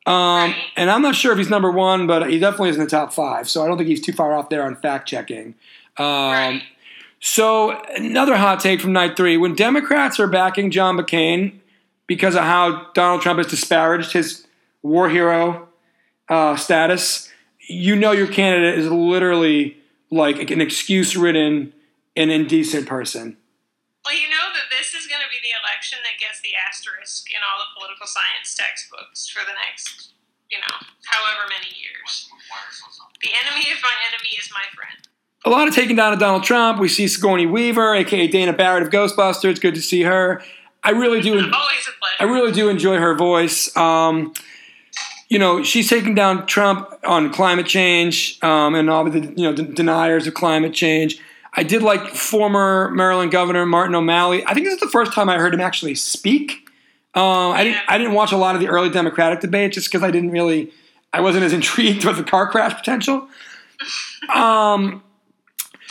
Um, 0.04 0.54
and 0.76 0.90
I'm 0.90 1.02
not 1.02 1.14
sure 1.14 1.32
if 1.32 1.38
he's 1.38 1.50
number 1.50 1.70
one, 1.70 2.06
but 2.06 2.28
he 2.28 2.38
definitely 2.38 2.70
is 2.70 2.76
in 2.76 2.84
the 2.84 2.90
top 2.90 3.12
five. 3.12 3.48
So 3.48 3.62
I 3.62 3.68
don't 3.68 3.76
think 3.76 3.88
he's 3.88 4.00
too 4.00 4.12
far 4.12 4.34
off 4.34 4.48
there 4.48 4.64
on 4.64 4.76
fact 4.76 5.08
checking. 5.08 5.54
Um, 5.96 6.06
Right. 6.06 6.62
So 7.24 7.80
another 7.94 8.36
hot 8.36 8.58
take 8.58 8.80
from 8.80 8.92
night 8.92 9.16
three: 9.16 9.36
when 9.36 9.54
Democrats 9.54 10.18
are 10.18 10.26
backing 10.26 10.72
John 10.72 10.98
McCain 10.98 11.60
because 12.08 12.34
of 12.34 12.42
how 12.42 12.90
Donald 12.94 13.22
Trump 13.22 13.38
has 13.38 13.46
disparaged 13.46 14.12
his 14.12 14.44
war 14.82 15.08
hero 15.08 15.68
uh, 16.28 16.56
status, 16.56 17.30
you 17.68 17.94
know 17.94 18.10
your 18.10 18.26
candidate 18.26 18.76
is 18.76 18.90
literally 18.90 19.76
like 20.10 20.50
an 20.50 20.60
excuse-ridden 20.60 21.72
and 22.16 22.30
indecent 22.30 22.86
person. 22.86 23.36
Well, 24.04 24.18
you 24.18 24.28
know 24.28 24.50
that 24.50 24.66
this 24.70 24.94
is 24.94 25.06
going 25.06 25.22
to 25.22 25.30
be 25.30 25.38
the 25.42 25.54
election 25.62 25.98
that 26.02 26.18
gets 26.18 26.42
the 26.42 26.58
asterisk 26.58 27.30
in 27.30 27.38
all 27.38 27.62
the 27.62 27.70
political 27.78 28.06
science 28.06 28.54
textbooks 28.54 29.30
for 29.30 29.46
the 29.46 29.54
next, 29.54 30.10
you 30.50 30.58
know, 30.58 30.74
however 31.06 31.46
many 31.46 31.70
years. 31.78 32.28
The 33.22 33.30
enemy 33.30 33.70
of 33.70 33.78
my 33.82 33.94
enemy 34.10 34.34
is 34.34 34.50
my 34.50 34.66
friend. 34.74 35.06
A 35.44 35.50
lot 35.50 35.68
of 35.68 35.74
taking 35.74 35.96
down 35.96 36.12
of 36.12 36.18
Donald 36.18 36.42
Trump. 36.42 36.78
We 36.80 36.88
see 36.88 37.06
Sigourney 37.06 37.46
Weaver, 37.46 37.94
aka 37.94 38.26
Dana 38.26 38.52
Barrett 38.52 38.82
of 38.82 38.90
Ghostbusters. 38.90 39.60
Good 39.60 39.74
to 39.74 39.82
see 39.82 40.02
her. 40.02 40.42
I 40.84 40.90
really 40.90 41.20
do. 41.20 41.34
Always 41.34 41.46
a 41.46 41.94
pleasure. 41.98 42.20
I 42.20 42.24
really 42.24 42.52
do 42.52 42.68
enjoy 42.68 42.98
her 42.98 43.14
voice. 43.14 43.74
Um, 43.76 44.34
you 45.28 45.38
know, 45.38 45.62
she's 45.62 45.88
taking 45.88 46.14
down 46.14 46.46
Trump 46.46 46.88
on 47.04 47.32
climate 47.32 47.66
change 47.66 48.38
um, 48.42 48.74
and 48.74 48.90
all 48.90 49.08
the 49.08 49.20
you 49.20 49.44
know 49.44 49.52
de- 49.54 49.62
deniers 49.62 50.26
of 50.26 50.34
climate 50.34 50.74
change. 50.74 51.20
I 51.54 51.62
did 51.62 51.82
like 51.82 52.08
former 52.08 52.90
Maryland 52.90 53.30
Governor 53.30 53.66
Martin 53.66 53.94
O'Malley. 53.94 54.44
I 54.46 54.54
think 54.54 54.66
this 54.66 54.74
is 54.74 54.80
the 54.80 54.88
first 54.88 55.12
time 55.12 55.28
I 55.28 55.36
heard 55.36 55.52
him 55.52 55.60
actually 55.60 55.94
speak. 55.94 56.68
Um, 57.14 57.52
I 57.52 57.64
didn't. 57.64 57.80
I 57.88 57.98
didn't 57.98 58.14
watch 58.14 58.32
a 58.32 58.38
lot 58.38 58.54
of 58.54 58.60
the 58.60 58.68
early 58.68 58.88
Democratic 58.88 59.40
debate 59.40 59.72
just 59.72 59.90
because 59.90 60.02
I 60.02 60.10
didn't 60.10 60.30
really. 60.30 60.72
I 61.12 61.20
wasn't 61.20 61.44
as 61.44 61.52
intrigued 61.52 62.04
with 62.04 62.16
the 62.16 62.24
car 62.24 62.50
crash 62.50 62.74
potential. 62.74 63.28
Um, 64.34 65.02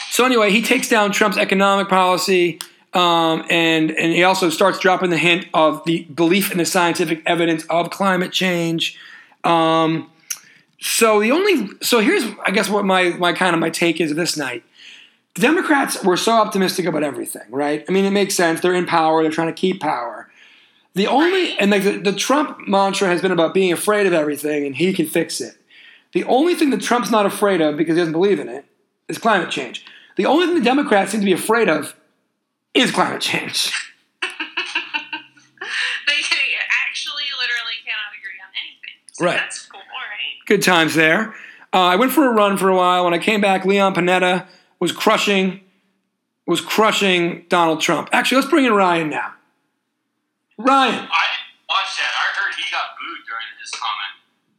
so 0.09 0.25
anyway, 0.25 0.51
he 0.51 0.61
takes 0.61 0.89
down 0.89 1.11
Trump's 1.11 1.37
economic 1.37 1.89
policy, 1.89 2.59
um, 2.93 3.45
and 3.51 3.91
and 3.91 4.13
he 4.13 4.23
also 4.23 4.49
starts 4.49 4.79
dropping 4.79 5.11
the 5.11 5.17
hint 5.17 5.45
of 5.53 5.83
the 5.85 6.03
belief 6.05 6.51
in 6.51 6.57
the 6.57 6.65
scientific 6.65 7.21
evidence 7.27 7.65
of 7.69 7.91
climate 7.91 8.31
change. 8.31 8.97
Um, 9.43 10.09
so 10.79 11.21
the 11.21 11.31
only 11.31 11.69
so 11.81 11.99
here's 11.99 12.23
I 12.43 12.49
guess 12.49 12.67
what 12.67 12.83
my 12.83 13.09
my 13.11 13.31
kind 13.31 13.53
of 13.53 13.59
my 13.59 13.69
take 13.69 14.01
is 14.01 14.15
this 14.15 14.35
night. 14.35 14.63
Democrats 15.35 16.03
were 16.03 16.17
so 16.17 16.33
optimistic 16.33 16.85
about 16.85 17.03
everything, 17.03 17.43
right? 17.49 17.85
I 17.87 17.91
mean, 17.91 18.05
it 18.05 18.11
makes 18.11 18.35
sense. 18.35 18.59
They're 18.59 18.73
in 18.73 18.85
power. 18.85 19.23
They're 19.23 19.31
trying 19.31 19.47
to 19.47 19.53
keep 19.53 19.79
power. 19.79 20.29
The 20.93 21.07
only 21.07 21.57
and 21.57 21.71
like 21.71 21.83
the, 21.83 21.97
the 21.99 22.11
Trump 22.11 22.67
mantra 22.67 23.07
has 23.07 23.21
been 23.21 23.31
about 23.31 23.53
being 23.53 23.71
afraid 23.71 24.07
of 24.07 24.13
everything, 24.13 24.65
and 24.65 24.75
he 24.75 24.91
can 24.93 25.07
fix 25.07 25.39
it. 25.39 25.55
The 26.11 26.25
only 26.25 26.55
thing 26.55 26.69
that 26.71 26.81
Trump's 26.81 27.09
not 27.09 27.25
afraid 27.25 27.61
of 27.61 27.77
because 27.77 27.95
he 27.95 28.01
doesn't 28.01 28.11
believe 28.11 28.39
in 28.39 28.49
it 28.49 28.65
is 29.07 29.17
climate 29.17 29.49
change. 29.49 29.85
The 30.17 30.25
only 30.25 30.47
thing 30.47 30.55
the 30.55 30.61
Democrats 30.61 31.11
seem 31.11 31.21
to 31.21 31.25
be 31.25 31.31
afraid 31.31 31.69
of 31.69 31.95
is 32.73 32.91
climate 32.91 33.21
change. 33.21 33.71
they 34.21 34.27
actually 36.85 37.23
literally 37.39 37.79
cannot 37.85 38.11
agree 38.19 38.39
on 38.43 38.51
anything. 38.59 38.97
So 39.13 39.25
Right. 39.25 39.37
That's 39.37 39.65
cool, 39.67 39.79
right? 39.79 40.45
Good 40.45 40.61
times 40.61 40.95
there. 40.95 41.33
Uh, 41.73 41.79
I 41.79 41.95
went 41.95 42.11
for 42.11 42.27
a 42.27 42.33
run 42.33 42.57
for 42.57 42.67
a 42.67 42.75
while. 42.75 43.05
When 43.05 43.13
I 43.13 43.19
came 43.19 43.39
back, 43.39 43.63
Leon 43.63 43.95
Panetta 43.95 44.47
was 44.81 44.91
crushing, 44.91 45.61
was 46.45 46.59
crushing 46.59 47.45
Donald 47.47 47.79
Trump. 47.79 48.09
Actually, 48.11 48.41
let's 48.41 48.49
bring 48.49 48.65
in 48.65 48.73
Ryan 48.73 49.09
now. 49.09 49.33
Ryan. 50.57 50.95
I 50.95 50.97
didn't 50.97 51.07
watch 51.69 51.97
that. 51.97 52.11
I 52.11 52.41
heard 52.41 52.53
he 52.55 52.69
got 52.71 52.97
booed 52.99 53.25
during 53.25 53.45
his 53.61 53.71
comment. 53.71 54.11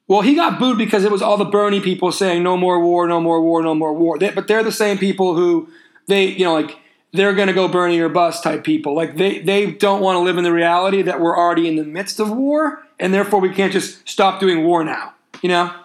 Well, 0.06 0.20
he 0.22 0.34
got 0.34 0.58
booed 0.58 0.78
because 0.78 1.04
it 1.04 1.10
was 1.10 1.22
all 1.22 1.36
the 1.36 1.44
Bernie 1.44 1.80
people 1.80 2.12
saying 2.12 2.42
no 2.42 2.56
more 2.56 2.80
war, 2.80 3.06
no 3.06 3.20
more 3.20 3.42
war, 3.42 3.62
no 3.62 3.74
more 3.74 3.92
war. 3.92 4.18
They, 4.18 4.30
but 4.30 4.46
they're 4.46 4.62
the 4.62 4.72
same 4.72 4.96
people 4.96 5.34
who 5.34 5.68
they, 6.06 6.26
you 6.26 6.44
know, 6.44 6.54
like 6.54 6.78
they're 7.12 7.34
going 7.34 7.48
to 7.48 7.54
go 7.54 7.66
Bernie 7.66 7.98
or 7.98 8.08
bust 8.08 8.44
type 8.44 8.62
people. 8.62 8.94
Like 8.94 9.16
they, 9.16 9.40
they 9.40 9.72
don't 9.72 10.00
want 10.00 10.16
to 10.16 10.20
live 10.20 10.38
in 10.38 10.44
the 10.44 10.52
reality 10.52 11.02
that 11.02 11.20
we're 11.20 11.36
already 11.36 11.66
in 11.66 11.76
the 11.76 11.84
midst 11.84 12.20
of 12.20 12.30
war, 12.30 12.86
and 13.00 13.12
therefore 13.12 13.40
we 13.40 13.52
can't 13.52 13.72
just 13.72 14.08
stop 14.08 14.38
doing 14.38 14.64
war 14.64 14.84
now. 14.84 15.14
You 15.42 15.48
know. 15.48 15.74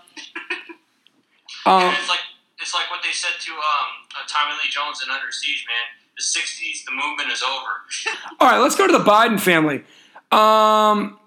Um, 1.66 1.94
it's 1.94 2.08
like 2.08 2.20
it's 2.62 2.74
like 2.74 2.90
what 2.90 3.04
they 3.04 3.12
said 3.12 3.36
to 3.40 3.52
um, 3.52 4.07
Tommy 4.28 4.54
Lee 4.64 4.70
Jones 4.70 5.02
in 5.04 5.10
Under 5.12 5.32
Siege, 5.32 5.66
man. 5.68 5.86
The 6.18 6.24
'60s, 6.24 6.86
the 6.86 6.92
movement 6.92 7.32
is 7.32 7.44
over. 7.44 8.18
All 8.40 8.50
right, 8.50 8.58
let's 8.60 8.76
go 8.76 8.88
to 8.88 8.94
the 8.94 9.04
Biden 9.04 9.40
family. 9.40 9.84
Um, 10.32 11.20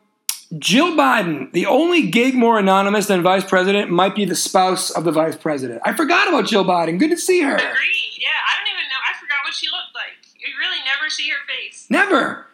Jill 0.59 0.97
Biden, 0.97 1.53
the 1.53 1.67
only 1.67 2.09
gig 2.09 2.35
more 2.35 2.59
anonymous 2.59 3.07
than 3.07 3.23
vice 3.23 3.45
president, 3.45 3.91
might 3.91 4.17
be 4.17 4.25
the 4.25 4.35
spouse 4.35 4.91
of 4.91 5.05
the 5.05 5.13
vice 5.13 5.37
president. 5.37 5.81
I 5.85 5.95
forgot 5.95 6.27
about 6.29 6.47
Jill 6.47 6.65
Biden. 6.65 6.99
Good 6.99 7.11
to 7.11 7.17
see 7.17 7.41
her. 7.43 7.55
Agreed. 7.55 8.19
Yeah, 8.19 8.35
I 8.35 8.59
don't 8.59 8.67
even 8.67 8.89
know. 8.91 8.99
I 9.09 9.15
forgot 9.21 9.39
what 9.45 9.55
she 9.55 9.67
looked 9.69 9.95
like. 9.95 10.19
You 10.41 10.49
really 10.59 10.83
never 10.85 11.09
see 11.09 11.29
her 11.29 11.39
face. 11.47 11.87
Never. 11.89 12.47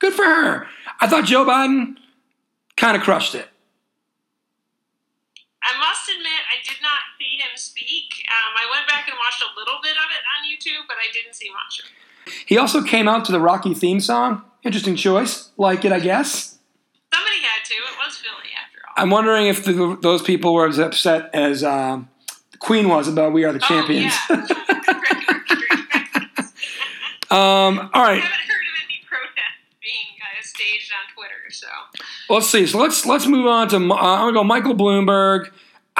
Good 0.00 0.12
for 0.12 0.24
her. 0.24 0.66
I 1.00 1.06
thought 1.06 1.24
Joe 1.24 1.46
Biden 1.46 1.96
kind 2.76 2.96
of 2.96 3.02
crushed 3.02 3.34
it. 3.34 3.48
I 5.62 5.78
must 5.78 6.08
admit, 6.08 6.40
I 6.48 6.60
did 6.64 6.80
not 6.82 7.00
see 7.20 7.36
him 7.36 7.52
speak. 7.54 8.26
Um, 8.28 8.52
I 8.56 8.64
went 8.68 8.88
back 8.88 8.99
and 8.99 8.99
watched 9.30 9.42
a 9.42 9.58
little 9.58 9.78
bit 9.82 9.92
of 9.92 10.10
it 10.10 10.22
on 10.36 10.50
YouTube, 10.50 10.86
but 10.88 10.96
I 10.96 11.12
didn't 11.12 11.34
see 11.34 11.50
much. 11.50 11.82
He 12.46 12.58
also 12.58 12.82
came 12.82 13.08
out 13.08 13.24
to 13.26 13.32
the 13.32 13.40
Rocky 13.40 13.74
theme 13.74 14.00
song. 14.00 14.42
Interesting 14.62 14.96
choice. 14.96 15.50
Like 15.56 15.84
it, 15.84 15.92
I 15.92 16.00
guess. 16.00 16.58
Somebody 17.12 17.36
had 17.42 17.64
to. 17.64 17.74
It 17.74 17.96
was 18.04 18.16
Philly, 18.16 18.50
after 18.64 18.78
all. 18.86 18.94
I'm 18.96 19.10
wondering 19.10 19.46
if 19.46 19.64
the, 19.64 19.98
those 20.00 20.22
people 20.22 20.54
were 20.54 20.68
as 20.68 20.78
upset 20.78 21.30
as 21.32 21.64
um, 21.64 22.08
the 22.52 22.58
Queen 22.58 22.88
was 22.88 23.08
about 23.08 23.32
"We 23.32 23.44
Are 23.44 23.52
the 23.52 23.58
Champions." 23.58 24.12
Oh, 24.28 24.34
yeah. 24.36 24.46
um, 27.30 27.90
all 27.94 28.04
I 28.04 28.14
haven't 28.14 28.22
heard 28.22 28.66
of 28.66 28.76
any 28.84 29.00
protest 29.08 29.58
being 29.80 30.18
uh, 30.20 30.42
staged 30.42 30.92
on 30.92 31.14
Twitter, 31.14 31.50
so. 31.50 31.68
Let's 32.28 32.48
see. 32.50 32.66
So 32.66 32.78
let's 32.78 33.06
let's 33.06 33.26
move 33.26 33.46
on 33.46 33.68
to. 33.68 33.76
Uh, 33.76 33.78
I'm 33.78 34.20
gonna 34.20 34.32
go 34.32 34.44
Michael 34.44 34.74
Bloomberg. 34.74 35.50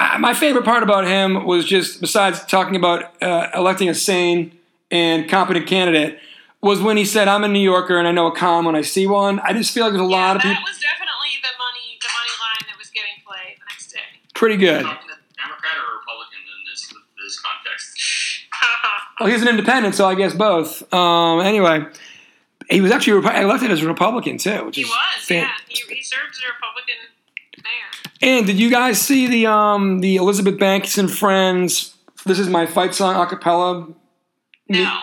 I, 0.01 0.19
my 0.19 0.35
favorite 0.35 0.65
part 0.65 0.83
about 0.83 1.07
him 1.07 1.45
was 1.45 1.65
just 1.65 2.01
besides 2.01 2.45
talking 2.47 2.77
about 2.77 3.21
uh, 3.23 3.49
electing 3.55 3.89
a 3.89 3.95
sane 3.95 4.53
and 4.91 5.29
competent 5.29 5.67
candidate 5.67 6.19
was 6.63 6.81
when 6.83 6.97
he 6.97 7.05
said, 7.05 7.29
"I'm 7.29 7.45
a 7.45 7.49
New 7.49 7.61
Yorker 7.61 7.99
and 7.99 8.07
I 8.09 8.13
know 8.13 8.27
a 8.27 8.35
con 8.35 8.65
when 8.65 8.77
I 8.77 8.83
see 8.83 9.07
one." 9.07 9.41
I 9.41 9.53
just 9.53 9.73
feel 9.73 9.85
like 9.85 9.93
there's 9.93 10.03
a 10.07 10.11
Yeah, 10.11 10.17
lot 10.27 10.37
of 10.37 10.43
people. 10.43 10.55
that 10.55 10.63
was 10.69 10.79
definitely 10.79 11.33
the 11.43 11.53
money, 11.59 11.99
the 12.01 12.09
money 12.09 12.35
line 12.45 12.65
that 12.71 12.79
was 12.79 12.89
getting 12.91 13.17
played 13.27 13.57
the 13.59 13.65
next 13.71 13.93
day. 13.93 14.09
Pretty 14.35 14.57
good. 14.57 14.83
Talking 14.83 15.09
Democrat 15.37 15.75
or 15.77 15.99
Republican 16.01 16.41
in 16.49 16.61
this 16.71 16.83
this 17.23 17.41
context. 17.41 17.97
Well, 19.21 19.29
he's 19.29 19.43
an 19.43 19.49
independent, 19.49 19.95
so 19.95 20.07
I 20.07 20.15
guess 20.15 20.33
both. 20.33 20.83
Um, 20.95 21.41
anyway, 21.41 21.85
he 22.71 22.81
was 22.81 22.91
actually 22.91 23.19
elected 23.39 23.71
as 23.71 23.83
a 23.83 23.87
Republican 23.87 24.39
too, 24.39 24.65
which 24.65 24.77
he 24.77 24.83
is 24.83 24.89
was, 24.89 25.25
fan- 25.27 25.43
yeah. 25.43 25.51
He, 25.69 25.75
he 25.95 26.03
served 26.03 26.31
as 26.33 26.41
a 26.41 26.49
Republican 26.55 26.95
mayor. 26.97 27.10
And 28.23 28.47
did 28.47 28.59
you 28.61 28.71
guys 28.71 29.01
see 29.01 29.27
the 29.27 29.47
um, 29.47 30.01
the 30.01 30.17
Elizabeth 30.17 30.59
Banks 30.59 30.99
and 30.99 31.11
Friends? 31.11 31.97
This 32.27 32.39
is 32.39 32.49
my 32.49 32.67
fight 32.67 32.95
song 32.95 33.17
a 33.17 33.27
cappella. 33.27 33.89
No, 34.69 35.01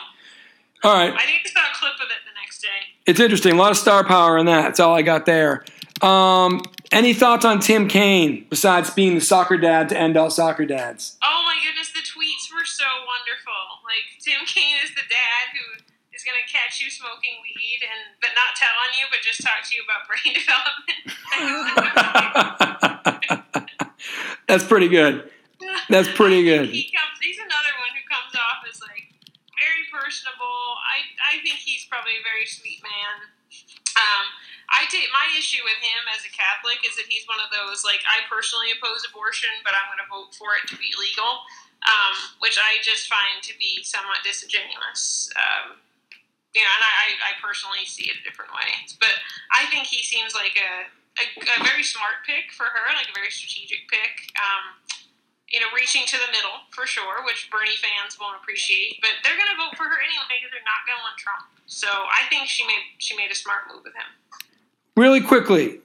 All 0.83 0.93
right. 0.93 1.13
I 1.13 1.25
think 1.25 1.41
I 1.45 1.49
saw 1.49 1.59
a 1.59 1.75
clip 1.75 1.95
of 1.95 2.07
it 2.09 2.23
the 2.25 2.33
next 2.41 2.61
day. 2.61 2.67
It's 3.05 3.19
interesting. 3.19 3.53
A 3.53 3.55
lot 3.57 3.71
of 3.71 3.77
star 3.77 4.03
power 4.03 4.37
in 4.37 4.45
that. 4.45 4.61
That's 4.61 4.79
all 4.79 4.95
I 4.95 5.01
got 5.01 5.25
there. 5.25 5.65
Um, 6.01 6.61
any 6.91 7.13
thoughts 7.13 7.43
on 7.43 7.59
Tim 7.59 7.87
Kaine 7.87 8.45
besides 8.49 8.91
being 8.91 9.15
the 9.15 9.21
soccer 9.21 9.57
dad 9.57 9.89
to 9.89 9.97
end 9.97 10.15
all 10.15 10.29
soccer 10.29 10.65
dads? 10.65 11.17
Oh 11.23 11.43
my 11.43 11.57
goodness, 11.63 11.91
the 11.91 11.99
tweets 11.99 12.53
were 12.53 12.65
so 12.65 12.85
wonderful. 12.85 13.81
Like 13.83 14.21
Tim 14.23 14.45
Kaine 14.45 14.77
is 14.83 14.91
the 14.91 15.01
dad 15.09 15.51
who 15.53 15.83
going 16.27 16.35
to 16.35 16.49
catch 16.51 16.83
you 16.83 16.91
smoking 16.91 17.39
weed 17.39 17.79
and 17.87 18.19
but 18.19 18.35
not 18.35 18.59
tell 18.59 18.75
on 18.83 18.91
you, 18.99 19.07
but 19.07 19.23
just 19.23 19.39
talk 19.39 19.63
to 19.63 19.71
you 19.71 19.87
about 19.87 20.03
brain 20.11 20.35
development. 20.35 20.99
That's 24.51 24.67
pretty 24.67 24.91
good. 24.91 25.31
That's 25.87 26.11
pretty 26.11 26.43
good. 26.43 26.67
He 26.67 26.91
comes. 26.91 27.15
He's 27.23 27.39
another 27.39 27.73
one 27.79 27.95
who 27.95 28.03
comes 28.11 28.35
off 28.35 28.67
as 28.67 28.83
like 28.83 29.07
very 29.55 29.87
personable. 29.87 30.75
I 30.83 31.07
I 31.23 31.39
think 31.39 31.63
he's 31.63 31.87
probably 31.87 32.19
a 32.19 32.23
very 32.27 32.45
sweet 32.45 32.83
man. 32.83 33.31
Um, 33.97 34.25
I 34.67 34.85
take 34.91 35.07
my 35.15 35.25
issue 35.39 35.63
with 35.63 35.79
him 35.79 36.03
as 36.11 36.27
a 36.27 36.31
Catholic 36.31 36.83
is 36.83 36.99
that 36.99 37.07
he's 37.07 37.23
one 37.25 37.39
of 37.39 37.49
those 37.49 37.87
like 37.87 38.03
I 38.03 38.27
personally 38.27 38.75
oppose 38.75 39.07
abortion, 39.07 39.49
but 39.63 39.73
I'm 39.73 39.87
going 39.87 40.03
to 40.03 40.09
vote 40.11 40.35
for 40.35 40.59
it 40.59 40.67
to 40.69 40.75
be 40.75 40.91
legal, 40.99 41.47
um, 41.87 42.15
which 42.43 42.59
I 42.59 42.83
just 42.83 43.07
find 43.07 43.39
to 43.47 43.55
be 43.57 43.81
somewhat 43.87 44.21
disingenuous. 44.27 45.31
Um, 45.39 45.79
you 46.57 46.65
know, 46.65 46.73
and 46.73 46.81
I, 46.81 46.93
I 46.97 47.07
I 47.29 47.31
personally 47.37 47.85
see 47.85 48.09
it 48.09 48.17
a 48.17 48.23
different 48.25 48.49
way. 48.49 48.65
But 48.97 49.13
I 49.53 49.69
think 49.69 49.85
he 49.85 50.01
seems 50.01 50.33
like 50.33 50.57
a, 50.57 50.89
a, 51.21 51.25
a 51.45 51.57
very 51.61 51.85
smart 51.85 52.25
pick 52.25 52.49
for 52.49 52.65
her, 52.65 52.85
like 52.97 53.13
a 53.13 53.13
very 53.13 53.29
strategic 53.29 53.85
pick. 53.85 54.33
Um, 54.41 54.81
you 55.53 55.61
know, 55.61 55.69
reaching 55.71 56.03
to 56.09 56.17
the 56.17 56.27
middle 56.33 56.65
for 56.73 56.89
sure, 56.89 57.23
which 57.23 57.47
Bernie 57.53 57.77
fans 57.77 58.19
won't 58.19 58.35
appreciate. 58.41 58.99
But 58.99 59.21
they're 59.23 59.37
going 59.37 59.53
to 59.53 59.55
vote 59.55 59.77
for 59.77 59.85
her 59.85 59.95
anyway 60.01 60.41
because 60.41 60.51
they're 60.51 60.65
not 60.65 60.83
going 60.83 60.97
to 60.97 61.03
want 61.05 61.15
Trump. 61.21 61.45
So 61.69 61.87
I 61.87 62.27
think 62.27 62.49
she 62.49 62.65
made 62.65 62.83
she 62.97 63.15
made 63.15 63.29
a 63.29 63.37
smart 63.37 63.69
move 63.69 63.85
with 63.85 63.93
him. 63.93 64.09
Really 64.97 65.21
quickly, 65.21 65.79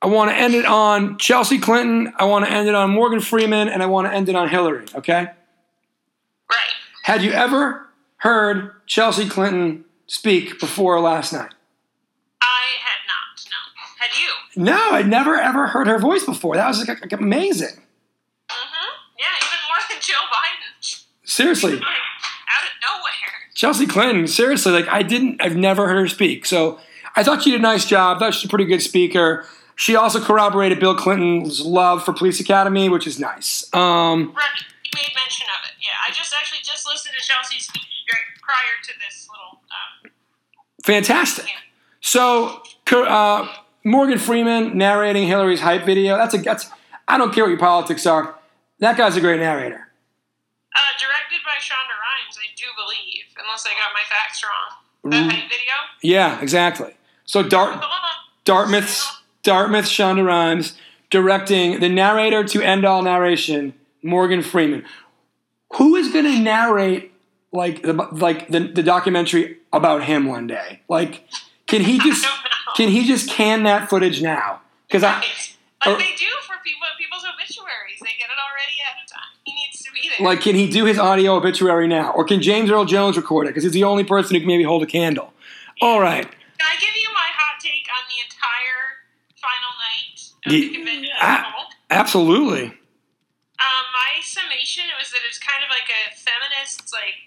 I 0.00 0.08
want 0.08 0.30
to 0.30 0.36
end 0.36 0.54
it 0.54 0.64
on 0.64 1.18
Chelsea 1.18 1.60
Clinton. 1.60 2.12
I 2.18 2.24
want 2.24 2.44
to 2.46 2.50
end 2.50 2.66
it 2.66 2.74
on 2.74 2.90
Morgan 2.90 3.20
Freeman, 3.20 3.68
and 3.68 3.82
I 3.82 3.86
want 3.86 4.08
to 4.08 4.12
end 4.12 4.28
it 4.28 4.34
on 4.34 4.48
Hillary. 4.48 4.86
Okay. 4.94 5.28
Right. 6.48 6.72
Had 7.02 7.22
you 7.22 7.32
ever 7.32 7.88
heard 8.16 8.72
Chelsea 8.86 9.28
Clinton 9.28 9.84
speak 10.06 10.58
before 10.60 11.00
last 11.00 11.32
night? 11.32 11.52
I 12.40 12.62
had 12.80 13.00
not. 13.06 13.44
No. 13.50 13.84
Had 13.98 14.10
you? 14.18 14.62
No, 14.64 14.90
I'd 14.96 15.08
never 15.08 15.36
ever 15.36 15.66
heard 15.68 15.86
her 15.86 15.98
voice 15.98 16.24
before. 16.24 16.56
That 16.56 16.68
was 16.68 16.86
like, 16.86 17.00
like 17.00 17.12
amazing. 17.12 17.68
Mm-hmm. 18.48 18.90
Yeah, 19.18 19.26
even 19.46 19.58
more 19.68 19.78
than 19.88 19.98
Joe 20.00 20.14
Biden. 20.30 21.04
Seriously, 21.24 21.72
Like, 21.72 21.82
out 21.82 22.64
of 22.64 22.72
nowhere. 22.82 23.50
Chelsea 23.54 23.86
Clinton. 23.86 24.26
Seriously, 24.28 24.72
like 24.72 24.88
I 24.88 25.02
didn't. 25.02 25.40
I've 25.42 25.56
never 25.56 25.88
heard 25.88 25.98
her 26.00 26.08
speak. 26.08 26.46
So 26.46 26.78
I 27.16 27.22
thought 27.22 27.42
she 27.42 27.50
did 27.50 27.60
a 27.60 27.62
nice 27.62 27.84
job. 27.86 28.16
I 28.16 28.20
thought 28.20 28.34
she's 28.34 28.44
a 28.44 28.48
pretty 28.48 28.66
good 28.66 28.82
speaker. 28.82 29.46
She 29.76 29.96
also 29.96 30.20
corroborated 30.20 30.78
Bill 30.78 30.94
Clinton's 30.94 31.60
love 31.64 32.04
for 32.04 32.12
Police 32.12 32.38
Academy, 32.38 32.88
which 32.88 33.06
is 33.08 33.18
nice. 33.18 33.64
Um, 33.74 34.30
Right. 34.36 34.62
You 34.84 34.90
made 34.94 35.10
mention 35.16 35.46
of 35.58 35.66
it. 35.66 35.74
Yeah, 35.82 35.90
I 36.06 36.12
just 36.12 36.32
actually 36.32 36.60
just 36.62 36.86
listened 36.86 37.14
to 37.18 37.26
Chelsea's 37.26 37.66
speech 37.66 37.82
prior 38.40 38.76
to 38.84 38.92
this 39.00 39.23
fantastic. 40.84 41.46
So 42.00 42.62
uh, 42.92 43.48
Morgan 43.84 44.18
Freeman 44.18 44.76
narrating 44.76 45.26
Hillary's 45.26 45.60
hype 45.60 45.84
video. 45.84 46.16
That's 46.16 46.34
a 46.34 46.38
that's. 46.38 46.70
I 47.08 47.18
don't 47.18 47.32
care 47.34 47.44
what 47.44 47.50
your 47.50 47.58
politics 47.58 48.06
are. 48.06 48.34
That 48.78 48.96
guy's 48.96 49.16
a 49.16 49.20
great 49.20 49.40
narrator. 49.40 49.88
uh, 50.76 50.80
directed 50.98 51.40
by 51.44 51.56
Shonda 51.60 51.94
Rhimes, 52.00 52.36
I 52.38 52.48
do 52.56 52.64
believe, 52.76 53.24
unless 53.42 53.64
I 53.66 53.70
got 53.70 53.92
my 53.94 54.02
facts 54.08 54.42
wrong. 54.42 55.10
The 55.12 55.16
Mm. 55.18 55.30
hype 55.30 55.48
video. 55.50 55.74
Yeah, 56.02 56.40
exactly. 56.40 56.94
So 57.26 57.42
Dart. 57.42 57.82
Dartmouth's 58.44 59.22
Dartmouth 59.42 59.86
Shonda 59.86 60.24
Rhimes 60.26 60.76
directing 61.10 61.80
the 61.80 61.88
narrator 61.88 62.44
to 62.44 62.60
end 62.62 62.84
all 62.84 63.02
narration, 63.02 63.72
Morgan 64.02 64.42
Freeman. 64.42 64.84
Who 65.76 65.94
is 65.96 66.10
going 66.12 66.24
to 66.26 66.38
narrate 66.38 67.12
like 67.54 67.82
the 67.82 67.92
like 67.92 68.48
the, 68.48 68.60
the 68.60 68.82
documentary 68.82 69.58
about 69.72 70.04
him 70.04 70.26
one 70.26 70.46
day? 70.46 70.82
Like, 70.88 71.26
can 71.66 71.82
he 71.82 71.98
just 72.04 72.26
I 72.26 72.74
can 72.76 72.90
he 72.90 73.06
just 73.06 73.30
can 73.30 73.62
that 73.62 73.88
footage 73.88 74.20
now? 74.20 74.60
Because 74.88 75.02
I. 75.02 75.24
Like 75.86 75.96
or- 75.96 75.98
they 75.98 76.14
do 76.16 76.26
for 76.46 76.56
people 76.64 76.86
people's 76.98 77.24
obituaries. 77.24 78.00
They 78.00 78.16
get 78.18 78.28
it 78.28 78.40
already 78.40 78.76
ahead 78.82 78.96
of 79.04 79.10
time. 79.10 79.32
He 79.44 79.54
needs 79.54 79.82
to 79.84 79.92
be 79.92 80.08
there. 80.08 80.26
like 80.26 80.40
can 80.40 80.54
he 80.54 80.68
do 80.68 80.84
his 80.84 80.98
audio 80.98 81.36
obituary 81.36 81.86
now, 81.86 82.12
or 82.12 82.24
can 82.24 82.42
James 82.42 82.70
Earl 82.70 82.84
Jones 82.86 83.16
record 83.16 83.46
it? 83.46 83.50
Because 83.50 83.64
he's 83.64 83.72
the 83.72 83.84
only 83.84 84.04
person 84.04 84.34
who 84.34 84.40
can 84.40 84.48
maybe 84.48 84.64
hold 84.64 84.82
a 84.82 84.86
candle. 84.86 85.32
All 85.82 86.00
right. 86.00 86.24
Can 86.24 86.66
I 86.66 86.76
give 86.80 86.94
you 86.96 87.08
my 87.12 87.28
hot 87.34 87.60
take 87.60 87.86
on 87.90 88.04
the 88.08 88.18
entire 88.24 89.04
final 89.36 89.72
night 89.76 90.16
of 90.46 90.52
the 90.52 90.74
convention 90.74 91.10
whole? 91.20 91.68
Absolutely. 91.90 92.64
Um, 93.60 93.84
my 93.92 94.20
summation 94.22 94.84
was 94.98 95.10
that 95.12 95.20
it's 95.26 95.38
kind 95.38 95.62
of 95.62 95.70
like 95.70 95.88
a 95.88 96.12
feminist, 96.16 96.92
like, 96.92 97.23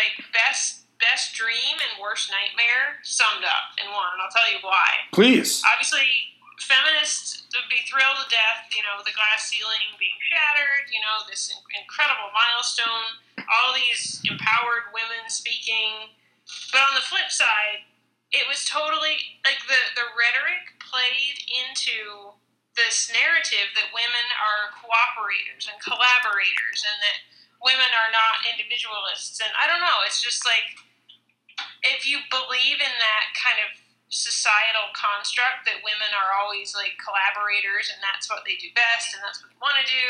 like 0.00 0.16
best 0.32 0.88
best 1.00 1.32
dream 1.32 1.80
and 1.80 1.96
worst 1.96 2.28
nightmare 2.28 3.00
summed 3.04 3.44
up 3.44 3.76
in 3.80 3.88
one. 3.88 4.12
And 4.16 4.20
I'll 4.20 4.32
tell 4.32 4.48
you 4.52 4.60
why. 4.60 5.08
Please. 5.16 5.64
Obviously, 5.64 6.36
feminists 6.60 7.48
would 7.56 7.68
be 7.72 7.80
thrilled 7.88 8.20
to 8.20 8.28
death. 8.28 8.68
You 8.72 8.84
know, 8.84 9.00
the 9.00 9.16
glass 9.16 9.48
ceiling 9.48 9.96
being 9.96 10.20
shattered. 10.20 10.92
You 10.92 11.00
know, 11.00 11.24
this 11.24 11.52
incredible 11.72 12.32
milestone. 12.36 13.20
All 13.48 13.72
these 13.72 14.20
empowered 14.28 14.92
women 14.92 15.28
speaking. 15.32 16.12
But 16.72 16.84
on 16.84 16.92
the 16.96 17.04
flip 17.04 17.32
side, 17.32 17.88
it 18.30 18.44
was 18.46 18.68
totally 18.68 19.40
like 19.42 19.64
the 19.66 19.80
the 19.96 20.06
rhetoric 20.14 20.76
played 20.78 21.40
into 21.48 22.36
this 22.78 23.10
narrative 23.10 23.74
that 23.74 23.90
women 23.90 24.26
are 24.38 24.70
cooperators 24.78 25.66
and 25.66 25.76
collaborators 25.82 26.86
and 26.86 26.98
that 27.02 27.18
women 27.60 27.90
are 27.92 28.10
not 28.12 28.44
individualists 28.48 29.40
and 29.40 29.52
I 29.56 29.68
don't 29.68 29.80
know 29.84 30.00
it's 30.08 30.20
just 30.20 30.44
like 30.48 30.80
if 31.84 32.08
you 32.08 32.20
believe 32.32 32.80
in 32.80 32.94
that 33.00 33.24
kind 33.36 33.60
of 33.64 33.72
societal 34.10 34.90
construct 34.96 35.68
that 35.70 35.78
women 35.86 36.10
are 36.18 36.34
always 36.40 36.74
like 36.74 36.98
collaborators 36.98 37.92
and 37.94 38.02
that's 38.02 38.26
what 38.26 38.42
they 38.42 38.58
do 38.58 38.66
best 38.74 39.14
and 39.14 39.22
that's 39.22 39.38
what 39.38 39.52
they 39.52 39.60
want 39.62 39.78
to 39.78 39.86
do 39.86 40.06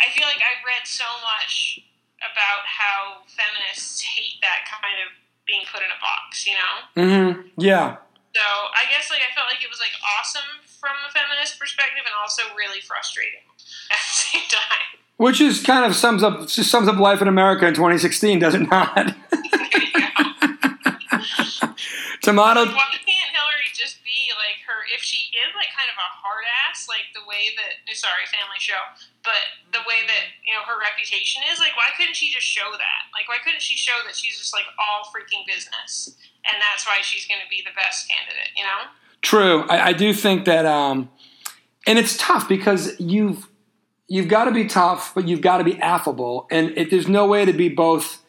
I 0.00 0.08
feel 0.12 0.24
like 0.26 0.40
I've 0.40 0.64
read 0.64 0.84
so 0.88 1.06
much 1.24 1.80
about 2.20 2.64
how 2.68 3.24
feminists 3.30 4.02
hate 4.04 4.40
that 4.44 4.68
kind 4.68 5.00
of 5.00 5.10
being 5.48 5.64
put 5.70 5.80
in 5.82 5.90
a 5.90 6.00
box 6.02 6.44
you 6.44 6.54
know 6.58 6.74
Mm-hmm. 6.98 7.56
Yeah. 7.56 7.98
so 8.36 8.44
I 8.74 8.84
guess 8.92 9.08
like 9.08 9.24
I 9.24 9.32
felt 9.32 9.48
like 9.48 9.64
it 9.64 9.72
was 9.72 9.80
like 9.80 9.94
awesome 10.18 10.60
from 10.82 10.98
a 11.06 11.10
feminist 11.14 11.58
perspective 11.62 12.02
and 12.04 12.14
also 12.18 12.42
really 12.58 12.82
frustrating 12.82 13.46
at 13.94 14.02
the 14.02 14.12
same 14.12 14.48
time. 14.50 15.01
Which 15.16 15.40
is 15.40 15.62
kind 15.62 15.84
of 15.84 15.94
sums 15.94 16.22
up 16.22 16.48
sums 16.50 16.88
up 16.88 16.98
life 16.98 17.22
in 17.22 17.28
America 17.28 17.66
in 17.66 17.74
2016, 17.74 18.38
does 18.40 18.54
it 18.54 18.68
not? 18.68 18.96
Tomato. 22.22 22.66
Why 22.70 22.94
can't 23.02 23.30
Hillary 23.34 23.70
just 23.74 24.02
be 24.02 24.30
like 24.34 24.62
her? 24.66 24.86
If 24.94 25.02
she 25.02 25.30
is 25.34 25.50
like 25.58 25.70
kind 25.74 25.90
of 25.90 25.98
a 25.98 26.08
hard 26.22 26.46
ass, 26.66 26.86
like 26.88 27.10
the 27.14 27.22
way 27.26 27.50
that 27.58 27.82
sorry, 27.94 28.26
family 28.30 28.58
show, 28.58 28.78
but 29.22 29.42
the 29.74 29.82
way 29.86 30.06
that 30.06 30.24
you 30.42 30.54
know 30.54 30.62
her 30.66 30.78
reputation 30.78 31.42
is, 31.50 31.58
like 31.58 31.74
why 31.74 31.90
couldn't 31.98 32.14
she 32.14 32.30
just 32.30 32.46
show 32.46 32.70
that? 32.74 33.02
Like 33.14 33.28
why 33.28 33.38
couldn't 33.42 33.62
she 33.62 33.74
show 33.74 33.98
that 34.06 34.14
she's 34.14 34.38
just 34.38 34.54
like 34.54 34.66
all 34.78 35.06
freaking 35.10 35.46
business, 35.46 36.14
and 36.46 36.58
that's 36.58 36.86
why 36.86 37.02
she's 37.02 37.26
going 37.26 37.42
to 37.42 37.50
be 37.50 37.62
the 37.62 37.74
best 37.74 38.10
candidate? 38.10 38.54
You 38.56 38.64
know? 38.64 38.90
True. 39.22 39.66
I, 39.70 39.90
I 39.90 39.92
do 39.92 40.12
think 40.12 40.44
that, 40.46 40.66
um, 40.66 41.08
and 41.86 41.98
it's 41.98 42.16
tough 42.16 42.48
because 42.48 42.98
you've 42.98 43.46
you've 44.08 44.28
got 44.28 44.44
to 44.44 44.50
be 44.50 44.66
tough, 44.66 45.14
but 45.14 45.28
you've 45.28 45.40
got 45.40 45.58
to 45.58 45.64
be 45.64 45.78
affable, 45.80 46.46
and 46.50 46.76
it, 46.76 46.90
there's 46.90 47.08
no 47.08 47.26
way 47.26 47.44
to 47.44 47.52
be 47.52 47.68
both 47.68 48.22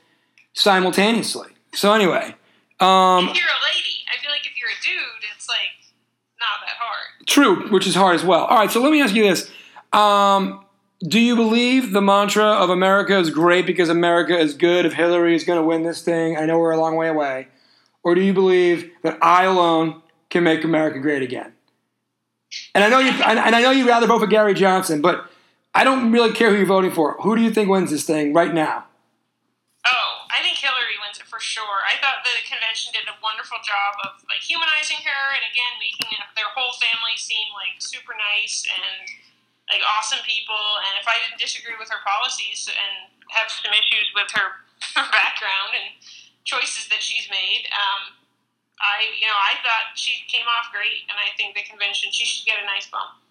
simultaneously. 0.54 1.50
So 1.74 1.94
anyway, 1.94 2.36
um, 2.80 3.30
If 3.30 3.36
you're 3.36 3.48
a 3.48 3.64
lady, 3.66 4.04
I 4.12 4.22
feel 4.22 4.32
like 4.32 4.46
if 4.46 4.58
you're 4.58 4.70
a 4.70 4.82
dude, 4.84 5.24
it's 5.36 5.48
like 5.48 5.94
not 6.40 6.66
that 6.68 6.76
hard. 6.80 7.28
True, 7.28 7.72
which 7.72 7.88
is 7.88 7.96
hard 7.96 8.16
as 8.16 8.24
well. 8.24 8.46
All 8.46 8.58
right, 8.58 8.72
so 8.72 8.82
let 8.82 8.92
me 8.92 9.02
ask 9.02 9.16
you 9.16 9.24
this. 9.24 9.50
Um, 9.92 10.66
do 11.08 11.20
you 11.20 11.36
believe 11.36 11.92
the 11.92 12.02
mantra 12.02 12.46
of 12.46 12.70
America 12.70 13.18
is 13.18 13.30
great 13.30 13.66
because 13.66 13.90
America 13.90 14.38
is 14.38 14.54
good 14.54 14.86
if 14.86 14.94
Hillary 14.94 15.36
is 15.36 15.44
going 15.44 15.60
to 15.60 15.64
win 15.64 15.84
this 15.84 16.02
thing? 16.02 16.38
I 16.38 16.46
know 16.46 16.58
we're 16.60 16.72
a 16.72 16.80
long 16.80 16.96
way 16.96 17.10
away. 17.10 17.48
Or 18.04 18.16
do 18.16 18.22
you 18.22 18.34
believe 18.34 18.92
that 19.04 19.18
I 19.22 19.46
alone 19.46 20.02
can 20.30 20.44
make 20.44 20.64
America 20.64 21.00
great 21.00 21.22
again? 21.22 21.54
And 22.76 22.84
I 22.84 22.90
know 22.90 23.00
you 23.00 23.10
and 23.10 23.40
and 23.40 23.56
I 23.56 23.62
know 23.62 23.72
you'd 23.72 23.88
rather 23.88 24.06
vote 24.08 24.20
for 24.20 24.28
Gary 24.28 24.54
Johnson, 24.54 25.02
but 25.02 25.30
I 25.74 25.84
don't 25.84 26.14
really 26.14 26.32
care 26.32 26.54
who 26.54 26.58
you're 26.58 26.70
voting 26.70 26.94
for. 26.94 27.18
Who 27.26 27.36
do 27.36 27.42
you 27.42 27.50
think 27.50 27.70
wins 27.70 27.90
this 27.90 28.06
thing 28.06 28.34
right 28.34 28.54
now? 28.54 28.86
Oh, 29.84 30.10
I 30.30 30.40
think 30.46 30.62
Hillary 30.62 31.02
wins 31.02 31.18
it 31.18 31.26
for 31.26 31.42
sure. 31.42 31.82
I 31.90 31.98
thought 31.98 32.22
the 32.22 32.38
convention 32.46 32.94
did 32.94 33.10
a 33.10 33.18
wonderful 33.26 33.58
job 33.66 33.98
of 34.06 34.22
like 34.30 34.46
humanizing 34.46 35.02
her 35.02 35.24
and 35.34 35.44
again 35.44 35.74
making 35.82 36.14
their 36.38 36.48
whole 36.54 36.78
family 36.78 37.18
seem 37.18 37.50
like 37.58 37.82
super 37.82 38.14
nice 38.14 38.64
and 38.70 39.10
like 39.74 39.82
awesome 39.82 40.22
people. 40.24 40.62
And 40.86 40.94
if 41.02 41.10
I 41.10 41.18
didn't 41.26 41.42
disagree 41.42 41.76
with 41.76 41.90
her 41.90 42.00
policies 42.06 42.70
and 42.70 43.10
have 43.34 43.50
some 43.50 43.74
issues 43.74 44.14
with 44.14 44.30
her, 44.38 44.64
background 44.96 45.74
and 45.74 45.96
choices 46.44 46.92
that 46.92 47.02
she's 47.02 47.26
made, 47.32 47.66
um, 47.74 48.14
I 48.84 49.10
you 49.16 49.26
know 49.26 49.38
I 49.38 49.58
thought 49.64 49.96
she 49.96 50.28
came 50.28 50.46
off 50.46 50.70
great, 50.70 51.08
and 51.08 51.18
I 51.18 51.32
think 51.40 51.56
the 51.56 51.64
convention 51.64 52.12
she 52.12 52.28
should 52.28 52.46
get 52.46 52.62
a 52.62 52.66
nice 52.68 52.86
bump. 52.92 53.23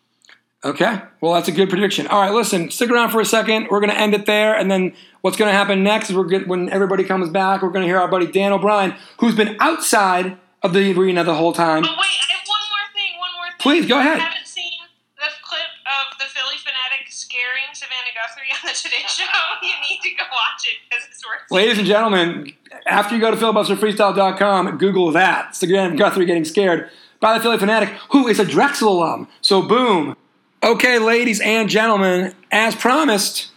Okay. 0.65 1.01
Well, 1.21 1.33
that's 1.35 1.49
a 1.49 1.53
good 1.53 1.69
prediction. 1.69 2.07
All 2.07 2.21
right, 2.21 2.33
listen, 2.33 2.71
stick 2.71 2.89
around 2.89 3.11
for 3.11 3.21
a 3.21 3.25
second. 3.25 3.67
We're 3.69 3.81
going 3.81 3.91
to 3.91 3.99
end 3.99 4.15
it 4.15 4.27
there. 4.27 4.55
And 4.55 4.71
then 4.71 4.95
what's 5.21 5.37
going 5.37 5.51
to 5.51 5.57
happen 5.57 5.83
next 5.83 6.11
is 6.11 6.17
we're 6.17 6.25
get, 6.25 6.47
when 6.47 6.69
everybody 6.69 7.03
comes 7.03 7.31
back, 7.31 7.63
we're 7.63 7.71
going 7.71 7.83
to 7.83 7.89
hear 7.89 7.99
our 7.99 8.07
buddy 8.07 8.31
Dan 8.31 8.53
O'Brien, 8.53 8.95
who's 9.19 9.35
been 9.35 9.57
outside 9.59 10.39
of 10.63 10.73
the 10.73 10.97
arena 10.97 11.25
the 11.25 11.35
whole 11.35 11.53
time. 11.53 11.83
But 11.83 11.91
wait, 11.91 11.99
I 11.99 12.33
have 12.39 12.47
one 12.47 12.61
more 12.71 12.87
thing. 12.95 13.19
One 13.19 13.31
more 13.35 13.47
thing. 13.47 13.59
Please, 13.59 13.87
go 13.89 13.99
ahead. 13.99 14.19
If 14.19 14.23
you 14.23 14.29
haven't 14.29 14.47
seen 14.47 14.79
the 15.17 15.31
clip 15.43 15.73
of 15.83 16.19
the 16.21 16.27
Phillie 16.27 16.63
Phanatic 16.63 17.11
scaring 17.11 17.75
Savannah 17.75 18.15
Guthrie 18.15 18.55
on 18.63 18.71
the 18.71 18.79
Today 18.79 19.03
Show, 19.09 19.25
you 19.63 19.75
need 19.91 20.01
to 20.03 20.11
go 20.17 20.23
watch 20.31 20.63
it 20.65 20.79
because 20.89 21.05
it's 21.11 21.27
worth. 21.27 21.43
It. 21.51 21.55
Ladies 21.55 21.79
and 21.79 21.89
gentlemen, 21.89 22.53
after 22.87 23.17
you 23.17 23.21
go 23.21 23.33
to 23.33 23.37
filibusterfreestyle.com, 23.37 24.69
and 24.69 24.79
Google 24.79 25.11
that. 25.11 25.57
Savannah 25.57 25.97
Guthrie 25.97 26.25
getting 26.25 26.45
scared 26.45 26.89
by 27.19 27.37
the 27.37 27.43
Phillie 27.43 27.59
Phanatic, 27.59 27.89
who 28.11 28.29
is 28.29 28.39
a 28.39 28.45
Drexel 28.45 28.93
alum. 28.93 29.27
So, 29.41 29.63
boom. 29.63 30.17
Okay, 30.65 31.01
ladies 31.01 31.41
and 31.41 31.69
gentlemen, 31.69 32.39
as 32.53 32.77
promised, 32.77 33.51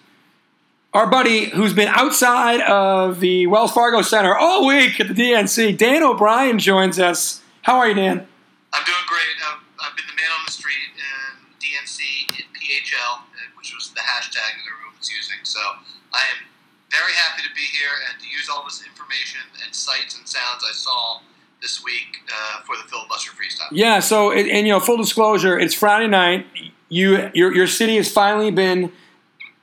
our 0.91 1.05
buddy 1.05 1.53
who's 1.53 1.71
been 1.71 1.93
outside 1.93 2.61
of 2.61 3.19
the 3.19 3.45
Wells 3.45 3.71
Fargo 3.73 4.01
Center 4.01 4.33
all 4.35 4.65
week 4.65 4.99
at 4.99 5.07
the 5.07 5.13
DNC, 5.13 5.77
Dan 5.77 6.01
O'Brien, 6.01 6.57
joins 6.57 6.97
us. 6.97 7.45
How 7.61 7.77
are 7.77 7.89
you, 7.89 7.93
Dan? 7.93 8.25
I'm 8.73 8.85
doing 8.89 9.05
great. 9.05 9.37
I've, 9.45 9.61
I've 9.85 9.95
been 9.95 10.09
the 10.09 10.17
man 10.17 10.33
on 10.33 10.49
the 10.49 10.51
street 10.51 10.97
in 10.97 11.45
DNC 11.61 12.41
in 12.41 12.45
PHL, 12.57 13.21
uh, 13.21 13.53
which 13.53 13.69
was 13.77 13.93
the 13.93 14.01
hashtag 14.01 14.57
that 14.57 14.65
everyone 14.65 14.97
was 14.97 15.13
using. 15.13 15.37
So 15.45 15.61
I 16.09 16.25
am 16.33 16.49
very 16.89 17.13
happy 17.13 17.45
to 17.45 17.53
be 17.53 17.69
here 17.69 18.01
and 18.09 18.17
to 18.17 18.25
use 18.25 18.49
all 18.49 18.65
this 18.65 18.81
information 18.81 19.45
and 19.61 19.75
sights 19.75 20.17
and 20.17 20.25
sounds 20.27 20.65
I 20.65 20.73
saw 20.73 21.21
this 21.61 21.83
week 21.83 22.21
uh, 22.29 22.61
for 22.63 22.75
the 22.77 22.83
filibuster 22.83 23.31
freestyle. 23.31 23.67
Yeah. 23.71 23.99
So, 23.99 24.31
and, 24.31 24.49
and, 24.49 24.67
you 24.67 24.73
know, 24.73 24.79
full 24.79 24.97
disclosure, 24.97 25.57
it's 25.57 25.73
Friday 25.73 26.07
night. 26.07 26.45
You, 26.89 27.31
your, 27.33 27.53
your 27.53 27.67
city 27.67 27.95
has 27.95 28.11
finally 28.11 28.51
been 28.51 28.91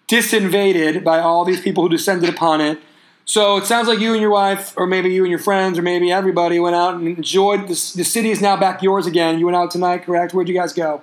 disinvaded 0.09 1.05
by 1.05 1.20
all 1.20 1.45
these 1.45 1.61
people 1.61 1.84
who 1.84 1.88
descended 1.88 2.28
upon 2.28 2.61
it. 2.61 2.78
So 3.24 3.57
it 3.57 3.66
sounds 3.66 3.86
like 3.86 4.01
you 4.01 4.12
and 4.12 4.20
your 4.20 4.32
wife, 4.32 4.74
or 4.76 4.86
maybe 4.86 5.12
you 5.14 5.22
and 5.22 5.30
your 5.30 5.38
friends, 5.38 5.78
or 5.78 5.82
maybe 5.82 6.11
everybody 6.11 6.59
went 6.59 6.74
out 6.74 6.95
and 6.95 7.07
enjoyed. 7.07 7.68
This, 7.68 7.93
the 7.93 8.03
city 8.03 8.30
is 8.30 8.43
now 8.43 8.57
back 8.57 8.82
yours 8.82 9.07
again. 9.07 9.38
You 9.38 9.47
went 9.47 9.57
out 9.57 9.70
tonight, 9.70 10.03
correct? 10.03 10.34
Where'd 10.34 10.49
you 10.49 10.59
guys 10.59 10.72
go? 10.72 11.03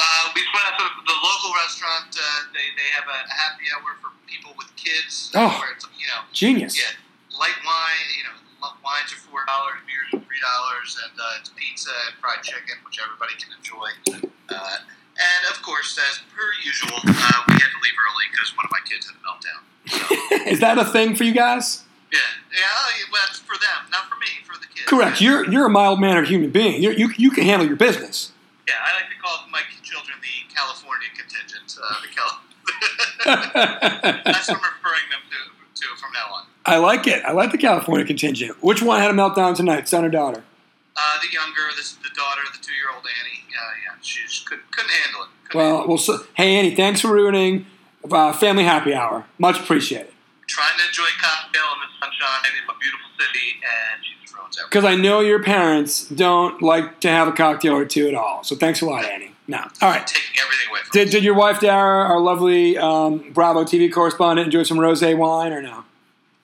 Uh, 0.00 0.24
we 0.34 0.40
went 0.40 0.64
out 0.64 0.78
to 0.80 0.84
the 1.06 1.12
local 1.12 1.52
restaurant. 1.52 2.16
Uh, 2.16 2.48
they, 2.54 2.64
they 2.80 2.88
have 2.96 3.04
a 3.04 3.28
happy 3.28 3.64
hour 3.76 3.94
for 4.00 4.08
people 4.26 4.54
with 4.56 4.74
kids. 4.74 5.30
Oh. 5.34 5.62
You 6.00 6.06
know, 6.08 6.24
Genius. 6.32 6.80
yeah, 6.80 6.96
light 7.38 7.60
wine, 7.64 8.08
you 8.16 8.24
know, 8.24 8.72
wines 8.82 9.12
are 9.12 9.20
four 9.28 9.44
dollars, 9.44 9.83
beers 10.18 10.26
three 10.26 10.42
dollars, 10.42 10.98
and 11.04 11.14
uh, 11.18 11.38
it's 11.40 11.50
pizza 11.56 11.90
and 12.08 12.14
fried 12.20 12.42
chicken, 12.42 12.76
which 12.84 12.98
everybody 13.02 13.34
can 13.38 13.50
enjoy. 13.56 13.88
Uh, 14.48 14.76
and 15.14 15.42
of 15.50 15.62
course, 15.62 15.98
as 16.10 16.20
per 16.34 16.48
usual, 16.64 16.98
uh, 16.98 17.38
we 17.48 17.54
had 17.54 17.70
to 17.70 17.80
leave 17.82 17.96
early 17.98 18.26
because 18.30 18.50
one 18.56 18.66
of 18.66 18.72
my 18.72 18.82
kids 18.88 19.06
had 19.06 19.16
a 19.16 19.22
meltdown. 19.22 19.62
So, 19.86 20.46
Is 20.50 20.60
that 20.60 20.78
a 20.78 20.84
thing 20.84 21.14
for 21.14 21.24
you 21.24 21.32
guys? 21.34 21.82
yeah, 22.12 22.18
yeah, 22.52 23.10
well, 23.10 23.22
it's 23.28 23.38
for 23.40 23.58
them, 23.58 23.90
not 23.90 24.06
for 24.08 24.16
me, 24.16 24.26
for 24.44 24.54
the 24.58 24.66
kids. 24.66 24.86
Correct. 24.86 25.20
Yeah. 25.20 25.30
You're 25.30 25.50
you're 25.50 25.66
a 25.66 25.70
mild 25.70 26.00
mannered 26.00 26.28
human 26.28 26.50
being. 26.50 26.82
You're, 26.82 26.92
you 26.92 27.10
you 27.16 27.30
can 27.30 27.44
handle 27.44 27.66
your 27.66 27.76
business. 27.76 28.32
Yeah, 28.68 28.74
I 28.80 28.94
like 28.96 29.10
to 29.10 29.18
call 29.20 29.44
my 29.50 29.60
children 29.82 30.16
the 30.22 30.54
California 30.54 31.08
contingent. 31.12 31.68
Uh, 31.76 31.94
the 32.00 32.08
Cal- 32.14 32.40
That's 34.24 34.48
what 34.48 34.56
I'm 34.56 34.72
referring 34.80 35.06
them 35.12 35.20
to, 35.30 35.38
to 35.82 35.86
from 36.00 36.12
now 36.12 36.32
on. 36.34 36.46
Like 36.78 37.06
it. 37.06 37.22
I 37.24 37.32
like 37.32 37.52
the 37.52 37.58
California 37.58 38.06
contingent. 38.06 38.62
Which 38.62 38.82
one 38.82 39.00
had 39.00 39.10
a 39.10 39.14
meltdown 39.14 39.54
tonight, 39.54 39.88
son 39.88 40.04
or 40.04 40.08
daughter? 40.08 40.42
Uh, 40.96 41.20
the 41.20 41.32
younger, 41.32 41.74
this 41.76 41.86
is 41.92 41.96
the 41.96 42.10
daughter, 42.14 42.40
the 42.52 42.64
two-year-old 42.64 43.04
Annie. 43.20 43.40
Uh, 43.48 43.70
yeah, 43.84 43.98
she 44.00 44.22
just 44.22 44.46
couldn't, 44.48 44.70
couldn't 44.70 44.90
handle 44.90 45.22
it. 45.22 45.28
Couldn't 45.50 45.60
handle 45.66 45.78
Well, 45.80 45.88
well. 45.88 45.98
So, 45.98 46.24
hey, 46.34 46.56
Annie, 46.56 46.74
thanks 46.74 47.00
for 47.00 47.08
ruining 47.12 47.66
uh, 48.10 48.32
family 48.32 48.64
happy 48.64 48.94
hour. 48.94 49.26
Much 49.38 49.58
appreciated. 49.58 50.12
trying 50.46 50.76
to 50.78 50.86
enjoy 50.86 51.08
cocktail 51.20 51.62
in 51.74 51.80
the 51.80 52.06
sunshine 52.06 52.52
in 52.52 52.70
a 52.70 52.78
beautiful 52.78 53.08
city, 53.18 53.60
and 53.62 54.04
she 54.04 54.12
just 54.22 54.34
ruins 54.36 54.56
everything. 54.58 54.68
Because 54.70 54.84
I 54.84 54.94
know 54.94 55.20
your 55.20 55.42
parents 55.42 56.08
don't 56.08 56.62
like 56.62 57.00
to 57.00 57.08
have 57.08 57.28
a 57.28 57.32
cocktail 57.32 57.74
or 57.74 57.84
two 57.84 58.08
at 58.08 58.14
all. 58.14 58.44
So 58.44 58.54
thanks 58.56 58.80
a 58.80 58.86
lot, 58.86 59.04
Annie. 59.04 59.32
No. 59.46 59.58
All 59.58 59.90
right. 59.90 60.06
Taking 60.06 60.40
everything 60.42 60.68
away 60.70 60.80
from 60.84 60.90
Did, 60.92 61.10
did 61.10 61.24
your 61.24 61.34
wife 61.34 61.60
Dara, 61.60 62.04
our 62.08 62.20
lovely 62.20 62.78
um, 62.78 63.30
Bravo 63.32 63.64
TV 63.64 63.92
correspondent, 63.92 64.46
enjoy 64.46 64.62
some 64.62 64.78
rosé 64.78 65.16
wine 65.16 65.52
or 65.52 65.60
no? 65.60 65.83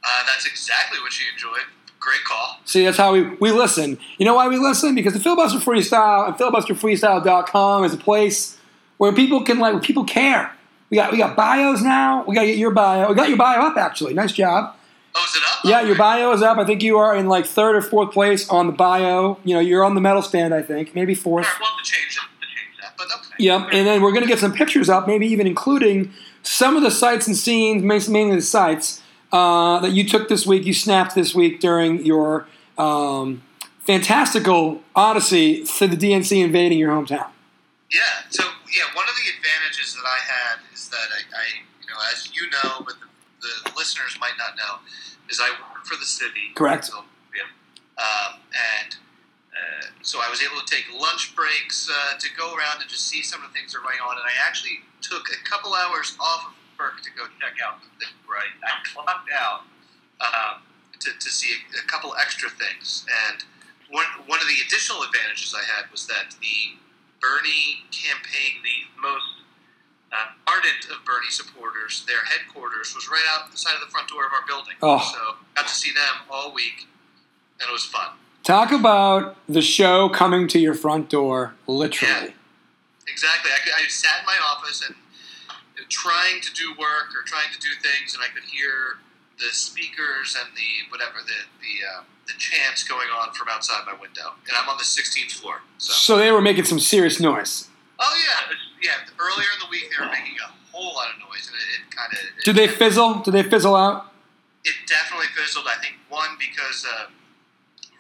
Uh, 0.03 0.09
that's 0.26 0.46
exactly 0.46 0.98
what 1.01 1.12
she 1.12 1.24
enjoyed. 1.32 1.66
Great 1.98 2.24
call. 2.24 2.59
See, 2.64 2.84
that's 2.84 2.96
how 2.96 3.12
we, 3.12 3.22
we 3.22 3.53
listen. 3.53 3.98
You 4.16 4.24
know 4.24 4.34
why 4.34 4.48
we 4.48 4.57
listen? 4.57 4.94
Because 4.94 5.12
the 5.12 5.20
Filibuster 5.20 5.59
Freestyle 5.59 6.28
and 6.28 6.34
filibusterfreestyle.com 6.36 7.84
is 7.84 7.92
a 7.92 7.98
place 7.98 8.59
where 8.96 9.12
people 9.12 9.44
can 9.44 9.59
like 9.59 9.82
people 9.82 10.05
care. 10.05 10.53
We 10.88 10.96
got 10.96 11.12
we 11.12 11.18
got 11.18 11.36
bios 11.36 11.82
now. 11.82 12.24
We 12.26 12.34
got 12.34 12.42
to 12.42 12.46
get 12.46 12.57
your 12.57 12.70
bio. 12.70 13.11
We 13.11 13.14
got 13.14 13.28
your 13.28 13.36
bio 13.38 13.66
up 13.66 13.76
actually. 13.76 14.14
Nice 14.14 14.32
job. 14.32 14.74
Oh, 15.14 15.24
is 15.28 15.36
it 15.36 15.42
up? 15.42 15.64
Yeah, 15.64 15.82
your 15.82 15.96
bio 15.96 16.32
is 16.32 16.42
up. 16.42 16.59
I 16.59 16.64
think 16.64 16.82
you 16.82 16.96
are 16.98 17.14
in 17.14 17.28
like 17.28 17.44
third 17.44 17.76
or 17.76 17.82
fourth 17.82 18.12
place 18.12 18.48
on 18.48 18.66
the 18.66 18.72
bio. 18.72 19.38
You 19.44 19.55
know, 19.55 19.61
you're 19.61 19.84
on 19.84 19.94
the 19.94 20.01
medal 20.01 20.22
stand. 20.22 20.55
I 20.55 20.62
think 20.62 20.94
maybe 20.94 21.14
fourth. 21.14 21.46
right, 21.46 21.57
we'll 21.61 21.84
change, 21.84 22.16
it, 22.16 22.46
change 22.46 22.80
that, 22.80 22.94
but 22.96 23.07
okay. 23.07 23.44
Yep, 23.44 23.68
and 23.72 23.86
then 23.86 24.03
we're 24.03 24.12
going 24.12 24.22
to 24.22 24.28
get 24.28 24.38
some 24.38 24.53
pictures 24.53 24.88
up, 24.88 25.07
maybe 25.07 25.26
even 25.26 25.46
including 25.46 26.12
some 26.42 26.76
of 26.76 26.82
the 26.82 26.90
sights 26.90 27.26
and 27.26 27.36
scenes, 27.36 27.82
mainly 27.82 28.36
the 28.36 28.42
sights 28.42 29.03
uh, 29.32 29.78
that 29.80 29.92
you 29.92 30.04
took 30.04 30.28
this 30.28 30.46
week, 30.46 30.64
you 30.64 30.74
snapped 30.74 31.14
this 31.14 31.34
week 31.34 31.60
during 31.60 32.04
your 32.04 32.46
um, 32.78 33.42
fantastical 33.80 34.82
odyssey 34.94 35.64
to 35.64 35.86
the 35.86 35.96
DNC 35.96 36.42
invading 36.42 36.78
your 36.78 36.90
hometown. 36.90 37.28
Yeah. 37.92 38.00
So 38.30 38.44
yeah, 38.70 38.84
one 38.94 39.06
of 39.08 39.14
the 39.14 39.26
advantages 39.36 39.94
that 39.94 40.06
I 40.06 40.18
had 40.22 40.58
is 40.72 40.88
that 40.88 41.08
I, 41.10 41.20
I 41.34 41.44
you 41.82 41.88
know, 41.88 41.98
as 42.12 42.30
you 42.34 42.48
know, 42.50 42.84
but 42.84 42.94
the, 43.40 43.70
the 43.70 43.76
listeners 43.76 44.16
might 44.20 44.38
not 44.38 44.56
know, 44.56 44.78
is 45.28 45.40
I 45.40 45.50
work 45.50 45.84
for 45.84 45.96
the 45.96 46.04
city. 46.04 46.54
Correct. 46.54 46.86
So, 46.86 47.02
yeah. 47.34 47.50
Um, 47.98 48.40
and 48.54 48.96
uh, 49.50 49.86
so 50.02 50.20
I 50.22 50.30
was 50.30 50.42
able 50.42 50.60
to 50.60 50.66
take 50.66 50.86
lunch 50.98 51.34
breaks 51.34 51.90
uh, 51.90 52.18
to 52.18 52.28
go 52.36 52.54
around 52.54 52.80
and 52.80 52.88
just 52.88 53.08
see 53.08 53.22
some 53.22 53.42
of 53.42 53.52
the 53.52 53.54
things 53.54 53.72
that 53.72 53.78
are 53.78 53.82
going 53.82 53.98
on. 53.98 54.16
And 54.16 54.26
I 54.26 54.34
actually 54.46 54.80
took 55.00 55.26
a 55.30 55.48
couple 55.48 55.74
hours 55.74 56.16
off 56.20 56.46
of 56.46 56.52
work 56.80 57.04
to 57.04 57.10
go 57.12 57.28
check 57.36 57.60
out 57.60 57.84
the 57.84 57.92
thing 58.00 58.16
where 58.24 58.40
I, 58.40 58.48
I 58.64 58.72
clocked 58.88 59.28
out 59.28 59.68
um, 60.24 60.64
to, 61.04 61.12
to 61.12 61.28
see 61.28 61.52
a, 61.52 61.84
a 61.84 61.84
couple 61.84 62.16
extra 62.16 62.48
things. 62.48 63.04
And 63.28 63.44
one, 63.92 64.08
one 64.24 64.40
of 64.40 64.48
the 64.48 64.64
additional 64.64 65.04
advantages 65.04 65.52
I 65.52 65.60
had 65.60 65.92
was 65.92 66.08
that 66.08 66.32
the 66.40 66.80
Bernie 67.20 67.84
campaign, 67.92 68.64
the 68.64 68.88
most 68.96 69.44
uh, 70.08 70.32
ardent 70.48 70.88
of 70.88 71.04
Bernie 71.04 71.28
supporters, 71.28 72.08
their 72.08 72.24
headquarters 72.24 72.96
was 72.96 73.12
right 73.12 73.28
outside 73.36 73.76
of 73.76 73.84
the 73.84 73.92
front 73.92 74.08
door 74.08 74.24
of 74.24 74.32
our 74.32 74.46
building. 74.48 74.74
Oh. 74.80 75.04
So 75.12 75.36
got 75.54 75.68
to 75.68 75.74
see 75.74 75.92
them 75.92 76.24
all 76.32 76.54
week, 76.54 76.88
and 77.60 77.68
it 77.68 77.72
was 77.72 77.84
fun. 77.84 78.16
Talk 78.42 78.72
about 78.72 79.36
the 79.48 79.60
show 79.60 80.08
coming 80.08 80.48
to 80.48 80.58
your 80.58 80.72
front 80.72 81.10
door, 81.10 81.54
literally. 81.66 82.32
Yeah, 82.32 82.32
Exactly. 83.06 83.50
I, 83.50 83.82
I 83.82 83.88
sat 83.88 84.20
in 84.20 84.26
my 84.26 84.36
office 84.42 84.86
and 84.86 84.94
trying 85.91 86.41
to 86.41 86.51
do 86.55 86.70
work 86.78 87.12
or 87.14 87.22
trying 87.26 87.51
to 87.53 87.59
do 87.61 87.68
things, 87.82 88.14
and 88.14 88.22
I 88.22 88.28
could 88.32 88.45
hear 88.49 88.99
the 89.38 89.53
speakers 89.53 90.36
and 90.38 90.55
the 90.57 90.88
whatever 90.91 91.18
the 91.26 91.38
the 91.61 91.74
uh, 91.84 92.03
the 92.26 92.34
chants 92.38 92.84
going 92.84 93.09
on 93.11 93.34
from 93.34 93.49
outside 93.51 93.82
my 93.86 93.99
window, 94.01 94.32
and 94.47 94.55
I'm 94.57 94.68
on 94.68 94.76
the 94.78 94.84
16th 94.84 95.32
floor. 95.32 95.61
So, 95.78 95.93
So 95.93 96.16
they 96.16 96.30
were 96.30 96.41
making 96.41 96.64
some 96.64 96.78
serious 96.78 97.18
noise. 97.20 97.68
oh 97.99 98.14
yeah, 98.24 98.55
yeah. 98.82 99.12
Earlier 99.18 99.49
in 99.55 99.61
the 99.61 99.70
week, 99.70 99.91
they 99.91 99.99
were 100.05 100.11
making 100.11 100.36
a 100.38 100.51
whole 100.72 100.95
lot 100.95 101.09
of 101.12 101.18
noise, 101.18 101.51
and 101.51 101.57
it, 101.59 101.68
it 101.74 101.97
kind 101.97 102.12
of 102.12 102.45
Did 102.45 102.55
they 102.57 102.68
fizzle? 102.68 103.20
Did 103.20 103.34
they 103.34 103.43
fizzle 103.43 103.74
out? 103.76 104.07
it 104.62 104.74
definitely 104.86 105.26
fizzled. 105.34 105.64
I 105.66 105.80
think 105.80 105.97
one 106.11 106.36
because 106.38 106.84
uh, 106.84 107.09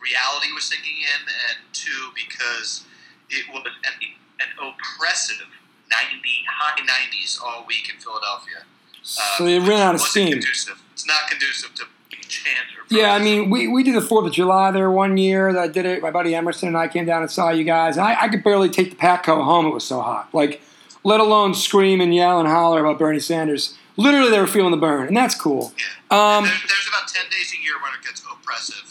reality 0.00 0.52
was 0.52 0.64
sinking 0.64 0.98
in, 1.00 1.20
and 1.48 1.58
two 1.72 2.12
because 2.14 2.84
it 3.30 3.46
was 3.52 3.64
an, 3.64 3.94
an 4.40 4.50
oppressive 4.60 5.46
ninety 5.90 6.44
high 6.48 6.80
nineties 6.80 7.40
all 7.44 7.64
week 7.66 7.90
in 7.92 8.00
Philadelphia. 8.00 8.64
So 9.02 9.44
they 9.44 9.58
ran 9.58 9.80
out 9.80 9.94
of 9.94 10.00
steam. 10.00 10.32
Conducive. 10.32 10.82
It's 10.92 11.06
not 11.06 11.28
conducive 11.28 11.74
to 11.76 11.84
Yeah, 12.90 13.14
I 13.14 13.18
mean, 13.18 13.50
we, 13.50 13.68
we 13.68 13.82
did 13.82 13.94
the 13.94 14.00
Fourth 14.00 14.26
of 14.26 14.32
July 14.32 14.70
there 14.70 14.90
one 14.90 15.16
year 15.16 15.52
that 15.52 15.60
I 15.60 15.68
did 15.68 15.86
it. 15.86 16.02
My 16.02 16.10
buddy 16.10 16.34
Emerson 16.34 16.68
and 16.68 16.76
I 16.76 16.88
came 16.88 17.06
down 17.06 17.22
and 17.22 17.30
saw 17.30 17.50
you 17.50 17.64
guys, 17.64 17.96
and 17.96 18.06
I, 18.06 18.22
I 18.22 18.28
could 18.28 18.44
barely 18.44 18.68
take 18.68 18.90
the 18.90 18.96
Patco 18.96 19.44
home. 19.44 19.66
It 19.66 19.70
was 19.70 19.84
so 19.84 20.00
hot. 20.00 20.28
Like, 20.34 20.60
let 21.02 21.20
alone 21.20 21.54
scream 21.54 22.00
and 22.00 22.14
yell 22.14 22.38
and 22.38 22.48
holler 22.48 22.80
about 22.84 22.98
Bernie 22.98 23.20
Sanders. 23.20 23.76
Literally, 23.96 24.30
they 24.30 24.40
were 24.40 24.46
feeling 24.46 24.70
the 24.70 24.76
burn, 24.76 25.08
and 25.08 25.16
that's 25.16 25.34
cool. 25.34 25.72
Um, 26.10 26.44
there, 26.44 26.52
there's 26.68 26.88
about 26.88 27.08
ten 27.08 27.24
days 27.30 27.54
a 27.58 27.62
year 27.62 27.74
when 27.82 27.92
it 27.98 28.04
gets 28.04 28.22
oppressive, 28.30 28.89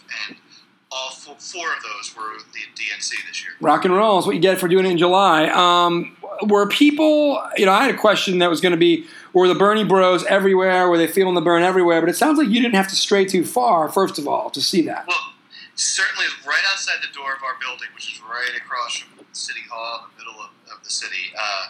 all 0.91 1.11
four, 1.11 1.35
four 1.37 1.67
of 1.73 1.83
those 1.83 2.15
were 2.15 2.37
the 2.51 2.59
DNC 2.75 3.11
this 3.27 3.43
year. 3.43 3.53
rock 3.61 3.85
and 3.85 3.95
roll 3.95 4.17
is 4.17 4.25
what 4.25 4.33
you 4.35 4.41
get 4.41 4.57
for 4.59 4.67
doing 4.67 4.85
it 4.85 4.89
in 4.91 4.97
July. 4.97 5.47
Um, 5.49 6.17
were 6.47 6.67
people, 6.67 7.39
you 7.57 7.65
know, 7.65 7.71
I 7.71 7.83
had 7.85 7.93
a 7.93 7.97
question 7.97 8.39
that 8.39 8.49
was 8.49 8.59
going 8.59 8.71
to 8.71 8.77
be, 8.77 9.05
were 9.33 9.47
the 9.47 9.53
Bernie 9.55 9.83
bros 9.83 10.25
everywhere? 10.25 10.89
Were 10.89 10.97
they 10.97 11.05
feeling 11.07 11.35
the 11.35 11.41
burn 11.41 11.61
everywhere? 11.61 12.01
But 12.01 12.09
it 12.09 12.15
sounds 12.15 12.39
like 12.39 12.47
you 12.47 12.59
didn't 12.61 12.73
have 12.75 12.87
to 12.87 12.95
stray 12.95 13.25
too 13.25 13.45
far, 13.45 13.87
first 13.89 14.17
of 14.17 14.27
all, 14.27 14.49
to 14.49 14.61
see 14.61 14.81
that. 14.83 15.05
Well, 15.07 15.33
certainly 15.75 16.25
right 16.47 16.63
outside 16.71 16.97
the 17.03 17.13
door 17.13 17.33
of 17.35 17.43
our 17.43 17.53
building, 17.61 17.89
which 17.93 18.11
is 18.11 18.21
right 18.21 18.57
across 18.57 18.97
from 18.97 19.25
City 19.33 19.61
Hall 19.69 20.05
in 20.05 20.17
the 20.17 20.23
middle 20.25 20.41
of, 20.41 20.49
of 20.75 20.83
the 20.83 20.89
city, 20.89 21.31
uh, 21.39 21.65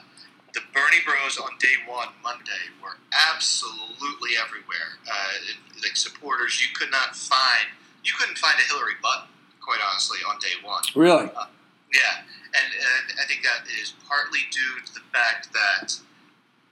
the 0.53 0.61
Bernie 0.73 1.03
Bros 1.05 1.37
on 1.37 1.51
day 1.59 1.75
one, 1.89 2.07
Monday, 2.23 2.71
were 2.81 2.95
absolutely 3.11 4.31
everywhere. 4.41 4.95
Uh, 5.11 5.31
it- 5.49 5.57
like 5.81 5.95
supporters, 5.95 6.59
you 6.61 6.67
could 6.75 6.91
not 6.91 7.15
find, 7.15 7.67
you 8.03 8.13
couldn't 8.17 8.37
find 8.37 8.55
a 8.59 8.63
Hillary 8.63 8.97
button, 9.01 9.29
quite 9.61 9.79
honestly, 9.89 10.19
on 10.27 10.39
day 10.39 10.55
one. 10.63 10.83
Really? 10.95 11.29
Yeah, 11.93 12.21
and, 12.53 12.69
and 12.73 13.19
I 13.19 13.25
think 13.25 13.43
that 13.43 13.65
is 13.81 13.93
partly 14.07 14.39
due 14.51 14.85
to 14.85 14.93
the 14.93 15.01
fact 15.11 15.51
that 15.53 15.99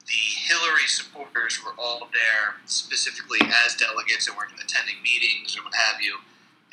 the 0.06 0.14
Hillary 0.14 0.88
supporters 0.88 1.60
were 1.64 1.74
all 1.78 2.08
there 2.14 2.56
specifically 2.66 3.40
as 3.66 3.76
delegates 3.76 4.28
and 4.28 4.38
were 4.38 4.48
attending 4.64 4.96
meetings 5.04 5.56
and 5.56 5.66
what 5.66 5.74
have 5.74 6.02
you, 6.02 6.18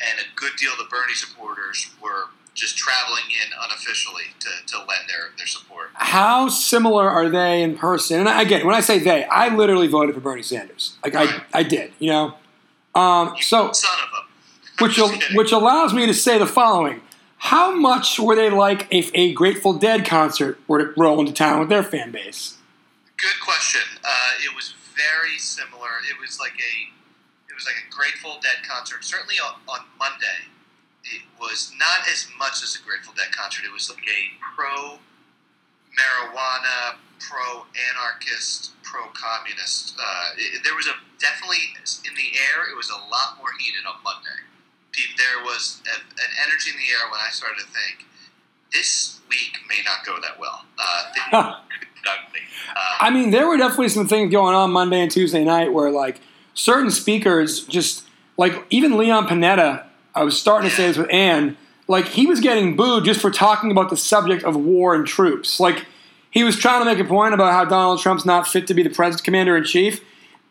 and 0.01 0.21
a 0.21 0.29
good 0.37 0.57
deal 0.57 0.73
of 0.73 0.79
the 0.79 0.85
Bernie 0.85 1.15
supporters 1.15 1.91
were 2.01 2.25
just 2.55 2.77
traveling 2.77 3.25
in 3.31 3.51
unofficially 3.65 4.31
to, 4.39 4.49
to 4.67 4.79
lend 4.79 5.09
their, 5.09 5.31
their 5.37 5.47
support. 5.47 5.91
How 5.95 6.49
similar 6.49 7.11
are 7.11 7.29
they 7.29 7.63
in 7.63 7.77
person? 7.77 8.21
And 8.21 8.29
again, 8.29 8.65
when 8.65 8.77
I 8.77 8.81
say 8.81 9.01
they, 9.01 9.25
I 9.25 9.55
literally 9.55 9.89
voted 9.89 10.15
for 10.15 10.21
Bernie 10.21 10.43
Sanders. 10.43 10.97
Like 11.03 11.17
I, 11.17 11.43
I 11.53 11.63
did, 11.65 11.93
you 11.99 12.11
know. 12.11 12.35
Um, 12.95 13.35
so, 13.41 13.73
Son 13.73 13.99
of 14.05 14.13
them. 14.13 14.21
which 14.81 14.99
al- 14.99 15.13
which 15.35 15.53
allows 15.53 15.93
me 15.93 16.07
to 16.07 16.15
say 16.15 16.39
the 16.39 16.47
following: 16.47 17.01
How 17.39 17.75
much 17.75 18.19
were 18.19 18.35
they 18.35 18.51
like 18.51 18.87
if 18.91 19.11
a 19.15 19.33
Grateful 19.33 19.75
Dead 19.75 20.05
concert 20.05 20.59
were 20.67 20.87
to 20.87 21.01
roll 21.01 21.21
into 21.21 21.33
town 21.33 21.61
with 21.61 21.69
their 21.69 21.83
fan 21.83 22.11
base? 22.11 22.59
Good 23.17 23.41
question. 23.45 23.83
Uh, 24.03 24.45
it 24.45 24.55
was 24.55 24.75
very 24.95 25.39
similar. 25.39 26.03
It 26.11 26.19
was 26.21 26.39
like 26.41 26.55
a 26.55 26.75
it 27.49 27.55
was 27.55 27.67
like 27.67 27.77
a 27.87 27.95
Grateful 27.95 28.39
Dead 28.43 28.67
concert. 28.69 29.05
Certainly 29.05 29.37
on, 29.39 29.55
on 29.69 29.87
Monday, 29.99 30.51
it 31.05 31.23
was 31.39 31.73
not 31.79 32.09
as 32.11 32.27
much 32.39 32.63
as 32.63 32.75
a 32.75 32.83
Grateful 32.83 33.15
Dead 33.15 33.31
concert. 33.31 33.65
It 33.65 33.73
was 33.73 33.89
like 33.91 34.03
a 34.03 34.23
pro 34.43 34.99
marijuana, 35.95 36.99
pro 37.21 37.63
anarchist, 37.95 38.75
pro 38.83 39.07
communist. 39.15 39.95
Uh, 39.95 40.35
there 40.65 40.75
was 40.75 40.87
a 40.87 40.95
definitely 41.19 41.63
in 42.05 42.15
the 42.15 42.35
air. 42.51 42.67
It 42.71 42.77
was 42.77 42.91
a 42.91 42.99
lot 43.09 43.39
more 43.39 43.55
heated 43.59 43.87
on 43.87 44.03
Monday. 44.03 44.43
There 45.17 45.45
was 45.45 45.83
a, 45.87 46.01
an 46.01 46.31
energy 46.47 46.71
in 46.71 46.77
the 46.77 46.93
air 46.93 47.11
when 47.11 47.21
I 47.21 47.31
started 47.31 47.61
to 47.61 47.67
think 47.67 48.07
this 48.73 49.21
week 49.29 49.59
may 49.69 49.83
not 49.85 50.05
go 50.05 50.21
that 50.21 50.39
well. 50.39 50.65
Uh, 50.79 51.13
things 51.13 51.25
could 51.31 51.89
get 52.05 52.13
ugly. 52.13 52.41
Uh, 52.71 52.97
I 53.01 53.11
mean, 53.11 53.31
there 53.31 53.47
were 53.47 53.57
definitely 53.57 53.89
some 53.89 54.09
things 54.09 54.33
going 54.33 54.55
on 54.55 54.71
Monday 54.73 55.01
and 55.01 55.11
Tuesday 55.11 55.45
night 55.45 55.73
where 55.73 55.91
like 55.91 56.21
certain 56.55 56.91
speakers 56.91 57.65
just 57.65 58.05
like 58.37 58.65
even 58.71 58.97
Leon 58.97 59.27
Panetta 59.27 59.85
I 60.15 60.23
was 60.23 60.39
starting 60.41 60.71
to 60.71 60.75
say 60.75 60.87
this 60.87 60.97
with 60.97 61.13
Ann. 61.13 61.57
Like 61.89 62.07
he 62.07 62.27
was 62.27 62.41
getting 62.41 62.77
booed 62.77 63.05
just 63.05 63.21
for 63.21 63.31
talking 63.31 63.71
about 63.71 63.91
the 63.91 63.97
subject 63.97 64.45
of 64.45 64.57
war 64.57 64.95
and 64.95 65.07
troops. 65.07 65.59
Like 65.59 65.87
he 66.31 66.45
was 66.45 66.57
trying 66.57 66.81
to 66.81 66.85
make 66.85 66.99
a 66.99 67.09
point 67.09 67.35
about 67.35 67.53
how 67.53 67.65
Donald 67.65 68.01
Trump's 68.01 68.25
not 68.25 68.47
fit 68.47 68.67
to 68.69 68.75
be 68.75 68.83
the 68.83 68.91
president, 68.91 69.25
commander 69.25 69.57
in 69.57 69.65
chief, 69.65 70.03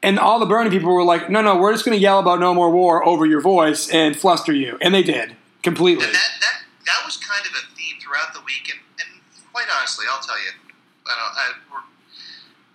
and 0.03 0.19
all 0.19 0.37
the 0.37 0.45
Bernie 0.45 0.69
people 0.69 0.93
were 0.93 1.03
like, 1.03 1.29
"No, 1.29 1.41
no, 1.41 1.55
we're 1.57 1.71
just 1.71 1.85
going 1.85 1.97
to 1.97 2.01
yell 2.01 2.19
about 2.19 2.39
no 2.39 2.53
more 2.53 2.69
war 2.69 3.03
over 3.07 3.25
your 3.25 3.41
voice 3.41 3.89
and 3.89 4.15
fluster 4.15 4.53
you," 4.53 4.77
and 4.81 4.93
they 4.93 5.01
did 5.01 5.35
completely. 5.63 6.05
And 6.05 6.13
that, 6.13 6.31
that 6.41 6.57
that 6.85 7.01
was 7.05 7.17
kind 7.17 7.41
of 7.47 7.53
a 7.55 7.63
theme 7.73 7.95
throughout 8.03 8.33
the 8.33 8.41
week, 8.41 8.69
and, 8.69 8.79
and 8.99 9.09
quite 9.51 9.65
honestly, 9.71 10.05
I'll 10.11 10.21
tell 10.21 10.37
you, 10.37 10.51
I 11.07 11.15
don't, 11.15 11.33
I, 11.33 11.45
we're, 11.71 11.85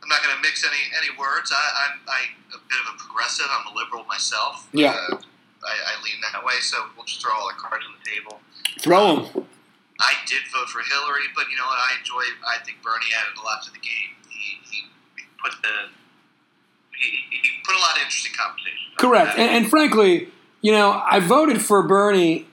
I'm 0.02 0.08
not 0.08 0.24
going 0.24 0.34
to 0.34 0.42
mix 0.42 0.64
any 0.64 0.82
any 0.96 1.12
words. 1.20 1.52
I, 1.52 1.60
I'm 1.60 2.00
I, 2.08 2.20
a 2.56 2.60
bit 2.66 2.80
of 2.82 2.94
a 2.94 2.98
progressive. 2.98 3.46
I'm 3.46 3.70
a 3.70 3.76
liberal 3.76 4.04
myself. 4.04 4.66
Yeah. 4.72 4.96
Uh, 4.96 5.20
I, 5.62 5.74
I 5.74 6.02
lean 6.02 6.16
that 6.32 6.42
way, 6.42 6.58
so 6.60 6.78
we'll 6.96 7.04
just 7.04 7.20
throw 7.20 7.34
all 7.34 7.48
the 7.48 7.60
cards 7.60 7.84
on 7.84 7.92
the 7.92 8.04
table. 8.08 8.40
Throw 8.80 9.26
them. 9.26 9.44
I 9.98 10.14
did 10.30 10.46
vote 10.54 10.70
for 10.70 10.80
Hillary, 10.86 11.26
but 11.34 11.50
you 11.50 11.58
know 11.58 11.66
what? 11.66 11.76
I 11.76 11.98
enjoy. 11.98 12.22
I 12.46 12.62
think 12.62 12.78
Bernie 12.80 13.10
added 13.10 13.34
a 13.36 13.42
lot 13.42 13.66
to 13.66 13.70
the 13.74 13.82
game. 13.82 14.14
He, 14.30 14.62
he 14.70 14.78
put 15.42 15.58
the 15.60 15.90
he, 17.00 17.18
he 17.30 17.48
put 17.64 17.74
a 17.74 17.78
lot 17.78 17.96
of 17.96 18.02
interesting 18.02 18.32
conversation. 18.36 18.92
Correct. 18.96 19.38
And, 19.38 19.50
and 19.50 19.70
frankly, 19.70 20.28
you 20.60 20.72
know, 20.72 21.02
I 21.06 21.20
voted 21.20 21.62
for 21.62 21.82
Bernie 21.82 22.46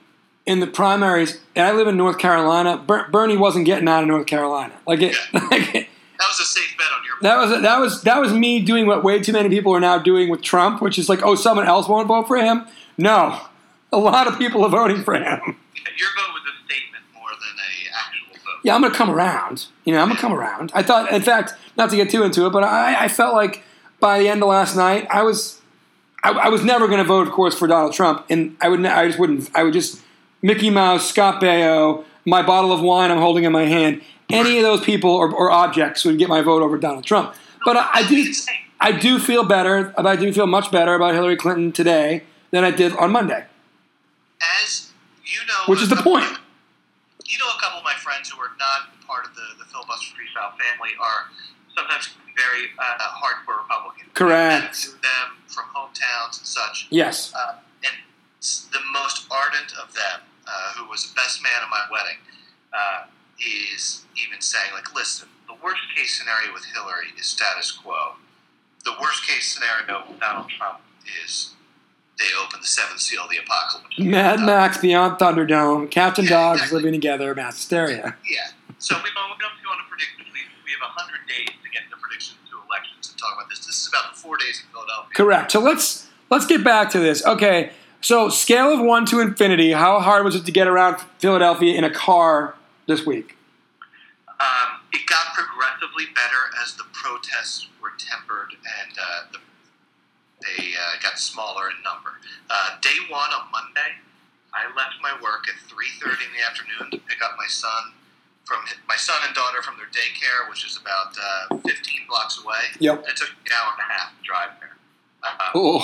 in 0.44 0.60
the 0.60 0.66
primaries, 0.66 1.40
and 1.56 1.66
I 1.66 1.72
live 1.72 1.88
in 1.88 1.96
North 1.96 2.18
Carolina. 2.18 2.76
Ber- 2.76 3.08
Bernie 3.10 3.36
wasn't 3.36 3.66
getting 3.66 3.88
out 3.88 4.02
of 4.02 4.08
North 4.08 4.26
Carolina. 4.26 4.74
Like 4.86 5.02
it. 5.02 5.16
Like 5.32 5.74
it 5.74 5.88
that 6.18 6.28
was 6.28 6.40
a 6.40 6.44
safe 6.44 6.76
bet 6.78 6.86
on 6.96 7.04
your 7.04 7.14
part. 7.14 7.22
that 7.22 7.36
was 7.36 7.62
that 7.62 7.78
was 7.78 8.02
that 8.02 8.20
was 8.20 8.32
me 8.32 8.60
doing 8.60 8.86
what 8.86 9.04
way 9.04 9.20
too 9.20 9.32
many 9.32 9.48
people 9.48 9.74
are 9.74 9.80
now 9.80 9.98
doing 9.98 10.28
with 10.28 10.42
Trump, 10.42 10.80
which 10.80 10.98
is 10.98 11.08
like, 11.08 11.22
oh, 11.22 11.34
someone 11.34 11.66
else 11.66 11.88
won't 11.88 12.08
vote 12.08 12.26
for 12.26 12.36
him. 12.36 12.66
No, 12.96 13.40
a 13.92 13.98
lot 13.98 14.26
of 14.26 14.38
people 14.38 14.64
are 14.64 14.70
voting 14.70 15.02
for 15.02 15.14
him. 15.14 15.22
Your 15.24 16.08
vote 16.16 16.32
was 16.32 16.42
a 16.46 16.64
statement 16.66 17.04
more 17.14 17.30
than 17.30 17.56
a 17.58 17.96
actual 17.96 18.34
vote. 18.34 18.60
Yeah, 18.64 18.74
I'm 18.74 18.82
gonna 18.82 18.94
come 18.94 19.10
around. 19.10 19.66
You 19.84 19.92
know, 19.94 20.00
I'm 20.00 20.08
gonna 20.08 20.20
come 20.20 20.32
around. 20.32 20.72
I 20.74 20.82
thought, 20.82 21.12
in 21.12 21.22
fact, 21.22 21.54
not 21.76 21.90
to 21.90 21.96
get 21.96 22.10
too 22.10 22.22
into 22.22 22.46
it, 22.46 22.50
but 22.50 22.64
I, 22.64 23.04
I 23.04 23.08
felt 23.08 23.34
like 23.34 23.62
by 24.00 24.18
the 24.18 24.28
end 24.28 24.42
of 24.42 24.48
last 24.48 24.76
night, 24.76 25.06
I 25.10 25.22
was, 25.22 25.60
I, 26.22 26.30
I 26.32 26.48
was 26.48 26.64
never 26.64 26.88
gonna 26.88 27.04
vote, 27.04 27.26
of 27.26 27.32
course, 27.32 27.58
for 27.58 27.66
Donald 27.66 27.92
Trump, 27.92 28.26
and 28.28 28.56
I 28.60 28.68
would, 28.68 28.84
I 28.84 29.06
just 29.06 29.18
wouldn't. 29.18 29.50
I 29.54 29.62
would 29.62 29.72
just 29.72 30.02
Mickey 30.42 30.70
Mouse, 30.70 31.08
Scott 31.08 31.42
Baio, 31.42 32.04
my 32.24 32.42
bottle 32.42 32.72
of 32.72 32.80
wine 32.80 33.10
I'm 33.10 33.18
holding 33.18 33.44
in 33.44 33.52
my 33.52 33.64
hand. 33.64 34.02
Any 34.28 34.58
of 34.58 34.64
those 34.64 34.80
people 34.82 35.10
or, 35.10 35.32
or 35.32 35.50
objects 35.50 36.04
would 36.04 36.18
get 36.18 36.28
my 36.28 36.42
vote 36.42 36.62
over 36.62 36.76
Donald 36.78 37.04
Trump. 37.04 37.34
But 37.64 37.76
I, 37.76 37.88
I 37.94 38.08
do, 38.08 38.32
I 38.80 38.92
do 38.92 39.18
feel 39.18 39.44
better. 39.44 39.94
I 39.96 40.16
do 40.16 40.32
feel 40.32 40.46
much 40.46 40.70
better 40.70 40.94
about 40.94 41.14
Hillary 41.14 41.36
Clinton 41.36 41.72
today 41.72 42.24
than 42.50 42.64
I 42.64 42.70
did 42.70 42.92
on 42.92 43.12
Monday. 43.12 43.44
As 44.60 44.92
you 45.24 45.40
know, 45.46 45.64
Which 45.66 45.82
is 45.82 45.88
the 45.88 45.96
point. 45.96 46.26
You 47.26 47.38
know, 47.38 47.50
a 47.56 47.60
couple 47.60 47.78
of 47.78 47.84
my 47.84 47.94
friends 47.94 48.30
who 48.30 48.40
are 48.40 48.50
not 48.58 48.94
part 49.06 49.26
of 49.26 49.34
the, 49.34 49.42
the 49.58 49.64
filibuster 49.64 50.14
freestyle 50.14 50.54
family 50.58 50.90
are 51.00 51.30
sometimes 51.74 52.14
very 52.36 52.68
uh, 52.78 52.98
hardcore 53.16 53.62
Republicans. 53.62 54.10
Correct. 54.14 54.86
Them 55.02 55.28
from 55.48 55.64
hometowns 55.74 56.38
and 56.38 56.46
such. 56.46 56.86
Yes. 56.90 57.32
Uh, 57.34 57.56
and 57.84 57.94
the 58.72 58.80
most 58.92 59.26
ardent 59.30 59.72
of 59.82 59.92
them, 59.94 60.20
uh, 60.46 60.72
who 60.76 60.88
was 60.88 61.08
the 61.08 61.14
best 61.14 61.42
man 61.42 61.52
at 61.62 61.68
my 61.70 61.84
wedding, 61.90 62.18
uh, 62.72 63.06
is 63.40 64.04
even 64.22 64.40
saying, 64.40 64.72
like, 64.74 64.94
listen, 64.94 65.28
the 65.48 65.54
worst 65.64 65.82
case 65.96 66.18
scenario 66.18 66.52
with 66.52 66.64
Hillary 66.66 67.08
is 67.18 67.26
status 67.26 67.72
quo. 67.72 68.14
The 68.84 68.92
worst 69.00 69.26
case 69.26 69.48
scenario 69.52 70.04
with 70.08 70.20
Donald 70.20 70.48
Trump 70.50 70.78
is 71.24 71.54
they 72.18 72.24
open 72.42 72.60
the 72.60 72.66
seventh 72.66 73.00
seal 73.00 73.22
of 73.24 73.30
the 73.30 73.38
apocalypse. 73.38 73.98
Mad 73.98 74.40
Max 74.40 74.78
Beyond 74.78 75.18
Thunderdome, 75.18 75.90
Captain 75.90 76.24
Yeah, 76.24 76.30
Dogs 76.30 76.60
exactly. 76.60 76.78
living 76.78 76.92
together, 76.92 77.34
mass 77.34 77.56
hysteria. 77.56 78.16
Yeah. 78.30 78.38
So 78.78 78.94
we 78.96 79.10
don't, 79.14 79.30
we 79.36 79.42
don't 79.42 79.52
go 79.64 79.70
on 79.72 79.78
a 79.80 79.88
prediction. 80.76 80.76
We, 80.76 80.76
we 80.76 80.80
have 80.80 80.96
100 80.96 81.28
days 81.28 81.56
to 81.62 81.68
get 81.70 81.82
the 81.90 81.96
predictions 81.96 82.38
to 82.50 82.56
elections 82.68 83.10
and 83.10 83.18
talk 83.18 83.34
about 83.36 83.48
this. 83.48 83.64
This 83.64 83.80
is 83.80 83.88
about 83.88 84.14
the 84.14 84.20
four 84.20 84.36
days 84.36 84.62
in 84.64 84.70
Philadelphia. 84.72 85.14
Correct. 85.14 85.52
So 85.52 85.60
let's 85.60 86.08
let's 86.30 86.46
get 86.46 86.64
back 86.64 86.90
to 86.90 86.98
this. 86.98 87.24
Okay. 87.24 87.70
So 88.00 88.28
scale 88.28 88.72
of 88.72 88.80
one 88.80 89.06
to 89.06 89.20
infinity. 89.20 89.72
How 89.72 90.00
hard 90.00 90.24
was 90.24 90.36
it 90.36 90.44
to 90.46 90.52
get 90.52 90.68
around 90.68 91.00
Philadelphia 91.18 91.74
in 91.76 91.82
a 91.82 91.90
car 91.90 92.54
this 92.86 93.04
week? 93.06 93.36
Um, 94.28 94.84
it 94.92 95.06
got 95.06 95.32
progressively 95.34 96.12
better 96.14 96.42
as 96.62 96.74
the 96.74 96.84
protests 96.92 97.68
were 97.80 97.96
tempered 97.98 98.52
and 98.52 98.92
uh, 99.00 99.32
the, 99.32 99.38
they 100.44 100.76
uh, 100.76 101.02
got 101.02 101.18
smaller 101.18 101.70
in 101.72 101.76
number. 101.82 102.20
Uh, 102.50 102.76
day 102.82 102.94
one 103.08 103.32
on 103.32 103.50
Monday, 103.50 103.96
I 104.52 104.68
left 104.76 105.00
my 105.02 105.16
work 105.24 105.48
at 105.48 105.56
3.30 105.66 106.12
in 106.12 106.30
the 106.36 106.44
afternoon 106.44 106.90
to 106.92 106.98
pick 107.08 107.24
up 107.24 107.32
my 107.38 107.48
son 107.48 107.96
from 108.46 108.62
my 108.88 108.96
son 108.96 109.16
and 109.26 109.34
daughter 109.34 109.60
from 109.60 109.74
their 109.76 109.90
daycare, 109.90 110.48
which 110.48 110.64
is 110.64 110.78
about 110.80 111.12
uh, 111.18 111.58
15 111.66 112.06
blocks 112.08 112.40
away. 112.42 112.70
Yep. 112.78 113.04
It 113.10 113.16
took 113.16 113.28
me 113.30 113.42
an 113.46 113.52
hour 113.58 113.74
and 113.74 113.82
a 113.82 113.92
half 113.92 114.16
to 114.16 114.22
drive 114.24 114.50
there. 114.62 114.74
Uh, 115.22 115.50
Oh, 115.54 115.82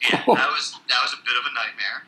Yeah, 0.00 0.22
that 0.24 0.50
was 0.54 0.78
that 0.88 1.00
was 1.02 1.12
a 1.12 1.20
bit 1.26 1.34
of 1.34 1.42
a 1.50 1.52
nightmare. 1.58 2.06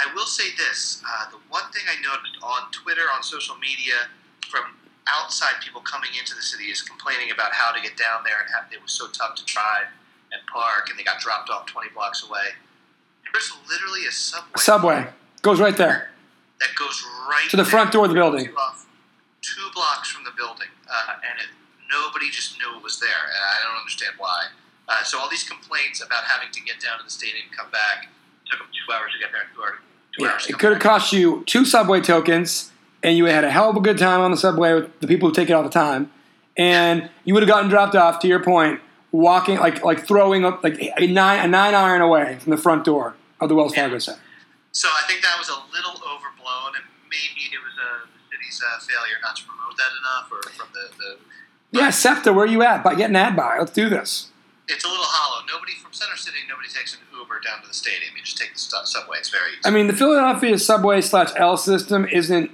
I 0.00 0.08
will 0.14 0.24
say 0.26 0.48
this: 0.56 1.02
uh, 1.04 1.30
the 1.30 1.36
one 1.52 1.68
thing 1.72 1.84
I 1.84 2.00
noticed 2.00 2.40
on 2.42 2.72
Twitter, 2.72 3.04
on 3.14 3.22
social 3.22 3.56
media, 3.60 4.08
from 4.48 4.64
outside 5.06 5.60
people 5.62 5.82
coming 5.82 6.10
into 6.18 6.34
the 6.34 6.40
city 6.40 6.64
is 6.72 6.80
complaining 6.80 7.30
about 7.30 7.52
how 7.52 7.72
to 7.76 7.80
get 7.82 7.96
down 7.98 8.24
there 8.24 8.40
and 8.40 8.48
how 8.50 8.64
it 8.72 8.80
was 8.80 8.92
so 8.92 9.06
tough 9.12 9.34
to 9.36 9.44
drive 9.44 9.84
and 10.32 10.40
park, 10.50 10.88
and 10.88 10.98
they 10.98 11.04
got 11.04 11.20
dropped 11.20 11.50
off 11.50 11.66
twenty 11.66 11.90
blocks 11.92 12.24
away. 12.26 12.56
There's 13.32 13.52
literally 13.68 14.06
a 14.08 14.12
subway. 14.12 14.56
subway 14.56 15.06
goes 15.42 15.60
right 15.60 15.76
there. 15.76 16.08
that 16.60 16.70
goes 16.78 17.04
right 17.28 17.46
To 17.50 17.56
the 17.58 17.64
front 17.66 17.92
door 17.92 18.04
of 18.04 18.10
the 18.10 18.14
building. 18.14 18.48
off- 18.56 18.85
two 19.46 19.70
blocks 19.74 20.10
from 20.10 20.24
the 20.24 20.34
building, 20.36 20.68
uh, 20.90 21.22
and 21.22 21.38
it, 21.38 21.50
nobody 21.86 22.30
just 22.30 22.58
knew 22.58 22.76
it 22.76 22.82
was 22.82 22.98
there, 22.98 23.22
and 23.30 23.38
I 23.38 23.56
don't 23.62 23.78
understand 23.78 24.14
why. 24.18 24.50
Uh, 24.88 25.02
so 25.04 25.18
all 25.18 25.28
these 25.30 25.46
complaints 25.46 26.02
about 26.02 26.24
having 26.24 26.50
to 26.52 26.60
get 26.62 26.80
down 26.80 26.98
to 26.98 27.04
the 27.04 27.10
stadium, 27.10 27.46
and 27.48 27.56
come 27.56 27.70
back, 27.70 28.08
took 28.50 28.58
them 28.58 28.68
two 28.74 28.92
hours 28.92 29.12
to 29.14 29.18
get 29.18 29.30
there, 29.32 29.42
two 29.54 29.62
hours. 29.62 29.78
Two 30.18 30.24
Yeah, 30.24 30.32
hours 30.32 30.46
it 30.46 30.58
could 30.58 30.72
have 30.72 30.82
cost 30.82 31.12
you 31.12 31.44
two 31.46 31.64
subway 31.64 32.00
tokens, 32.00 32.72
and 33.02 33.16
you 33.16 33.26
had 33.26 33.44
a 33.44 33.50
hell 33.50 33.70
of 33.70 33.76
a 33.76 33.80
good 33.80 33.98
time 33.98 34.20
on 34.20 34.30
the 34.30 34.36
subway 34.36 34.74
with 34.74 35.00
the 35.00 35.06
people 35.06 35.28
who 35.28 35.34
take 35.34 35.50
it 35.50 35.52
all 35.52 35.62
the 35.62 35.68
time, 35.70 36.10
and 36.56 37.08
you 37.24 37.34
would 37.34 37.42
have 37.42 37.48
gotten 37.48 37.68
dropped 37.70 37.94
off. 37.94 38.18
To 38.20 38.28
your 38.28 38.42
point, 38.42 38.80
walking 39.12 39.58
like 39.58 39.84
like 39.84 40.06
throwing 40.06 40.44
up 40.44 40.64
like 40.64 40.80
a 40.80 41.06
nine 41.06 41.44
a 41.44 41.48
nine 41.48 41.74
iron 41.74 42.00
away 42.00 42.38
from 42.40 42.50
the 42.50 42.56
front 42.56 42.84
door 42.84 43.14
of 43.40 43.48
the 43.48 43.54
Wells 43.54 43.74
Fargo 43.74 43.98
Center. 43.98 44.20
So 44.72 44.88
I 44.88 45.06
think 45.06 45.22
that 45.22 45.36
was 45.38 45.48
a 45.48 45.58
little 45.72 45.96
overblown, 46.04 46.76
and 46.76 46.84
maybe 47.08 47.48
it 47.52 47.60
was 47.60 47.74
uh, 47.80 48.06
city's 48.46 48.62
uh, 48.62 48.78
failure 48.80 49.16
not 49.22 49.36
to 49.36 49.44
promote 49.44 49.76
that 49.76 49.92
enough, 50.00 50.30
or 50.32 50.42
from 50.50 50.68
the, 50.72 50.88
the 50.98 51.78
Yeah, 51.78 51.90
SEPTA, 51.90 52.32
where 52.32 52.44
are 52.44 52.48
you 52.48 52.62
at? 52.62 52.82
By 52.82 52.94
getting 52.94 53.16
ad 53.16 53.36
buy. 53.36 53.56
Let's 53.58 53.72
do 53.72 53.88
this. 53.88 54.30
it's 54.68 54.84
a 54.84 54.88
little 54.88 55.04
hollow. 55.04 55.44
Nobody 55.52 55.72
from 55.74 55.92
Center 55.92 56.16
City, 56.16 56.38
nobody 56.48 56.68
takes 56.68 56.94
an 56.94 57.00
Uber 57.16 57.40
down 57.40 57.62
to 57.62 57.68
the 57.68 57.74
stadium. 57.74 58.12
You 58.16 58.22
just 58.22 58.38
take 58.38 58.52
the 58.52 58.58
subway. 58.58 59.18
It's 59.18 59.30
very 59.30 59.50
easy. 59.52 59.60
I 59.64 59.70
mean, 59.70 59.86
the 59.86 59.92
Philadelphia 59.92 60.58
subway 60.58 61.00
slash 61.00 61.30
L 61.36 61.56
system 61.56 62.06
isn't 62.06 62.50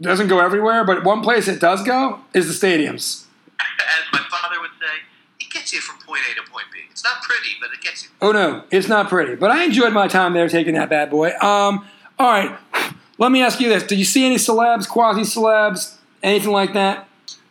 doesn't 0.00 0.26
go 0.26 0.40
everywhere, 0.40 0.84
but 0.84 1.04
one 1.04 1.22
place 1.22 1.46
it 1.46 1.60
does 1.60 1.82
go 1.84 2.20
is 2.34 2.46
the 2.48 2.66
stadiums. 2.66 3.24
As 3.60 4.12
my 4.12 4.18
father 4.28 4.60
would 4.60 4.72
say, 4.80 5.02
it 5.38 5.50
gets 5.52 5.72
you 5.72 5.80
from 5.80 5.96
point 6.04 6.20
A 6.30 6.34
to 6.34 6.50
point 6.50 6.66
B. 6.72 6.80
It's 6.90 7.04
not 7.04 7.22
pretty, 7.22 7.50
but 7.60 7.70
it 7.72 7.80
gets 7.80 8.02
you. 8.04 8.10
Oh 8.20 8.32
no, 8.32 8.64
it's 8.72 8.88
not 8.88 9.08
pretty. 9.08 9.36
But 9.36 9.50
I 9.52 9.64
enjoyed 9.64 9.92
my 9.92 10.08
time 10.08 10.32
there 10.32 10.48
taking 10.48 10.74
that 10.74 10.90
bad 10.90 11.10
boy. 11.10 11.28
Um, 11.40 11.86
all 12.18 12.30
right, 12.30 12.56
let 13.24 13.32
me 13.32 13.42
ask 13.42 13.58
you 13.58 13.68
this: 13.70 13.82
Did 13.82 13.98
you 13.98 14.04
see 14.04 14.24
any 14.26 14.36
celebs, 14.36 14.86
quasi 14.86 15.22
celebs, 15.22 15.96
anything 16.22 16.52
like 16.52 16.74
that? 16.74 17.08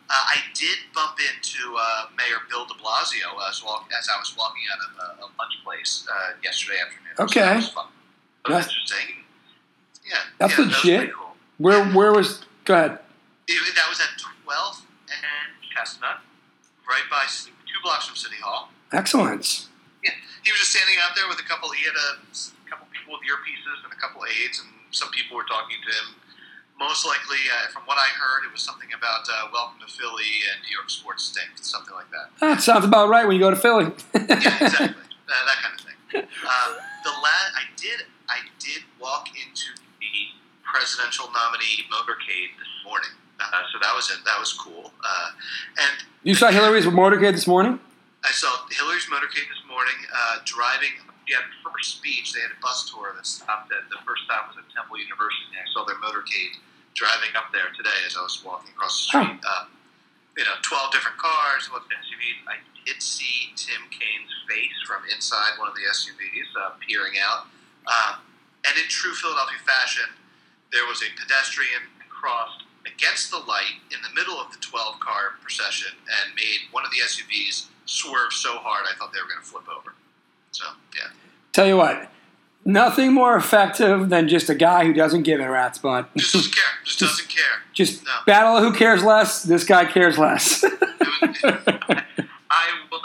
Uh, 0.08 0.12
I 0.14 0.36
did 0.54 0.78
bump 0.94 1.18
into 1.18 1.74
uh, 1.76 2.06
Mayor 2.16 2.38
Bill 2.48 2.64
De 2.66 2.74
Blasio 2.74 3.34
as, 3.48 3.64
walk, 3.64 3.88
as 3.98 4.08
I 4.08 4.18
was 4.20 4.32
walking 4.38 4.62
out 4.72 4.78
of 4.86 5.18
a, 5.18 5.22
a 5.22 5.26
lunch 5.38 5.54
place 5.64 6.06
uh, 6.08 6.32
yesterday 6.44 6.78
afternoon. 6.78 7.14
So 7.16 7.24
Okay. 7.24 7.40
that 7.60 7.72
fun. 7.72 7.86
That 8.44 8.50
That's- 8.50 8.66
interesting. 8.68 9.24
Yeah, 10.06 10.18
That's 10.38 10.52
yeah, 10.52 10.64
that 10.64 10.70
legit. 10.70 10.98
pretty 11.00 11.12
cool. 11.16 11.34
Where 11.58 11.84
where 11.90 12.12
was? 12.12 12.44
Go 12.64 12.74
ahead. 12.74 12.98
It- 13.48 13.74
that 13.74 13.88
was 13.88 13.98
at 13.98 14.14
12th 14.20 14.82
and 15.10 15.50
Chestnut, 15.74 16.20
right 16.88 17.06
by 17.10 17.24
two 17.26 17.80
blocks 17.82 18.06
from 18.06 18.14
City 18.16 18.36
Hall. 18.40 18.68
Excellent. 18.92 19.66
Yeah, 20.04 20.12
he 20.44 20.52
was 20.52 20.60
just 20.60 20.70
standing 20.72 20.94
out 21.02 21.16
there 21.16 21.26
with 21.28 21.40
a 21.40 21.48
couple. 21.48 21.70
He 21.72 21.82
had 21.84 21.96
a, 21.96 22.22
couple 22.70 22.86
people 22.92 23.14
with 23.18 23.24
earpieces 23.26 23.82
and 23.82 23.90
a 23.92 23.96
couple 23.96 24.22
aides, 24.28 24.60
and 24.62 24.70
some 24.94 25.10
people 25.10 25.36
were 25.36 25.44
talking 25.44 25.76
to 25.82 25.90
him. 25.90 26.14
Most 26.78 27.06
likely, 27.06 27.38
uh, 27.54 27.70
from 27.70 27.82
what 27.86 27.98
I 27.98 28.08
heard, 28.18 28.46
it 28.46 28.52
was 28.52 28.62
something 28.62 28.88
about 28.96 29.26
uh, 29.30 29.46
"Welcome 29.52 29.78
to 29.86 29.90
Philly" 29.92 30.32
and 30.50 30.62
New 30.66 30.74
York 30.74 30.90
sports 30.90 31.24
stink, 31.24 31.50
something 31.60 31.94
like 31.94 32.10
that. 32.10 32.30
That 32.40 32.62
sounds 32.62 32.84
about 32.84 33.08
right 33.08 33.26
when 33.26 33.36
you 33.36 33.42
go 33.42 33.50
to 33.50 33.56
Philly. 33.56 33.84
Yeah, 34.14 34.22
exactly, 34.66 34.86
uh, 34.90 35.44
that 35.46 35.58
kind 35.62 35.74
of 35.74 35.80
thing. 35.86 35.96
Um, 36.46 36.70
the 37.04 37.10
la- 37.10 37.50
I 37.58 37.64
did, 37.76 38.06
I 38.28 38.38
did 38.58 38.82
walk 39.00 39.28
into 39.38 39.70
the 40.00 40.14
presidential 40.66 41.26
nominee 41.32 41.86
motorcade 41.90 42.54
this 42.58 42.72
morning, 42.84 43.10
uh, 43.40 43.62
so 43.72 43.78
that 43.80 43.94
was 43.94 44.10
it. 44.10 44.18
That 44.24 44.38
was 44.40 44.52
cool. 44.52 44.92
Uh, 45.04 45.30
and 45.78 46.04
you 46.24 46.34
saw 46.34 46.50
Hillary's 46.50 46.86
motorcade 46.86 47.32
this 47.32 47.46
morning. 47.46 47.78
I 48.24 48.30
saw 48.32 48.48
Hillary's 48.70 49.06
motorcade 49.06 49.46
this 49.48 49.62
morning, 49.68 49.94
uh, 50.12 50.38
driving 50.44 50.90
yeah, 51.28 51.40
first 51.64 51.98
speech, 51.98 52.32
they 52.32 52.40
had 52.40 52.52
a 52.52 52.60
bus 52.60 52.90
tour 52.90 53.12
that 53.16 53.26
stopped 53.26 53.72
at 53.72 53.88
the 53.88 54.00
first 54.04 54.24
stop 54.28 54.52
was 54.52 54.60
at 54.60 54.68
Temple 54.72 55.00
University. 55.00 55.56
And 55.56 55.64
I 55.64 55.68
saw 55.72 55.84
their 55.84 55.98
motorcade 56.00 56.60
driving 56.94 57.32
up 57.34 57.50
there 57.50 57.72
today 57.74 57.96
as 58.06 58.16
I 58.16 58.22
was 58.22 58.38
walking 58.44 58.70
across 58.76 58.94
the 58.94 59.18
street. 59.18 59.40
Uh, 59.42 59.66
you 60.36 60.44
know, 60.44 60.58
12 60.62 60.90
different 60.90 61.18
cars, 61.18 61.70
looked 61.70 61.90
at 61.94 62.02
SUVs. 62.02 62.42
I 62.50 62.58
did 62.84 63.00
see 63.00 63.54
Tim 63.54 63.86
Kaine's 63.90 64.34
face 64.50 64.78
from 64.86 65.06
inside 65.08 65.56
one 65.58 65.70
of 65.70 65.76
the 65.78 65.86
SUVs 65.86 66.50
uh, 66.58 66.74
peering 66.82 67.14
out. 67.22 67.46
Um, 67.86 68.20
and 68.66 68.74
in 68.76 68.86
true 68.88 69.14
Philadelphia 69.14 69.62
fashion, 69.62 70.10
there 70.72 70.86
was 70.86 71.02
a 71.02 71.10
pedestrian 71.14 71.86
crossed 72.10 72.64
against 72.86 73.30
the 73.30 73.38
light 73.38 73.80
in 73.92 74.00
the 74.02 74.12
middle 74.14 74.40
of 74.40 74.50
the 74.50 74.58
12 74.58 75.00
car 75.00 75.36
procession 75.40 75.92
and 76.08 76.34
made 76.34 76.72
one 76.72 76.84
of 76.84 76.90
the 76.90 77.00
SUVs 77.04 77.68
swerve 77.86 78.32
so 78.32 78.56
hard 78.58 78.86
I 78.88 78.96
thought 78.96 79.12
they 79.12 79.20
were 79.20 79.28
going 79.28 79.44
to 79.44 79.46
flip 79.46 79.68
over. 79.68 79.94
So, 80.54 80.64
yeah. 80.96 81.08
Tell 81.52 81.66
you 81.66 81.76
what, 81.76 82.08
nothing 82.64 83.12
more 83.12 83.36
effective 83.36 84.08
than 84.08 84.28
just 84.28 84.48
a 84.48 84.54
guy 84.54 84.84
who 84.84 84.92
doesn't 84.92 85.24
give 85.24 85.40
a 85.40 85.50
rat's 85.50 85.78
butt. 85.78 86.08
Just 86.16 86.32
doesn't 86.34 86.54
care. 86.54 86.64
Just 86.84 87.00
doesn't 87.00 87.28
care. 87.28 87.44
Just 87.72 88.04
No. 88.04 88.10
battle 88.24 88.60
who 88.60 88.72
cares 88.76 89.02
less. 89.02 89.42
This 89.42 89.64
guy 89.64 89.84
cares 89.84 90.16
less. 90.16 90.62
I 91.44 92.70
was 92.90 93.00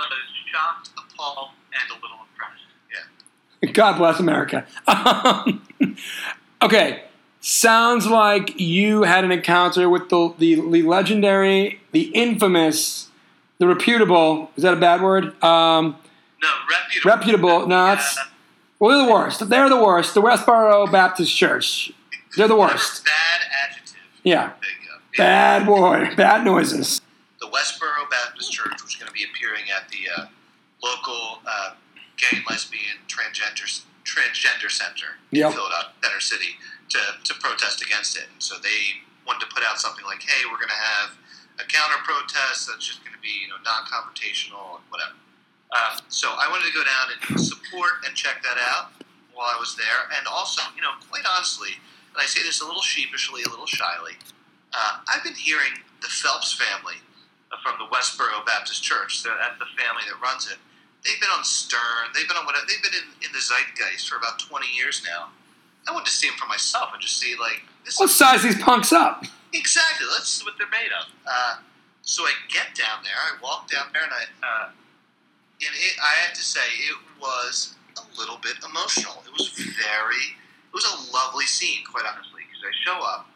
shocked, 0.51 0.89
appalled, 0.97 1.49
and 1.73 1.89
a 1.91 1.95
little 1.95 2.17
impressed. 2.31 2.61
Yeah. 3.63 3.71
God 3.71 3.97
bless 3.97 4.19
America. 4.19 4.65
Um, 4.87 5.67
okay, 6.61 7.03
sounds 7.41 8.05
like 8.05 8.59
you 8.59 9.03
had 9.03 9.23
an 9.23 9.31
encounter 9.31 9.89
with 9.89 10.09
the, 10.09 10.33
the 10.37 10.55
the 10.69 10.81
legendary, 10.83 11.81
the 11.93 12.03
infamous, 12.13 13.09
the 13.57 13.67
reputable. 13.67 14.51
Is 14.55 14.63
that 14.63 14.73
a 14.73 14.77
bad 14.79 15.01
word? 15.01 15.41
Um, 15.43 15.95
No, 16.41 16.49
reputable. 16.69 17.09
reputable. 17.11 17.67
No, 17.67 17.85
that's 17.87 18.15
Yeah. 18.17 18.23
well, 18.79 18.97
they're 18.97 19.05
the 19.07 19.11
worst. 19.13 19.49
They're 19.49 19.69
the 19.69 19.83
worst. 19.83 20.13
The 20.13 20.21
Westboro 20.21 20.91
Baptist 20.91 21.35
Church. 21.35 21.91
They're 22.37 22.47
the 22.47 22.55
worst. 22.55 23.05
Bad 23.05 23.41
adjective. 23.63 23.95
Yeah, 24.23 24.51
There 24.61 24.69
you 24.69 24.87
go. 24.87 24.95
Yeah. 25.17 25.17
bad 25.59 25.65
boy, 25.65 26.15
bad 26.15 26.45
noises. 26.45 27.01
The 27.39 27.47
Westboro 27.47 28.09
Baptist 28.09 28.51
Church 28.51 28.81
was 28.83 28.95
going 28.95 29.07
to 29.07 29.13
be 29.13 29.23
appearing 29.23 29.63
at 29.75 29.89
the 29.89 30.09
uh, 30.15 30.25
local 30.83 31.39
uh, 31.45 31.71
gay 32.17 32.37
and 32.37 32.45
lesbian 32.49 32.97
transgender 33.07 33.65
transgender 34.05 34.71
center 34.71 35.17
Yep. 35.31 35.51
in 35.51 35.53
Philadelphia, 35.53 35.91
Center 36.03 36.19
City, 36.19 36.51
to, 36.89 36.99
to 37.23 37.33
protest 37.39 37.81
against 37.85 38.17
it. 38.17 38.25
And 38.33 38.41
so 38.41 38.55
they 38.57 38.99
wanted 39.27 39.45
to 39.47 39.53
put 39.53 39.63
out 39.63 39.79
something 39.79 40.03
like, 40.05 40.21
"Hey, 40.23 40.43
we're 40.49 40.57
going 40.57 40.69
to 40.73 40.83
have 40.99 41.11
a 41.59 41.65
counter 41.65 41.97
protest 42.03 42.67
that's 42.67 42.85
just 42.85 43.03
going 43.03 43.13
to 43.13 43.21
be 43.21 43.29
you 43.43 43.47
know 43.49 43.55
non-confrontational 43.63 44.77
and 44.81 44.85
whatever." 44.89 45.13
Uh, 45.71 45.97
so 46.09 46.27
I 46.29 46.49
wanted 46.49 46.65
to 46.65 46.73
go 46.73 46.83
down 46.83 47.05
and 47.29 47.39
support 47.39 48.01
and 48.05 48.15
check 48.15 48.41
that 48.43 48.57
out 48.57 48.91
while 49.33 49.51
I 49.53 49.59
was 49.59 49.75
there, 49.75 50.09
and 50.17 50.27
also, 50.27 50.61
you 50.75 50.81
know, 50.81 50.91
quite 51.09 51.23
honestly, 51.29 51.77
and 52.13 52.17
I 52.17 52.25
say 52.25 52.41
this 52.43 52.61
a 52.61 52.65
little 52.65 52.81
sheepishly, 52.81 53.43
a 53.43 53.49
little 53.49 53.67
shyly, 53.67 54.17
uh, 54.73 54.99
I've 55.07 55.23
been 55.23 55.35
hearing 55.35 55.71
the 56.01 56.07
Phelps 56.07 56.53
family 56.53 56.97
from 57.63 57.75
the 57.77 57.85
Westboro 57.95 58.45
Baptist 58.45 58.83
Church. 58.83 59.23
That's 59.23 59.59
the 59.59 59.69
family 59.77 60.03
that 60.07 60.19
runs 60.21 60.49
it. 60.51 60.57
They've 61.05 61.19
been 61.19 61.29
on 61.29 61.43
Stern. 61.43 62.11
They've 62.13 62.27
been 62.27 62.37
on 62.37 62.45
whatever. 62.45 62.65
They've 62.67 62.83
been 62.83 62.93
in, 62.93 63.27
in 63.27 63.31
the 63.31 63.39
zeitgeist 63.39 64.09
for 64.09 64.17
about 64.17 64.37
twenty 64.39 64.67
years 64.75 65.01
now. 65.07 65.29
I 65.87 65.91
wanted 65.91 66.05
to 66.05 66.11
see 66.11 66.27
them 66.27 66.37
for 66.37 66.45
myself 66.45 66.89
and 66.93 67.01
just 67.01 67.17
see 67.17 67.35
like 67.39 67.63
this. 67.85 67.99
Let's 67.99 68.15
size 68.15 68.43
these 68.43 68.61
punks 68.61 68.91
up. 68.91 69.23
Exactly. 69.53 70.05
Let's 70.11 70.29
see 70.29 70.45
what 70.45 70.55
they're 70.57 70.69
made 70.69 70.91
of. 70.91 71.07
Uh, 71.25 71.55
so 72.01 72.23
I 72.23 72.33
get 72.51 72.75
down 72.75 73.03
there. 73.03 73.15
I 73.15 73.41
walk 73.41 73.71
down 73.71 73.87
there, 73.93 74.03
and 74.03 74.11
I, 74.11 74.23
uh, 74.45 74.69
and 75.61 75.73
it, 75.75 75.95
I 76.01 76.13
had 76.25 76.33
to 76.35 76.41
say, 76.41 76.63
it 76.87 76.97
was 77.19 77.75
a 77.97 78.03
little 78.19 78.37
bit 78.37 78.55
emotional. 78.63 79.21
It 79.25 79.33
was 79.33 79.49
very. 79.57 80.23
It 80.69 80.73
was 80.73 80.85
a 80.85 81.11
lovely 81.13 81.45
scene, 81.45 81.83
quite 81.89 82.05
honestly. 82.05 82.43
Because 82.47 82.63
I 82.63 82.73
show 82.85 82.99
up, 83.03 83.27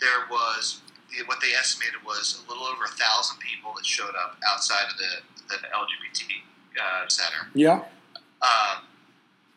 there 0.00 0.26
was 0.30 0.80
what 1.26 1.40
they 1.40 1.52
estimated 1.58 2.00
was 2.04 2.42
a 2.46 2.48
little 2.50 2.64
over 2.64 2.84
a 2.84 2.94
thousand 2.94 3.38
people 3.40 3.72
that 3.76 3.84
showed 3.84 4.14
up 4.14 4.36
outside 4.48 4.86
of 4.90 4.96
the 4.98 5.10
the 5.48 5.56
LGBT 5.68 6.20
uh, 6.80 7.08
center. 7.08 7.48
Yeah. 7.54 7.82
Um, 8.42 8.84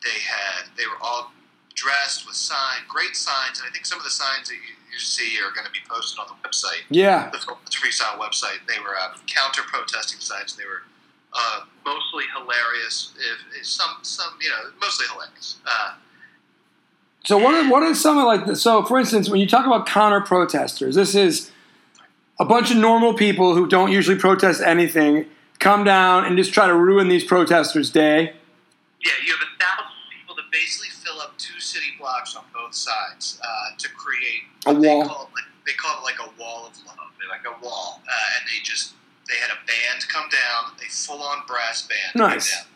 they 0.03 0.17
had 0.19 0.71
they 0.77 0.85
were 0.87 0.97
all 1.01 1.31
dressed 1.75 2.25
with 2.25 2.35
signs, 2.35 2.83
great 2.87 3.15
signs, 3.15 3.59
and 3.59 3.67
I 3.67 3.71
think 3.71 3.85
some 3.85 3.97
of 3.97 4.03
the 4.03 4.09
signs 4.11 4.49
that 4.49 4.55
you, 4.55 4.75
you 4.91 4.99
see 4.99 5.37
are 5.39 5.51
going 5.53 5.65
to 5.65 5.71
be 5.71 5.79
posted 5.87 6.19
on 6.19 6.27
the 6.27 6.47
website, 6.47 6.83
Yeah. 6.89 7.29
the 7.31 7.37
Filibuster 7.39 7.79
Freestyle 7.79 8.19
website. 8.19 8.59
They 8.67 8.79
were 8.79 8.95
uh, 8.99 9.13
counter 9.27 9.61
protesting 9.67 10.19
signs. 10.19 10.55
They 10.55 10.65
were 10.65 10.83
uh, 11.33 11.61
mostly 11.85 12.25
hilarious. 12.35 13.13
If, 13.17 13.59
if 13.59 13.65
some 13.67 13.97
some 14.01 14.33
you 14.41 14.49
know 14.49 14.71
mostly 14.79 15.05
hilarious. 15.11 15.57
Uh, 15.65 15.93
So 17.23 17.37
what 17.37 17.53
are, 17.53 17.69
what 17.69 17.83
are 17.83 17.93
some 17.93 18.17
of 18.17 18.25
like 18.25 18.45
the, 18.45 18.55
so 18.55 18.83
for 18.83 18.99
instance 18.99 19.29
when 19.29 19.39
you 19.39 19.47
talk 19.47 19.65
about 19.65 19.85
counter 19.85 20.21
protesters 20.21 20.95
this 20.95 21.13
is 21.13 21.51
a 22.39 22.45
bunch 22.45 22.71
of 22.71 22.77
normal 22.77 23.13
people 23.13 23.53
who 23.53 23.67
don't 23.67 23.91
usually 23.91 24.17
protest 24.17 24.59
anything 24.61 25.27
come 25.59 25.83
down 25.83 26.25
and 26.25 26.35
just 26.35 26.51
try 26.51 26.65
to 26.65 26.75
ruin 26.75 27.09
these 27.09 27.23
protesters 27.23 27.91
day 27.91 28.33
yeah, 29.03 29.11
you 29.25 29.33
have 29.33 29.41
a 29.41 29.51
thousand 29.57 29.97
people 30.13 30.35
that 30.35 30.45
basically 30.51 30.89
fill 30.89 31.19
up 31.21 31.37
two 31.37 31.59
city 31.59 31.97
blocks 31.97 32.35
on 32.35 32.43
both 32.53 32.75
sides 32.75 33.39
uh, 33.43 33.75
to 33.77 33.89
create 33.89 34.43
A 34.67 34.73
what 34.73 34.81
they 34.81 34.87
wall. 34.87 35.05
Call 35.05 35.23
it, 35.25 35.33
like, 35.33 35.49
they 35.65 35.73
call 35.73 35.99
it 35.99 36.03
like 36.03 36.19
a 36.21 36.29
wall 36.39 36.67
of 36.67 36.77
love. 36.85 37.09
They're 37.17 37.29
like 37.29 37.45
a 37.45 37.57
wall, 37.65 38.01
uh, 38.05 38.37
and 38.37 38.47
they 38.47 38.61
just 38.63 38.93
they 39.31 39.39
had 39.39 39.49
a 39.55 39.59
band 39.63 40.03
come 40.11 40.27
down, 40.27 40.75
a 40.83 40.87
full 40.91 41.23
on 41.23 41.47
brass 41.47 41.87
band 41.87 42.11
Nice. 42.19 42.51
down, 42.51 42.67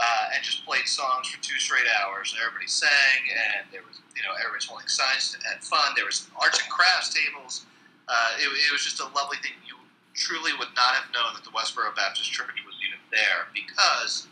uh, 0.00 0.32
and 0.34 0.40
just 0.42 0.64
played 0.64 0.88
songs 0.88 1.28
for 1.28 1.36
two 1.44 1.58
straight 1.60 1.84
hours. 2.00 2.32
And 2.32 2.40
everybody 2.40 2.66
sang, 2.66 3.20
and 3.28 3.68
there 3.70 3.84
was 3.84 4.00
you 4.16 4.22
know 4.24 4.32
everybody's 4.40 4.64
holding 4.64 4.88
signs 4.88 5.36
and 5.36 5.44
had 5.44 5.60
fun. 5.62 5.92
There 5.94 6.08
was 6.08 6.26
arts 6.40 6.58
and 6.64 6.70
crafts 6.72 7.12
tables. 7.12 7.66
Uh, 8.08 8.40
it, 8.40 8.48
it 8.48 8.72
was 8.72 8.82
just 8.82 8.98
a 9.04 9.08
lovely 9.12 9.36
thing. 9.44 9.52
You 9.68 9.76
truly 10.16 10.52
would 10.58 10.72
not 10.74 10.96
have 10.96 11.12
known 11.12 11.36
that 11.36 11.44
the 11.44 11.52
Westboro 11.52 11.94
Baptist 11.94 12.32
Church 12.32 12.56
was 12.64 12.76
even 12.84 12.98
there 13.12 13.48
because 13.52 14.26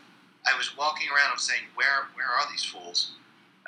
I 0.49 0.57
was 0.57 0.75
walking 0.77 1.07
around 1.13 1.37
and 1.37 1.41
saying, 1.41 1.69
"Where, 1.77 2.09
where 2.17 2.27
are 2.27 2.49
these 2.49 2.65
fools?" 2.65 3.13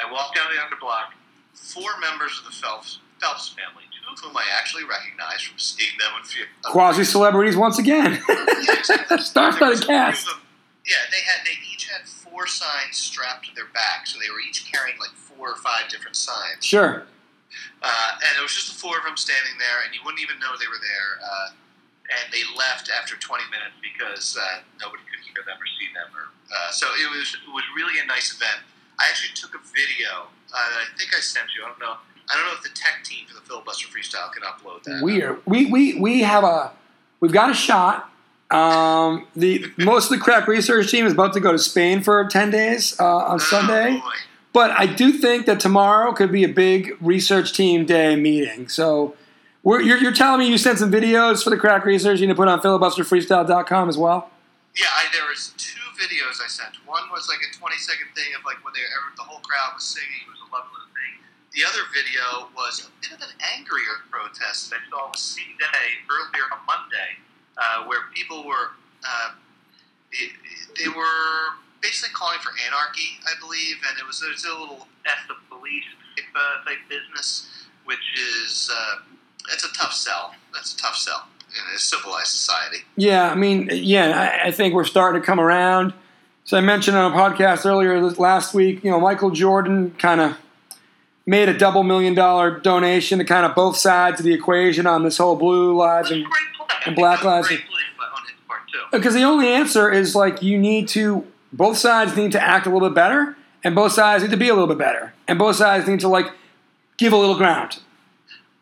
I 0.01 0.09
walked 0.11 0.35
down 0.35 0.49
the 0.49 0.57
other 0.61 0.75
block. 0.81 1.13
Four 1.53 1.93
members 2.01 2.33
of 2.41 2.45
the 2.49 2.55
Phelps 2.57 2.97
Phelps 3.21 3.49
family, 3.53 3.82
of 4.13 4.19
whom 4.19 4.37
I 4.37 4.45
actually 4.57 4.83
recognized 4.85 5.45
from 5.47 5.59
seeing 5.59 5.97
them 5.99 6.11
in 6.19 6.23
few. 6.25 6.45
quasi 6.63 7.03
celebrities 7.03 7.57
once 7.57 7.77
again 7.79 8.15
Star-studded 9.19 9.85
cast 9.85 10.27
Yeah, 10.85 11.03
they 11.11 11.21
had 11.25 11.45
they 11.45 11.57
each 11.73 11.89
had 11.89 12.07
four 12.07 12.47
signs 12.47 12.97
strapped 12.97 13.45
to 13.47 13.55
their 13.55 13.69
back, 13.73 14.07
so 14.07 14.19
they 14.19 14.29
were 14.29 14.41
each 14.47 14.71
carrying 14.71 14.97
like 14.99 15.11
four 15.11 15.51
or 15.51 15.57
five 15.57 15.89
different 15.89 16.15
signs. 16.15 16.63
sure 16.63 17.03
Uh, 17.83 18.11
and 18.25 18.31
it 18.39 18.41
was 18.41 18.53
just 18.55 18.71
the 18.73 18.79
four 18.79 18.97
of 18.97 19.03
them 19.03 19.17
standing 19.17 19.55
there, 19.59 19.83
and 19.85 19.93
you 19.93 19.99
wouldn't 20.05 20.23
even 20.23 20.39
know 20.39 20.55
they 20.57 20.71
were 20.71 20.81
there. 20.81 21.11
Uh, 21.21 21.47
and 22.11 22.25
they 22.31 22.43
left 22.57 22.91
after 22.91 23.15
20 23.15 23.43
minutes 23.47 23.75
because 23.79 24.35
uh, 24.35 24.59
nobody 24.79 25.03
could 25.07 25.23
hear 25.23 25.39
them 25.47 25.55
or 25.55 25.67
see 25.79 25.87
them. 25.95 26.09
Or 26.11 26.31
uh, 26.51 26.71
so 26.71 26.87
it 26.99 27.07
was 27.11 27.35
it 27.35 27.51
was 27.51 27.63
really 27.75 27.99
a 27.99 28.05
nice 28.05 28.35
event. 28.35 28.59
I 28.99 29.07
actually 29.09 29.33
took 29.35 29.55
a 29.55 29.63
video 29.71 30.27
uh, 30.51 30.67
that 30.71 30.79
I 30.83 30.87
think 30.99 31.15
I 31.15 31.21
sent 31.23 31.55
you. 31.55 31.63
I 31.63 31.71
don't 31.71 31.79
know. 31.79 31.97
I 32.29 32.35
don't 32.35 32.45
know 32.45 32.53
if 32.53 32.63
the 32.63 32.69
tech 32.69 33.03
team 33.03 33.25
for 33.27 33.33
the 33.35 33.41
filibuster 33.41 33.87
freestyle 33.87 34.31
can 34.31 34.43
upload 34.43 34.83
that. 34.83 35.01
we 35.03 35.21
are 35.21 35.39
we, 35.45 35.65
we 35.65 35.99
we 35.99 36.21
have 36.21 36.43
a 36.43 36.71
we've 37.19 37.33
got 37.33 37.49
a 37.49 37.53
shot 37.53 38.09
um, 38.51 39.25
the 39.35 39.65
most 39.77 40.11
of 40.11 40.17
the 40.19 40.23
crack 40.23 40.47
research 40.47 40.91
team 40.91 41.05
is 41.07 41.13
about 41.13 41.33
to 41.33 41.39
go 41.39 41.51
to 41.51 41.57
Spain 41.57 42.01
for 42.03 42.23
10 42.25 42.51
days 42.51 42.99
uh, 42.99 43.03
on 43.05 43.39
Sunday 43.39 43.97
Oh, 43.97 43.99
boy. 43.99 44.15
But 44.53 44.69
I 44.79 44.85
do 44.85 45.11
think 45.11 45.47
that 45.47 45.59
tomorrow 45.59 46.13
could 46.13 46.31
be 46.31 46.43
a 46.43 46.47
big 46.47 46.95
research 47.01 47.53
team 47.57 47.87
day 47.87 48.15
meeting. 48.15 48.69
So 48.69 49.15
we're, 49.63 49.81
you're, 49.81 49.97
you're 49.97 50.13
telling 50.13 50.41
me 50.41 50.47
you 50.47 50.59
sent 50.59 50.77
some 50.77 50.91
videos 50.91 51.43
for 51.43 51.49
the 51.49 51.57
crack 51.57 51.85
research 51.85 52.19
you 52.19 52.27
need 52.27 52.33
to 52.33 52.37
put 52.37 52.47
on 52.47 52.61
filibusterfreestyle.com 52.61 53.89
as 53.89 53.97
well? 53.97 54.29
Yeah, 54.77 54.85
I, 54.93 55.05
there 55.11 55.25
was 55.27 55.53
two 55.57 55.81
videos 55.97 56.37
I 56.43 56.47
sent. 56.47 56.75
One 56.85 57.01
was 57.11 57.27
like 57.27 57.39
a 57.41 57.49
20 57.57 57.75
second 57.77 58.07
thing 58.13 58.35
of 58.37 58.45
like 58.45 58.63
when 58.63 58.73
they 58.75 58.81
the 59.17 59.23
whole 59.23 59.39
crowd 59.39 59.73
was 59.73 59.83
singing. 59.83 60.21
It 60.21 60.29
was 60.29 60.39
a 60.45 60.53
lovely. 60.53 60.82
The 61.53 61.61
other 61.65 61.85
video 61.93 62.49
was 62.57 62.89
a 62.89 62.89
bit 63.01 63.13
of 63.13 63.21
an 63.21 63.35
angrier 63.55 64.01
protest 64.09 64.71
that 64.71 64.79
I 64.81 64.89
saw 64.89 65.11
the 65.11 65.19
same 65.19 65.53
day 65.59 66.01
earlier 66.09 66.49
on 66.51 66.65
Monday, 66.65 67.21
uh, 67.57 67.85
where 67.85 68.09
people 68.13 68.43
were 68.43 68.73
uh, 69.05 69.37
they, 70.79 70.87
were 70.89 71.53
basically 71.81 72.13
calling 72.13 72.39
for 72.39 72.51
anarchy, 72.65 73.19
I 73.25 73.39
believe, 73.39 73.77
and 73.89 73.99
it 73.99 74.05
was, 74.05 74.21
a 74.21 74.49
little 74.49 74.87
f 75.05 75.27
the 75.27 75.35
police 75.49 75.83
type, 76.15 76.25
uh, 76.35 76.65
type 76.65 76.79
business, 76.89 77.67
which 77.85 78.01
is 78.17 78.71
uh, 78.73 78.95
that's 79.47 79.63
a 79.63 79.73
tough 79.73 79.93
sell. 79.93 80.33
That's 80.53 80.73
a 80.73 80.77
tough 80.77 80.95
sell 80.95 81.27
in 81.49 81.75
a 81.75 81.77
civilized 81.77 82.27
society. 82.27 82.77
Yeah, 82.95 83.29
I 83.29 83.35
mean, 83.35 83.69
yeah, 83.71 84.39
I, 84.43 84.47
I 84.47 84.51
think 84.51 84.73
we're 84.73 84.85
starting 84.85 85.21
to 85.21 85.25
come 85.25 85.39
around. 85.39 85.93
So 86.45 86.57
I 86.57 86.61
mentioned 86.61 86.97
on 86.97 87.13
a 87.13 87.15
podcast 87.15 87.65
earlier 87.65 88.01
last 88.01 88.53
week, 88.53 88.83
you 88.83 88.89
know, 88.89 88.99
Michael 88.99 89.29
Jordan 89.29 89.91
kind 89.91 90.19
of 90.19 90.37
made 91.25 91.49
a 91.49 91.57
double 91.57 91.83
million 91.83 92.13
dollar 92.13 92.59
donation 92.59 93.19
to 93.19 93.25
kind 93.25 93.45
of 93.45 93.55
both 93.55 93.77
sides 93.77 94.19
of 94.19 94.25
the 94.25 94.33
equation 94.33 94.85
on 94.85 95.03
this 95.03 95.17
whole 95.17 95.35
blue 95.35 95.75
lives 95.75 96.11
and 96.11 96.25
and 96.85 96.95
Black 96.95 97.23
Lives- 97.23 97.49
because 98.91 99.13
the 99.13 99.23
only 99.23 99.47
answer 99.47 99.89
is 99.89 100.15
like 100.15 100.41
you 100.43 100.57
need 100.57 100.87
to 100.89 101.25
both 101.51 101.77
sides 101.77 102.15
need 102.15 102.31
to 102.31 102.41
act 102.41 102.65
a 102.65 102.69
little 102.69 102.89
bit 102.89 102.95
better, 102.95 103.37
and 103.63 103.75
both 103.75 103.91
sides 103.91 104.23
need 104.23 104.31
to 104.31 104.37
be 104.37 104.49
a 104.49 104.53
little 104.53 104.67
bit 104.67 104.77
better, 104.79 105.13
and 105.27 105.37
both 105.37 105.55
sides 105.55 105.87
need 105.87 105.99
to 105.99 106.07
like 106.07 106.25
give 106.97 107.13
a 107.13 107.17
little 107.17 107.35
ground. 107.37 107.79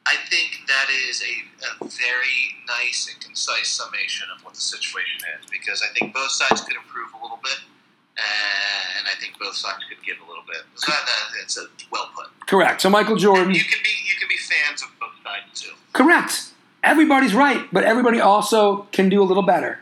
I 0.06 0.16
think 0.30 0.62
that 0.68 0.88
is 1.10 1.22
a, 1.22 1.86
a 1.86 1.88
very 1.88 2.56
nice 2.68 3.10
and 3.12 3.24
concise 3.24 3.70
summation 3.70 4.28
of 4.36 4.44
what 4.44 4.54
the 4.54 4.62
situation 4.62 5.22
is 5.40 5.50
because 5.50 5.82
I 5.82 5.94
think 5.98 6.14
both 6.14 6.32
sides 6.32 6.62
could 6.62 6.76
improve 6.76 7.10
a 7.18 7.22
little 7.24 7.40
bit, 7.44 7.60
Uh, 8.18 8.22
and 9.00 9.08
I 9.08 9.20
think 9.20 9.38
both 9.40 9.56
sides 9.56 9.84
could 9.90 10.04
give 10.06 10.18
a 10.24 10.28
little 10.28 10.44
bit. 10.48 10.62
So 10.76 10.92
that, 10.92 11.06
that, 11.06 11.42
it's 11.44 11.58
a 11.58 11.66
well 11.92 12.10
put. 12.16 12.28
Correct. 12.48 12.82
So 12.82 12.90
Michael 12.90 13.16
Jordan. 13.16 13.54
You 13.54 13.62
can 13.64 13.80
be 13.84 13.90
you 14.06 14.16
can 14.20 14.28
be 14.28 14.38
fans 14.38 14.84
of 14.84 14.90
both 15.00 15.12
sides 15.24 15.62
too. 15.62 15.74
Correct. 15.94 16.48
Everybody's 16.84 17.34
right, 17.36 17.66
but 17.72 17.84
everybody 17.84 18.20
also 18.20 18.88
can 18.92 19.08
do 19.10 19.22
a 19.22 19.26
little 19.26 19.44
better. 19.44 19.80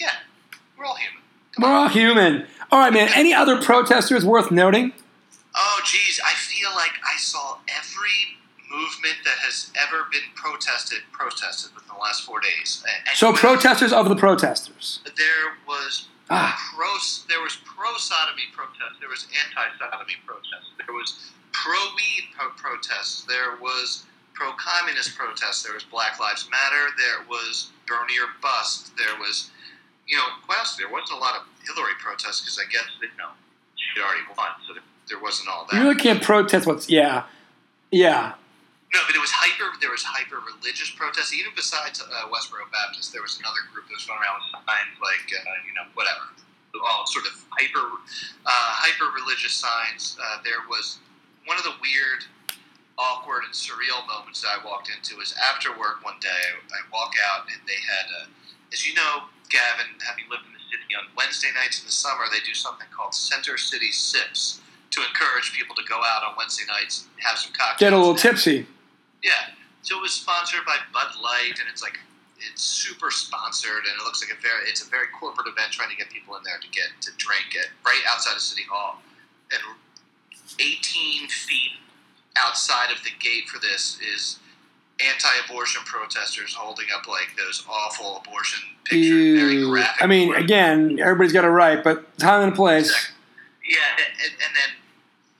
Yeah, 0.00 0.08
we're 0.76 0.84
all 0.84 0.96
human. 0.96 1.22
We're 1.58 1.68
all 1.76 1.88
human. 1.88 2.46
All 2.72 2.80
right, 2.80 2.92
man. 2.92 3.08
Any 3.14 3.32
other 3.32 3.62
protesters 3.62 4.24
worth 4.24 4.50
noting? 4.50 4.92
Oh, 5.56 5.80
geez, 5.84 6.20
I 6.24 6.34
feel 6.34 6.70
like 6.74 6.90
I 7.08 7.16
saw 7.18 7.58
every 7.68 8.36
movement 8.68 9.14
that 9.24 9.38
has 9.46 9.70
ever 9.86 10.06
been 10.10 10.22
protested 10.34 10.98
protested 11.12 11.72
within 11.76 11.88
the 11.94 12.00
last 12.00 12.24
four 12.24 12.40
days. 12.40 12.84
And 13.08 13.16
So 13.16 13.32
protesters 13.32 13.92
of 13.92 14.08
the 14.08 14.16
protesters. 14.16 14.98
there 15.16 15.54
was 15.68 16.08
Ah, 16.30 16.56
pro 16.74 16.88
there 17.28 17.42
was 17.42 17.56
pro 17.64 17.96
sodomy 17.98 18.48
protests. 18.52 18.96
There 19.00 19.08
was 19.08 19.26
anti 19.28 19.66
sodomy 19.78 20.16
protests. 20.26 20.72
There 20.78 20.94
was 20.94 21.32
pro 21.52 21.76
weed 21.96 22.32
pro- 22.36 22.50
protests. 22.56 23.24
There 23.24 23.56
was 23.60 24.04
pro 24.32 24.52
communist 24.56 25.16
protests. 25.16 25.62
There 25.62 25.74
was 25.74 25.84
Black 25.84 26.18
Lives 26.18 26.48
Matter. 26.50 26.90
There 26.96 27.26
was 27.28 27.70
Bernie 27.86 28.18
or 28.18 28.32
Bust. 28.40 28.96
There 28.96 29.16
was, 29.20 29.50
you 30.08 30.16
know, 30.16 30.24
quite 30.46 30.58
honestly, 30.58 30.84
there 30.84 30.92
wasn't 30.92 31.18
a 31.18 31.20
lot 31.20 31.36
of 31.36 31.42
Hillary 31.64 31.94
protests 32.00 32.40
because 32.40 32.58
I 32.58 32.70
guess 32.72 32.88
you 33.00 33.08
know 33.18 33.30
she 33.76 34.00
already 34.00 34.24
won, 34.36 34.48
so 34.66 34.74
there, 34.74 34.82
there 35.08 35.20
wasn't 35.20 35.48
all 35.48 35.66
that. 35.70 35.76
you 35.76 35.82
really 35.82 36.00
can't 36.00 36.22
protest 36.22 36.66
what's 36.66 36.88
yeah, 36.88 37.24
yeah. 37.90 38.34
No, 38.94 39.02
but 39.10 39.18
it 39.18 39.22
was 39.22 39.34
hyper. 39.34 39.74
There 39.82 39.90
was 39.90 40.06
hyper 40.06 40.38
religious 40.38 40.86
protests. 40.94 41.34
Even 41.34 41.50
besides 41.58 41.98
uh, 41.98 42.30
Westboro 42.30 42.70
Baptist, 42.70 43.10
there 43.10 43.26
was 43.26 43.42
another 43.42 43.66
group 43.74 43.90
that 43.90 43.98
was 43.98 44.06
going 44.06 44.22
around 44.22 44.38
signs 44.54 44.94
like 45.02 45.26
uh, 45.34 45.42
you 45.66 45.74
know 45.74 45.90
whatever, 45.98 46.30
all 46.78 47.02
sort 47.10 47.26
of 47.26 47.34
hyper 47.58 47.82
uh, 48.46 48.70
hyper 48.78 49.10
religious 49.10 49.58
signs. 49.58 50.14
Uh, 50.14 50.38
there 50.46 50.62
was 50.70 51.02
one 51.50 51.58
of 51.58 51.66
the 51.66 51.74
weird, 51.82 52.22
awkward, 52.94 53.42
and 53.42 53.50
surreal 53.50 53.98
moments 54.06 54.46
that 54.46 54.54
I 54.54 54.62
walked 54.62 54.86
into 54.94 55.18
was 55.18 55.34
after 55.42 55.74
work 55.74 56.06
one 56.06 56.22
day. 56.22 56.30
I, 56.30 56.54
I 56.54 56.80
walk 56.94 57.18
out 57.18 57.50
and 57.50 57.58
they 57.66 57.82
had, 57.82 58.06
uh, 58.22 58.30
as 58.70 58.86
you 58.86 58.94
know, 58.94 59.26
Gavin, 59.50 59.90
having 60.06 60.30
lived 60.30 60.46
in 60.46 60.54
the 60.54 60.62
city 60.70 60.86
on 60.94 61.10
Wednesday 61.18 61.50
nights 61.50 61.82
in 61.82 61.90
the 61.90 61.92
summer, 61.98 62.30
they 62.30 62.46
do 62.46 62.54
something 62.54 62.86
called 62.94 63.10
Center 63.10 63.58
City 63.58 63.90
Sips 63.90 64.62
to 64.94 65.02
encourage 65.02 65.50
people 65.50 65.74
to 65.74 65.82
go 65.90 65.98
out 65.98 66.22
on 66.22 66.38
Wednesday 66.38 66.62
nights 66.70 67.10
and 67.10 67.26
have 67.26 67.42
some 67.42 67.50
cocktails. 67.50 67.82
Get 67.82 67.92
a 67.92 67.98
little 67.98 68.14
tipsy. 68.14 68.70
Yeah. 69.24 69.56
So 69.82 69.98
it 69.98 70.02
was 70.02 70.12
sponsored 70.12 70.64
by 70.64 70.76
Bud 70.92 71.16
Light, 71.22 71.56
and 71.58 71.68
it's 71.72 71.82
like 71.82 71.98
it's 72.38 72.62
super 72.62 73.10
sponsored, 73.10 73.88
and 73.88 73.96
it 73.98 74.04
looks 74.04 74.22
like 74.22 74.36
a 74.36 74.40
very 74.40 74.68
it's 74.68 74.86
a 74.86 74.90
very 74.90 75.06
corporate 75.18 75.48
event 75.48 75.72
trying 75.72 75.90
to 75.90 75.96
get 75.96 76.10
people 76.10 76.36
in 76.36 76.42
there 76.44 76.60
to 76.60 76.68
get 76.68 76.92
to 77.00 77.10
drink 77.16 77.56
it 77.56 77.72
right 77.84 78.02
outside 78.12 78.36
of 78.36 78.40
City 78.40 78.62
Hall, 78.70 79.00
and 79.50 79.60
18 80.60 81.28
feet 81.28 81.72
outside 82.36 82.92
of 82.92 83.02
the 83.02 83.10
gate 83.18 83.48
for 83.48 83.58
this 83.58 83.98
is 84.00 84.38
anti-abortion 85.00 85.82
protesters 85.84 86.54
holding 86.54 86.86
up 86.94 87.08
like 87.08 87.34
those 87.36 87.64
awful 87.68 88.18
abortion 88.18 88.62
pictures, 88.84 89.40
very 89.40 89.64
graphic. 89.64 90.02
I 90.02 90.06
mean, 90.06 90.34
again, 90.34 91.00
everybody's 91.00 91.32
got 91.32 91.44
a 91.44 91.50
right, 91.50 91.82
but 91.82 92.16
time 92.18 92.42
and 92.42 92.54
place. 92.54 93.10
Yeah, 93.68 93.78
and, 93.96 94.32
and 94.32 94.54
then 94.54 94.70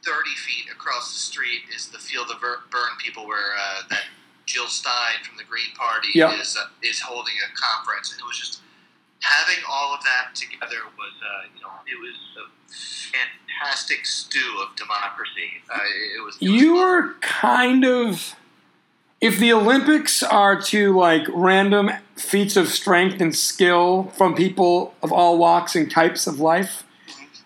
30 0.04 0.30
feet 0.36 0.70
across 0.70 1.12
the 1.12 1.18
street 1.18 1.62
is 1.74 1.88
the 1.88 1.98
Feel 1.98 2.24
the 2.26 2.34
Bern 2.40 2.94
people 2.98 3.26
where 3.26 3.54
uh, 3.58 3.82
that 3.90 4.02
Jill 4.46 4.66
Stein 4.68 5.24
from 5.24 5.36
the 5.36 5.44
Green 5.44 5.72
Party 5.76 6.08
Yep. 6.14 6.40
is 6.40 6.56
uh, 6.60 6.66
is 6.82 7.00
holding 7.00 7.34
a 7.40 7.50
conference. 7.56 8.12
And 8.12 8.20
it 8.20 8.24
was 8.24 8.38
just 8.38 8.60
having 9.20 9.62
all 9.68 9.94
of 9.94 10.00
that 10.04 10.34
together 10.34 10.84
was, 10.98 11.12
uh, 11.22 11.48
you 11.56 11.62
know, 11.62 11.70
it 11.86 11.98
was 12.00 12.16
a 12.36 13.14
fantastic 13.58 14.04
stew 14.04 14.62
of 14.62 14.76
democracy. 14.76 15.62
Uh, 15.72 15.78
it 16.18 16.22
was. 16.24 16.36
It 16.40 16.50
was 16.50 16.60
You 16.60 16.76
are 16.76 17.14
kind 17.20 17.84
of. 17.84 18.36
If 19.20 19.38
the 19.38 19.54
Olympics 19.54 20.22
are 20.22 20.60
to 20.62 20.94
like 20.94 21.22
random 21.32 21.90
feats 22.14 22.56
of 22.58 22.68
strength 22.68 23.22
and 23.22 23.34
skill 23.34 24.12
from 24.18 24.34
people 24.34 24.92
of 25.02 25.12
all 25.12 25.38
walks 25.38 25.74
and 25.74 25.90
types 25.90 26.26
of 26.26 26.40
life, 26.40 26.83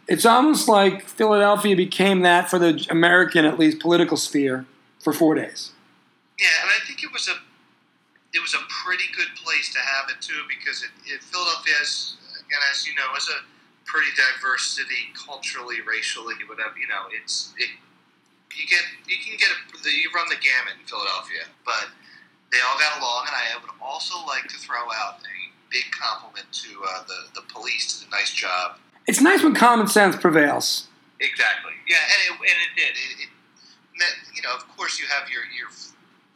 it's 0.08 0.24
almost 0.24 0.68
like 0.68 1.04
Philadelphia 1.04 1.76
became 1.76 2.22
that 2.22 2.48
for 2.48 2.58
the 2.58 2.84
American, 2.90 3.44
at 3.44 3.58
least, 3.58 3.78
political 3.78 4.16
sphere 4.16 4.64
for 4.98 5.12
four 5.12 5.34
days. 5.34 5.72
Yeah, 6.40 6.48
and 6.62 6.70
I 6.70 6.84
think 6.86 7.04
it 7.04 7.12
was 7.12 7.28
a 7.28 7.36
it 8.32 8.40
was 8.40 8.54
a 8.54 8.62
pretty 8.84 9.04
good 9.16 9.28
place 9.36 9.72
to 9.72 9.80
have 9.80 10.08
it 10.08 10.20
too 10.20 10.44
because 10.48 10.82
it, 10.82 10.92
it 11.04 11.22
Philadelphia 11.22 11.76
is 11.80 12.16
again 12.40 12.60
as 12.72 12.86
you 12.86 12.94
know 12.96 13.12
is 13.16 13.28
a 13.28 13.44
pretty 13.84 14.08
diverse 14.16 14.76
city 14.76 15.12
culturally, 15.12 15.80
racially, 15.84 16.34
whatever 16.48 16.76
you 16.80 16.88
know. 16.88 17.12
It's 17.12 17.52
it 17.58 17.68
you 18.56 18.64
get 18.66 18.84
you 19.06 19.16
can 19.20 19.36
get 19.36 19.52
a, 19.52 19.90
you 19.92 20.08
run 20.14 20.28
the 20.28 20.40
gamut 20.40 20.80
in 20.80 20.86
Philadelphia, 20.88 21.44
but 21.68 21.92
they 22.48 22.58
all 22.64 22.80
got 22.80 22.96
along, 22.96 23.28
and 23.28 23.36
I 23.36 23.60
would 23.60 23.76
also 23.82 24.16
like 24.24 24.48
to 24.48 24.56
throw 24.56 24.88
out 24.88 25.20
a 25.20 25.36
big 25.68 25.84
compliment 25.92 26.48
to 26.64 26.70
uh, 26.80 27.04
the 27.04 27.40
the 27.40 27.44
police 27.52 28.00
did 28.00 28.08
a 28.08 28.10
nice 28.10 28.32
job. 28.32 28.80
It's 29.08 29.20
nice 29.24 29.42
when 29.42 29.54
common 29.54 29.88
sense 29.88 30.16
prevails. 30.16 30.86
Exactly. 31.18 31.72
Yeah, 31.88 31.96
and 31.96 32.20
it, 32.28 32.32
and 32.36 32.58
it 32.60 32.72
did. 32.76 32.92
It, 32.92 33.24
it 33.24 33.30
meant, 33.96 34.16
you 34.36 34.42
know, 34.44 34.52
of 34.54 34.68
course, 34.76 35.00
you 35.00 35.06
have 35.08 35.32
your 35.32 35.42
your 35.56 35.72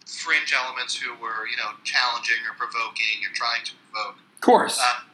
fringe 0.09 0.57
elements 0.57 0.97
who 0.97 1.13
were, 1.21 1.45
you 1.47 1.57
know, 1.61 1.77
challenging 1.85 2.41
or 2.49 2.57
provoking 2.57 3.21
or 3.29 3.31
trying 3.37 3.63
to 3.69 3.73
provoke. 3.93 4.17
Of 4.17 4.41
course. 4.41 4.81
Uh, 4.81 5.05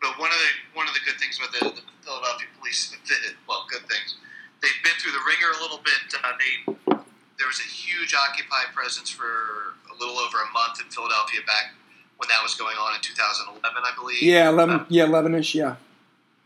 but 0.00 0.16
one 0.18 0.32
of 0.32 0.40
the 0.40 0.52
one 0.72 0.88
of 0.88 0.94
the 0.96 1.04
good 1.04 1.20
things 1.20 1.36
about 1.36 1.52
the, 1.52 1.68
the 1.68 1.84
Philadelphia 2.00 2.48
police, 2.58 2.96
well, 3.48 3.68
good 3.68 3.84
things, 3.92 4.16
they've 4.64 4.80
been 4.80 4.96
through 4.96 5.12
the 5.12 5.22
wringer 5.28 5.52
a 5.52 5.60
little 5.60 5.84
bit. 5.84 6.00
Uh, 6.16 6.32
they 6.40 6.96
there 7.36 7.46
was 7.46 7.60
a 7.60 7.68
huge 7.68 8.16
Occupy 8.16 8.72
presence 8.72 9.12
for 9.12 9.76
a 9.92 9.94
little 10.00 10.16
over 10.16 10.40
a 10.40 10.48
month 10.56 10.80
in 10.80 10.88
Philadelphia 10.88 11.44
back 11.44 11.76
when 12.16 12.28
that 12.32 12.40
was 12.40 12.56
going 12.56 12.80
on 12.80 12.96
in 12.96 13.00
2011, 13.04 13.60
I 13.60 13.92
believe. 13.92 14.24
yeah, 14.24 14.48
eleven. 14.48 14.86
Yeah, 14.88 15.04
eleven-ish. 15.04 15.54
Yeah. 15.54 15.76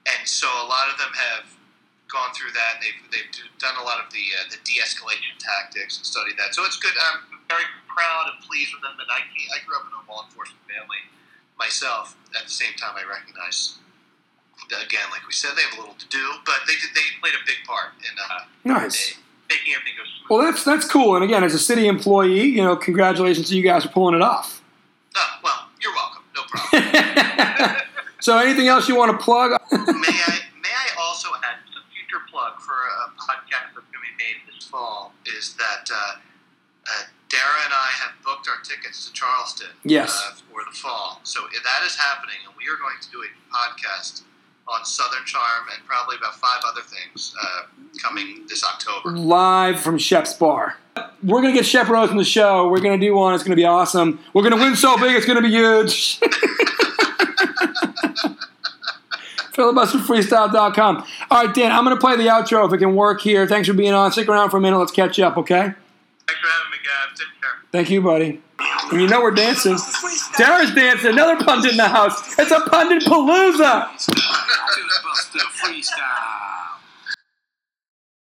And 0.08 0.22
so 0.28 0.48
a 0.48 0.66
lot 0.66 0.88
of 0.92 0.96
them 0.96 1.12
have 1.12 1.44
gone 2.08 2.32
through 2.34 2.50
that. 2.56 2.78
And 2.78 2.80
they've 2.84 3.00
they've 3.12 3.30
done 3.60 3.76
a 3.80 3.84
lot 3.84 4.00
of 4.02 4.10
the 4.12 4.24
uh, 4.40 4.48
the 4.50 4.58
de-escalation 4.64 5.36
tactics 5.38 5.96
and 5.98 6.04
studied 6.06 6.36
that. 6.38 6.54
So 6.54 6.64
it's 6.64 6.78
good. 6.78 6.92
I'm 6.96 7.40
very 7.48 7.66
proud 7.88 8.32
and 8.32 8.38
pleased 8.44 8.72
with 8.74 8.82
them. 8.82 8.96
And 8.98 9.08
I 9.10 9.20
I 9.54 9.58
grew 9.66 9.76
up 9.76 9.86
in 9.86 9.94
a 9.94 10.02
law 10.10 10.24
enforcement 10.26 10.62
family 10.66 11.00
myself. 11.58 12.16
At 12.34 12.44
the 12.48 12.54
same 12.54 12.74
time, 12.80 12.94
I 12.96 13.04
recognize 13.08 13.78
again, 14.70 15.06
like 15.10 15.26
we 15.26 15.32
said, 15.32 15.50
they 15.56 15.62
have 15.62 15.74
a 15.78 15.80
little 15.80 15.94
to 15.98 16.08
do, 16.08 16.24
but 16.46 16.62
they 16.66 16.74
did 16.74 16.90
they 16.94 17.02
played 17.20 17.34
a 17.34 17.42
big 17.46 17.58
part 17.66 17.92
in 17.98 18.14
uh, 18.18 18.44
Nice. 18.64 19.14
making 19.48 19.74
everything 19.74 19.94
go 19.98 20.04
smooth. 20.04 20.30
Well, 20.30 20.40
that's 20.46 20.64
that's 20.64 20.86
cool. 20.86 21.16
And 21.16 21.24
again, 21.24 21.42
as 21.44 21.54
a 21.54 21.58
city 21.58 21.86
employee, 21.88 22.44
you 22.44 22.62
know, 22.62 22.76
congratulations 22.76 23.48
to 23.48 23.56
you 23.56 23.62
guys 23.62 23.82
for 23.84 23.90
pulling 23.90 24.14
it 24.14 24.22
off. 24.22 24.62
Oh, 25.16 25.26
well, 25.42 25.66
you're 25.82 25.92
welcome. 25.94 26.22
No 26.36 26.42
problem. 26.48 27.76
so, 28.20 28.38
anything 28.38 28.68
else 28.68 28.88
you 28.88 28.96
want 28.96 29.10
to 29.12 29.18
plug? 29.24 29.50
may 29.72 29.78
I 29.80 30.38
may 30.62 30.72
I 30.74 30.86
also 31.00 31.28
add 31.44 31.58
a 31.64 31.82
future 31.92 32.22
plug 32.30 32.60
for 32.60 32.72
a 32.72 33.10
podcast 33.20 33.72
that's 33.74 33.86
going 33.90 34.00
to 34.02 34.06
be 34.16 34.16
made 34.18 34.36
this 34.54 34.64
fall 34.66 35.12
is 35.36 35.54
that 35.54 35.88
uh, 35.92 35.96
uh, 36.86 37.02
Dara 37.28 37.64
and 37.64 37.72
I 37.74 37.88
have 38.02 38.12
booked 38.24 38.48
our 38.48 38.60
tickets 38.62 39.06
to 39.06 39.12
Charleston 39.12 39.68
Yes. 39.84 40.10
uh, 40.26 40.34
for 40.50 40.60
the 40.70 40.76
fall. 40.76 41.20
So 41.22 41.40
if 41.52 41.62
that 41.64 41.82
is 41.86 41.96
happening, 41.96 42.36
and 42.46 42.54
we 42.56 42.64
are 42.72 42.76
going 42.80 42.96
to 43.00 43.10
do 43.10 43.18
a 43.22 43.30
podcast 43.54 44.22
on 44.68 44.84
Southern 44.84 45.24
Charm 45.24 45.66
and 45.74 45.84
probably 45.86 46.16
about 46.16 46.36
five 46.36 46.62
other 46.64 46.82
things 46.82 47.34
uh, 47.42 47.62
coming 48.00 48.44
this 48.48 48.62
October. 48.64 49.16
Live 49.16 49.80
from 49.80 49.98
Shep's 49.98 50.34
Bar. 50.34 50.76
We're 51.24 51.40
gonna 51.42 51.54
get 51.54 51.66
Shep 51.66 51.88
Rose 51.88 52.10
on 52.10 52.16
the 52.16 52.24
show. 52.24 52.68
We're 52.68 52.80
gonna 52.80 52.98
do 52.98 53.14
one. 53.14 53.34
It's 53.34 53.42
gonna 53.42 53.56
be 53.56 53.64
awesome. 53.64 54.20
We're 54.32 54.42
gonna 54.42 54.56
win 54.62 54.76
so 54.76 54.96
big. 54.96 55.16
It's 55.16 55.26
gonna 55.26 55.42
be 55.42 55.48
huge. 55.50 56.20
filibusterfreestyle.com. 59.60 61.04
All 61.30 61.44
right, 61.44 61.54
Dan, 61.54 61.72
I'm 61.72 61.84
going 61.84 61.96
to 61.96 62.00
play 62.00 62.16
the 62.16 62.26
outro 62.26 62.66
if 62.66 62.72
it 62.72 62.78
can 62.78 62.94
work 62.94 63.20
here. 63.20 63.46
Thanks 63.46 63.68
for 63.68 63.74
being 63.74 63.92
on. 63.92 64.10
Stick 64.12 64.28
around 64.28 64.50
for 64.50 64.56
a 64.56 64.60
minute. 64.60 64.78
Let's 64.78 64.92
catch 64.92 65.18
up, 65.20 65.36
okay? 65.36 65.60
Thanks 65.60 65.76
for 66.40 66.48
having 66.48 66.70
me, 66.70 66.78
guys. 66.84 67.18
Take 67.18 67.40
care. 67.40 67.50
Thank 67.72 67.90
you, 67.90 68.02
buddy. 68.02 68.40
And 68.90 69.00
you 69.00 69.06
know 69.06 69.20
we're 69.20 69.30
dancing. 69.30 69.76
Dara's 70.36 70.74
dancing. 70.74 71.12
Another 71.12 71.42
pundit 71.44 71.72
in 71.72 71.76
the 71.76 71.88
house. 71.88 72.38
It's 72.38 72.50
a 72.50 72.60
pundit 72.60 73.04
palooza. 73.04 73.88